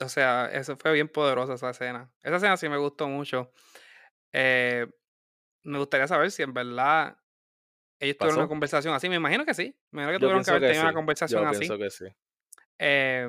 o 0.00 0.08
sea, 0.08 0.46
eso 0.52 0.76
fue 0.76 0.92
bien 0.92 1.08
poderosa 1.08 1.54
esa 1.54 1.70
escena. 1.70 2.10
Esa 2.22 2.36
escena 2.36 2.56
sí 2.56 2.68
me 2.68 2.78
gustó 2.78 3.08
mucho. 3.08 3.52
Eh, 4.32 4.86
me 5.64 5.78
gustaría 5.78 6.06
saber 6.06 6.30
si 6.30 6.42
en 6.42 6.54
verdad 6.54 7.18
ellos 7.98 8.16
tuvieron 8.16 8.40
una 8.40 8.48
conversación 8.48 8.94
así. 8.94 9.08
Me 9.08 9.16
imagino 9.16 9.44
que 9.44 9.54
sí. 9.54 9.76
Me 9.90 10.02
imagino 10.02 10.08
que 10.18 10.22
Yo 10.22 10.28
tuvieron 10.28 10.44
que 10.44 10.50
haber 10.50 10.62
tenido 10.62 10.82
una 10.84 10.94
conversación 10.94 11.42
Yo 11.42 11.48
así. 11.48 11.58
pienso 11.60 11.78
que 11.78 11.90
sí. 11.90 12.04
Eh, 12.78 13.28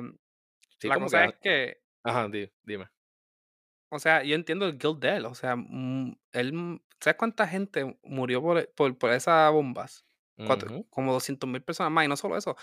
Sí, 0.78 0.88
la 0.88 0.98
cosa 0.98 1.20
que- 1.20 1.28
es 1.28 1.36
que, 1.40 1.82
Ajá, 2.02 2.28
di- 2.28 2.50
dime. 2.62 2.88
o 3.90 3.98
sea, 4.00 4.24
yo 4.24 4.34
entiendo 4.34 4.66
el 4.66 4.78
guilt 4.78 4.98
de 4.98 5.16
él. 5.18 5.26
O 5.26 5.34
sea, 5.34 5.54
mm, 5.56 6.16
él, 6.32 6.80
¿sabes 7.02 7.16
cuánta 7.18 7.46
gente 7.48 7.98
murió 8.02 8.40
por, 8.42 8.72
por, 8.74 8.96
por 8.98 9.10
esas 9.12 9.52
bombas? 9.52 10.04
Cuatro-. 10.46 10.84
Como 10.90 11.12
200 11.12 11.48
mil 11.50 11.62
personas 11.62 11.92
más. 11.92 12.04
Y 12.04 12.08
no 12.08 12.16
solo 12.16 12.36
eso. 12.36 12.56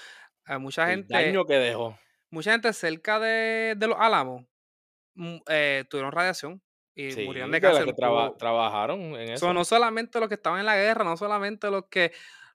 mucha 0.59 0.85
El 0.91 1.01
gente. 1.01 1.13
daño 1.13 1.45
que 1.45 1.55
dejó. 1.55 1.97
mucha 2.31 2.51
gente 2.51 2.73
cerca 2.73 3.19
de, 3.19 3.75
de 3.77 3.87
los 3.87 3.97
Álamos 3.99 4.43
mm, 5.15 5.37
eh, 5.49 5.85
tuvieron 5.89 6.11
radiación 6.11 6.61
y 6.95 7.11
Sí, 7.11 7.25
murieron 7.25 7.51
de 7.51 7.61
cáncer. 7.61 7.85
que 7.85 7.93
traba- 7.93 8.35
trabajaron 8.37 8.99
en 9.15 9.27
so, 9.37 9.47
eso. 9.47 9.53
no 9.53 9.63
solamente 9.65 10.19
los 10.19 10.29
que 10.29 10.35
estaban 10.35 10.59
en 10.59 10.65
la 10.65 10.75
guerra, 10.77 11.03
no 11.03 11.17
solamente 11.17 11.69
los 11.71 11.85
que, 11.89 12.11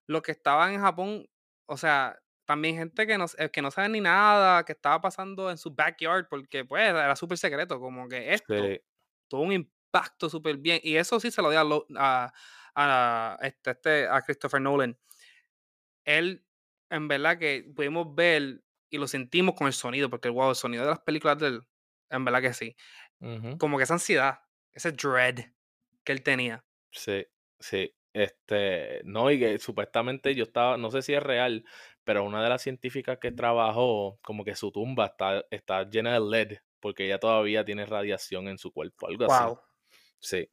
los 0.07 0.23
que 0.23 0.33
estaban 0.33 0.75
en 0.75 0.81
Japón, 0.81 1.27
o 1.67 1.77
sea, 1.77 2.19
también 2.47 2.77
gente 2.77 3.07
que 3.07 3.17
no, 3.17 3.25
eh, 3.39 3.51
que 3.51 3.63
no 3.63 3.71
sabe 3.71 3.89
ni 3.89 4.01
nada, 4.01 4.65
que 4.65 4.73
estaba 4.73 5.01
pasando 5.01 5.51
en 5.51 5.57
su 5.59 5.75
backyard, 5.75 6.29
porque 6.29 6.65
pues 6.67 6.83
era 6.91 7.17
súper 7.17 7.39
secreto, 7.39 7.81
como 7.81 8.07
que 8.09 8.35
esto 8.35 8.55
Sí. 8.55 8.81
tuvo 9.29 9.43
un 9.43 9.53
impacto 9.95 10.29
súper 10.29 10.57
bien. 10.59 10.81
Y 10.83 10.97
eso 10.97 11.21
sí 11.21 11.31
se 11.31 11.43
lo 11.43 11.51
di 11.51 11.57
a, 11.57 11.63
a, 11.97 12.33
a 12.75 13.39
este, 13.43 13.71
este, 13.71 14.09
a 14.09 14.23
Christopher 14.23 14.61
Nolan. 14.61 14.99
Él, 16.05 16.45
en 16.91 17.09
verdad 17.09 17.39
que 17.39 17.65
pudimos 17.75 18.15
ver 18.15 18.63
y 18.91 18.99
lo 18.99 19.07
sentimos 19.07 19.55
con 19.55 19.67
el 19.67 19.73
sonido, 19.73 20.11
porque 20.11 20.29
wow, 20.29 20.51
el 20.51 20.57
sonido 20.57 20.85
de 20.85 20.91
las 20.91 21.01
películas 21.01 21.39
de 21.39 21.47
él, 21.49 21.63
en 22.11 22.25
verdad 22.25 22.43
que 22.43 22.53
sí. 22.53 22.77
Ujú. 23.21 23.59
Como 23.59 23.79
que 23.79 23.85
esa 23.85 23.95
ansiedad, 23.95 24.41
ese 24.73 24.93
dread 24.93 25.37
que 26.05 26.13
él 26.13 26.23
tenía. 26.23 26.65
Sí, 26.91 27.27
sí. 27.59 27.95
Este, 28.13 29.01
no, 29.05 29.29
y 29.33 29.41
que 29.41 29.59
supuestamente 29.59 30.37
yo 30.37 30.45
estaba, 30.45 30.77
no 30.77 30.93
sé 30.93 31.03
si 31.03 31.15
es 31.15 31.23
real, 31.23 31.65
pero 32.05 32.23
una 32.23 32.45
de 32.45 32.49
las 32.49 32.63
científicas 32.63 33.19
que 33.19 33.33
trabajó, 33.33 34.21
como 34.23 34.45
que 34.45 34.55
su 34.55 34.71
tumba 34.71 35.07
está, 35.07 35.45
está 35.51 35.89
llena 35.91 36.13
de 36.13 36.19
LED, 36.19 36.59
porque 36.79 37.07
ella 37.07 37.19
todavía 37.19 37.65
tiene 37.65 37.87
radiación 37.87 38.47
en 38.47 38.59
su 38.59 38.73
cuerpo, 38.73 39.09
algo 39.09 39.25
así. 39.25 39.53
Sí. 40.21 40.49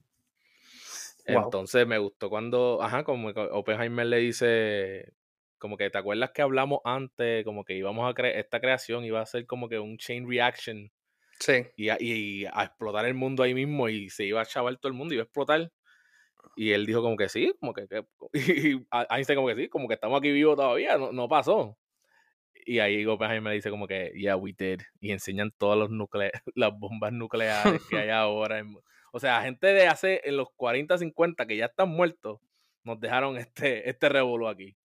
Wow. 1.28 1.44
Entonces 1.46 1.86
me 1.88 1.98
gustó 1.98 2.30
cuando, 2.30 2.82
ajá, 2.82 3.04
como 3.04 3.30
Oppenheimer 3.30 4.06
le 4.08 4.18
dice, 4.18 5.14
como 5.60 5.78
que 5.78 5.90
te 5.90 5.98
acuerdas 5.98 6.32
que 6.32 6.42
hablamos 6.42 6.80
antes, 6.84 7.46
como 7.46 7.64
que 7.64 7.76
íbamos 7.76 8.10
a 8.10 8.14
crear, 8.14 8.36
esta 8.38 8.60
creación 8.60 9.06
iba 9.06 9.22
a 9.22 9.26
ser 9.26 9.46
como 9.46 9.70
que 9.70 9.80
un 9.80 9.98
chain 9.98 10.28
reaction 10.28 10.92
Sí. 11.40 11.66
y 11.76 11.90
a, 11.90 11.98
y 12.00 12.46
a 12.46 12.64
explotar 12.64 13.06
el 13.06 13.14
mundo 13.14 13.44
ahí 13.44 13.54
mismo 13.54 13.88
y 13.90 14.10
se 14.10 14.26
iba 14.26 14.42
a 14.42 14.46
chavar 14.46 14.78
todo 14.78 14.92
el 14.92 14.98
mundo, 14.98 15.14
iba 15.14 15.24
a 15.24 15.26
explotar. 15.26 15.72
Y 16.56 16.72
él 16.72 16.86
dijo 16.86 17.02
como 17.02 17.16
que 17.18 17.30
sí, 17.30 17.54
como 17.60 17.74
que, 17.74 17.88
que- 17.88 18.06
y 18.74 18.86
Einstein 19.10 19.38
como 19.38 19.48
que 19.48 19.56
sí, 19.56 19.70
como 19.70 19.88
que 19.88 19.94
estamos 19.96 20.20
aquí 20.20 20.32
vivos 20.32 20.56
todavía, 20.58 20.98
no, 20.98 21.12
no 21.12 21.30
pasó. 21.30 21.78
Y 22.66 22.80
ahí 22.80 23.06
Oppenheimer 23.06 23.54
dice 23.54 23.70
como 23.70 23.88
que, 23.88 24.12
yeah, 24.16 24.36
we 24.36 24.54
did. 24.58 24.82
Y 25.00 25.12
enseñan 25.12 25.52
todas 25.58 25.78
los 25.80 25.90
nucle 25.90 26.32
las 26.56 26.72
bombas 26.78 27.14
nucleares 27.14 27.82
que 27.90 27.98
hay 27.98 28.10
ahora. 28.10 28.60
en- 28.60 28.76
o 29.12 29.20
sea, 29.20 29.42
gente 29.44 29.68
de 29.68 29.88
hace, 29.88 30.22
en 30.24 30.38
los 30.38 30.48
40, 30.56 30.98
50, 30.98 31.46
que 31.46 31.58
ya 31.58 31.66
están 31.66 31.90
muertos, 31.90 32.40
nos 32.84 33.00
dejaron 33.00 33.38
este, 33.38 33.90
este 33.90 34.10
revolú 34.10 34.48
aquí. 34.48 34.76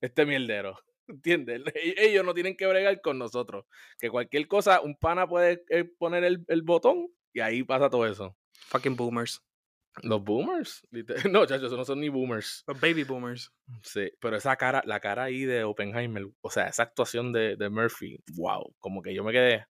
Este 0.00 0.26
mierdero. 0.26 0.78
¿Entiendes? 1.08 1.62
E- 1.74 1.94
Ellos 1.96 2.24
no 2.24 2.34
tienen 2.34 2.56
que 2.56 2.66
bregar 2.66 3.00
con 3.00 3.18
nosotros. 3.18 3.64
Que 3.98 4.10
cualquier 4.10 4.46
cosa, 4.48 4.80
un 4.80 4.96
pana 4.96 5.26
puede 5.26 5.64
eh, 5.70 5.84
poner 5.84 6.24
el, 6.24 6.44
el 6.48 6.62
botón 6.62 7.08
y 7.32 7.40
ahí 7.40 7.62
pasa 7.62 7.88
todo 7.88 8.06
eso. 8.06 8.36
Fucking 8.68 8.96
boomers. 8.96 9.42
Los 10.02 10.22
boomers. 10.22 10.86
No, 11.30 11.46
chachos, 11.46 11.66
esos 11.68 11.78
no 11.78 11.84
son 11.84 12.00
ni 12.00 12.08
boomers. 12.10 12.64
Los 12.66 12.78
baby 12.80 13.04
boomers. 13.04 13.50
Sí, 13.82 14.10
pero 14.20 14.36
esa 14.36 14.56
cara, 14.56 14.82
la 14.84 15.00
cara 15.00 15.24
ahí 15.24 15.44
de 15.44 15.64
Oppenheimer, 15.64 16.26
o 16.42 16.50
sea, 16.50 16.66
esa 16.66 16.82
actuación 16.82 17.32
de, 17.32 17.56
de 17.56 17.70
Murphy, 17.70 18.18
wow, 18.34 18.74
como 18.78 19.00
que 19.00 19.14
yo 19.14 19.24
me 19.24 19.32
quedé, 19.32 19.64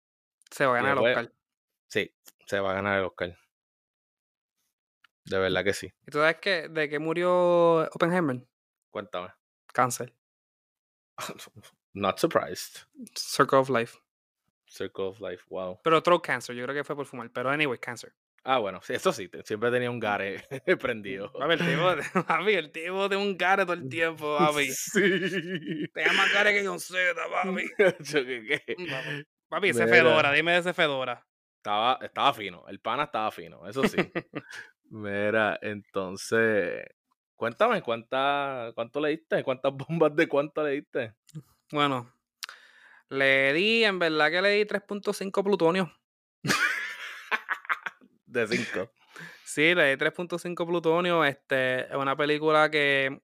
Se 0.51 0.65
va 0.65 0.73
a 0.73 0.77
ganar 0.83 0.97
el 0.97 1.05
después- 1.05 1.17
Oscar. 1.27 1.33
sí, 1.89 2.15
se 2.47 2.61
va 2.61 2.71
a 2.71 2.75
ganar 2.75 2.99
el 3.01 3.05
Oscar. 3.05 3.37
De 5.25 5.39
verdad 5.39 5.65
que 5.65 5.73
sí. 5.73 5.93
¿Y 6.07 6.11
tú 6.11 6.19
sabes 6.19 6.37
qué, 6.41 6.69
de 6.69 6.89
qué 6.89 6.99
murió 6.99 7.81
Oppenheimer? 7.93 8.47
Cuéntame. 8.91 9.29
Cáncer. 9.73 10.15
Not 11.95 12.19
surprised. 12.19 12.87
Circle 13.17 13.59
of 13.59 13.71
Life. 13.71 13.99
Circle 14.67 15.07
of 15.07 15.21
Life, 15.21 15.45
wow. 15.49 15.81
Pero 15.83 16.03
throat 16.03 16.23
cancer, 16.25 16.55
yo 16.55 16.65
creo 16.65 16.75
que 16.75 16.85
fue 16.85 16.97
por 16.97 17.07
fumar. 17.07 17.31
Pero 17.31 17.51
anyway, 17.51 17.79
cáncer. 17.79 18.13
Ah, 18.47 18.59
bueno, 18.59 18.81
eso 18.87 19.13
sí, 19.13 19.31
siempre 19.45 19.71
tenía 19.71 19.91
un 19.91 19.99
gare 19.99 20.45
prendido. 20.81 21.33
Papi, 21.33 21.55
el 21.55 21.59
tipo, 21.61 22.25
papi, 22.27 22.53
el 22.53 22.73
tipo 22.73 23.09
de 23.09 23.17
un 23.17 23.39
gare 23.39 23.65
todo 23.65 23.73
el 23.73 23.89
tiempo, 23.89 24.37
papi. 24.39 24.71
Sí. 24.71 25.89
Te 25.95 26.05
llama 26.05 26.25
gare 26.35 26.53
que 26.53 26.67
con 26.67 26.79
Z, 26.79 26.99
papi. 27.31 27.71
Yo, 28.01 28.25
¿qué, 28.25 28.45
qué? 28.67 28.77
Papi, 28.77 29.25
Papi, 29.49 29.69
ese. 29.71 29.87
Fedora, 29.87 30.31
dime 30.33 30.53
de 30.53 30.59
ese 30.59 30.75
Fedora. 30.75 31.27
Estaba, 31.57 31.99
estaba 32.03 32.35
fino, 32.35 32.69
el 32.69 32.81
pana 32.81 33.05
estaba 33.05 33.31
fino, 33.31 33.67
eso 33.67 33.89
sí. 33.89 33.97
Mira, 34.95 35.59
entonces, 35.61 36.85
cuéntame, 37.35 37.83
¿cuánta, 37.83 38.71
¿cuánto 38.77 39.01
le 39.01 39.09
diste? 39.09 39.43
¿Cuántas 39.43 39.73
bombas 39.89 40.15
de 40.15 40.29
cuánto 40.29 40.63
le 40.63 40.71
diste? 40.71 41.15
Bueno, 41.73 42.13
le 43.09 43.53
di, 43.53 43.85
en 43.85 43.99
verdad 43.99 44.31
que 44.31 44.43
le 44.43 44.51
di 44.51 44.65
3.5 44.67 45.43
plutonio. 45.43 45.93
De 48.27 48.47
cinco. 48.47 48.91
Sí, 49.45 49.75
le 49.75 49.91
di 49.91 49.97
3.5 49.97 50.67
plutonio. 50.67 51.25
Este, 51.25 51.81
es 51.87 51.95
una 51.97 52.17
película 52.17 52.71
que 52.71 53.21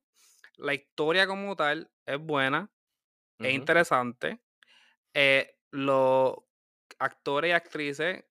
la 0.56 0.74
historia 0.74 1.26
como 1.26 1.54
tal 1.56 1.90
es 2.06 2.18
buena, 2.18 2.70
es 3.38 3.52
interesante. 3.52 4.40
Eh, 5.14 5.56
los 5.70 6.36
actores 6.98 7.50
y 7.50 7.52
actrices, 7.52 8.24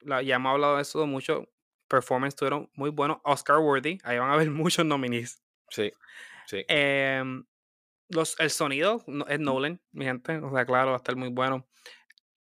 la- 0.00 0.22
ya 0.22 0.36
hemos 0.36 0.52
hablado 0.52 0.76
de 0.76 0.82
eso 0.82 1.06
mucho, 1.06 1.48
performance 1.92 2.34
tuvieron 2.34 2.70
muy 2.74 2.90
buenos, 2.90 3.18
Oscar 3.24 3.58
worthy, 3.58 3.98
ahí 4.04 4.18
van 4.18 4.30
a 4.30 4.34
haber 4.34 4.50
muchos 4.50 4.84
nominees. 4.84 5.42
Sí, 5.68 5.92
sí. 6.46 6.64
Em, 6.68 7.44
los, 8.08 8.38
el 8.40 8.50
sonido 8.50 9.04
es 9.28 9.38
Nolan, 9.40 9.80
mi 9.92 10.04
gente, 10.04 10.38
o 10.38 10.52
sea, 10.54 10.64
claro, 10.66 10.88
va 10.90 10.94
a 10.94 10.96
estar 10.98 11.14
muy 11.16 11.28
bueno. 11.28 11.68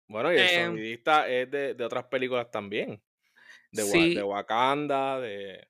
Bueno, 0.09 0.33
y 0.33 0.37
el 0.37 0.49
em, 0.49 0.67
sonidista 0.71 1.29
es 1.29 1.51
de, 1.51 1.75
de 1.75 1.85
otras 1.85 2.05
películas 2.05 2.51
también. 2.51 3.03
De, 3.73 3.83
Sí. 3.83 4.15
de 4.15 4.23
Wakanda, 4.23 5.19
de... 5.21 5.69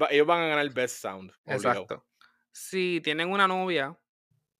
va- 0.00 0.08
ellos 0.10 0.26
van 0.26 0.40
a 0.42 0.46
ganar 0.48 0.64
el 0.64 0.70
Best 0.70 1.00
Sound. 1.00 1.30
obligado. 1.44 1.82
Exacto. 1.82 2.06
Si 2.52 3.00
tienen 3.04 3.30
una 3.30 3.46
novia 3.46 3.96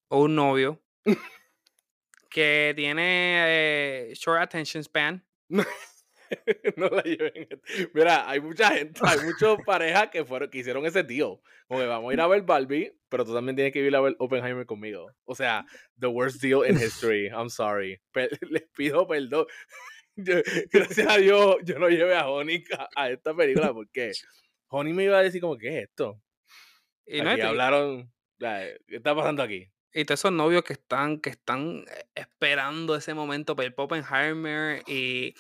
o 0.08 0.22
un 0.22 0.34
novio 0.36 0.80
que 2.30 2.72
tiene 2.76 4.10
eh, 4.10 4.14
short 4.14 4.40
attention 4.42 4.84
span, 4.84 5.26
no 6.76 6.88
la 6.88 7.02
lleven. 7.02 7.48
Mira, 7.94 8.28
hay 8.28 8.40
mucha 8.40 8.70
gente, 8.70 9.00
hay 9.04 9.18
muchas 9.20 9.58
parejas 9.64 10.08
que 10.10 10.24
fueron, 10.24 10.50
que 10.50 10.58
hicieron 10.58 10.84
ese 10.86 11.04
tío. 11.04 11.40
Como 11.66 11.80
que 11.80 11.86
vamos 11.86 12.10
a 12.10 12.14
ir 12.14 12.20
a 12.20 12.26
ver 12.26 12.42
Barbie, 12.42 12.92
pero 13.08 13.24
tú 13.24 13.34
también 13.34 13.56
tienes 13.56 13.72
que 13.72 13.80
ir 13.80 13.94
a 13.94 14.00
ver 14.00 14.16
Oppenheimer 14.18 14.66
conmigo. 14.66 15.10
O 15.24 15.34
sea, 15.34 15.64
the 15.98 16.06
worst 16.06 16.40
deal 16.42 16.64
in 16.64 16.76
history. 16.76 17.28
I'm 17.28 17.50
sorry. 17.50 18.00
Pe- 18.12 18.28
les 18.50 18.64
pido 18.76 19.06
perdón. 19.06 19.46
Yo- 20.16 20.42
gracias 20.72 21.06
a 21.08 21.16
Dios, 21.18 21.58
yo 21.62 21.78
no 21.78 21.88
llevé 21.88 22.16
a 22.16 22.28
Honey 22.28 22.64
a, 22.76 22.88
a 22.96 23.10
esta 23.10 23.34
película 23.34 23.72
porque 23.72 24.10
Honey 24.66 24.92
me 24.92 25.04
iba 25.04 25.16
a 25.16 25.22
decir 25.22 25.40
como, 25.40 25.56
¿qué 25.56 25.68
es 25.68 25.84
esto? 25.84 26.20
y, 27.06 27.20
Aquí 27.20 27.40
hablaron, 27.40 28.12
¿qué 28.40 28.78
está 28.88 29.14
pasando 29.14 29.44
aquí? 29.44 29.70
y 29.92 30.04
todos 30.04 30.20
esos 30.20 30.32
novios 30.32 30.62
que 30.64 30.74
están, 30.74 31.20
que 31.20 31.30
están 31.30 31.84
eh, 31.88 32.04
esperando 32.14 32.94
ese 32.94 33.14
momento 33.14 33.56
para 33.56 33.66
ir 33.66 33.74
para 33.74 33.84
Oppenheimer 33.86 34.82
y, 34.86 35.34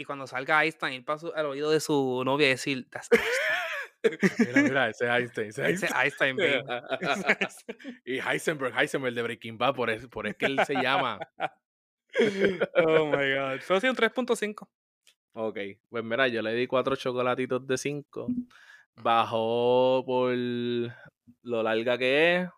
y 0.00 0.04
cuando 0.04 0.26
salga 0.26 0.62
Einstein, 0.64 0.94
ir 0.94 1.04
para 1.04 1.18
su- 1.18 1.32
al 1.34 1.46
oído 1.46 1.70
de 1.70 1.80
su 1.80 2.22
novia 2.24 2.46
y 2.46 2.50
decir, 2.50 2.86
"That's 2.90 3.08
Einstein". 3.12 3.38
Mira, 4.38 4.62
mira, 4.62 4.88
ese 4.88 5.04
es 5.04 5.10
Einstein, 5.10 5.48
ese 5.50 5.62
es 5.70 5.82
Ese 5.82 5.94
Einstein, 5.94 6.36
babe. 6.36 6.64
y 8.06 8.18
Heisenberg, 8.18 8.74
Heisenberg 8.78 9.14
de 9.14 9.22
Breaking 9.22 9.58
Bad, 9.58 9.74
por 9.74 9.90
eso, 9.90 10.08
por 10.08 10.26
eso 10.26 10.36
que 10.38 10.46
él 10.46 10.58
se 10.66 10.74
llama. 10.74 11.18
oh 12.76 13.06
my 13.06 13.10
god. 13.34 13.60
Pero 13.66 13.80
sí, 13.80 13.88
un 13.88 13.96
3.5. 13.96 14.68
Ok, 15.32 15.58
pues 15.88 16.02
mira, 16.04 16.26
yo 16.28 16.42
le 16.42 16.52
di 16.54 16.66
cuatro 16.66 16.96
chocolatitos 16.96 17.66
de 17.66 17.78
cinco. 17.78 18.26
Bajó 18.96 20.02
por 20.04 20.32
lo 20.34 21.62
larga 21.62 21.96
que 21.98 22.36
es. 22.40 22.48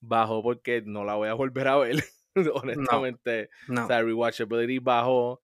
Bajó 0.00 0.42
porque 0.42 0.82
no 0.84 1.04
la 1.04 1.14
voy 1.14 1.28
a 1.28 1.34
volver 1.34 1.66
a 1.68 1.76
ver. 1.76 1.96
Honestamente. 2.54 3.50
No. 3.66 3.84
O 3.84 3.86
sea, 3.88 4.02
rewatchability 4.02 4.78
bajó. 4.78 5.42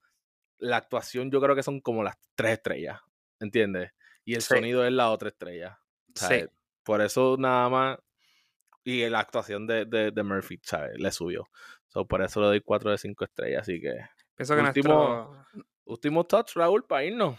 La 0.64 0.76
actuación 0.78 1.30
yo 1.30 1.40
creo 1.40 1.54
que 1.54 1.62
son 1.62 1.80
como 1.80 2.02
las 2.02 2.16
tres 2.34 2.52
estrellas. 2.54 3.00
¿Entiendes? 3.40 3.92
Y 4.24 4.34
el 4.34 4.42
Sí. 4.42 4.54
sonido 4.54 4.84
es 4.86 4.92
la 4.92 5.10
otra 5.10 5.28
estrella. 5.28 5.78
¿sabes? 6.14 6.44
Sí. 6.44 6.48
Por 6.82 7.00
eso 7.00 7.36
nada 7.38 7.68
más. 7.68 7.98
Y 8.84 9.08
la 9.08 9.20
actuación 9.20 9.66
de, 9.66 9.84
de, 9.84 10.10
de 10.10 10.22
Murphy, 10.22 10.58
¿sabes? 10.62 10.98
Le 10.98 11.10
subió. 11.10 11.48
So, 11.88 12.06
por 12.06 12.22
eso 12.22 12.40
le 12.40 12.46
doy 12.46 12.60
4 12.60 12.90
de 12.90 12.98
5 12.98 13.24
estrellas. 13.24 13.62
Así 13.62 13.80
que. 13.80 13.94
Pienso 14.34 14.54
que 14.56 14.62
Último- 14.62 15.34
nuestro. 15.52 15.66
Último 15.86 16.24
touch, 16.24 16.54
Raúl, 16.56 16.84
para 16.84 17.04
irnos. 17.04 17.38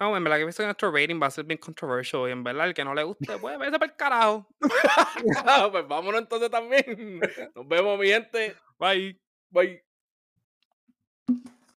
No, 0.00 0.16
en 0.16 0.24
verdad 0.24 0.38
que 0.38 0.44
pienso 0.44 0.62
que 0.62 0.66
nuestro 0.66 0.90
rating 0.90 1.20
va 1.22 1.26
a 1.28 1.30
ser 1.30 1.44
bien 1.44 1.58
controversial. 1.58 2.28
Y 2.28 2.32
en 2.32 2.42
verdad, 2.42 2.66
el 2.66 2.74
que 2.74 2.84
no 2.84 2.94
le 2.94 3.02
guste, 3.04 3.26
pues 3.40 3.58
vete 3.58 3.78
para 3.78 3.90
el 3.92 3.96
carajo. 3.96 4.48
pues 5.72 5.86
vámonos 5.88 6.20
entonces 6.20 6.50
también. 6.50 7.20
Nos 7.54 7.68
vemos, 7.68 7.98
mi 7.98 8.08
gente. 8.08 8.56
Bye. 8.78 9.20
Bye. 9.50 9.84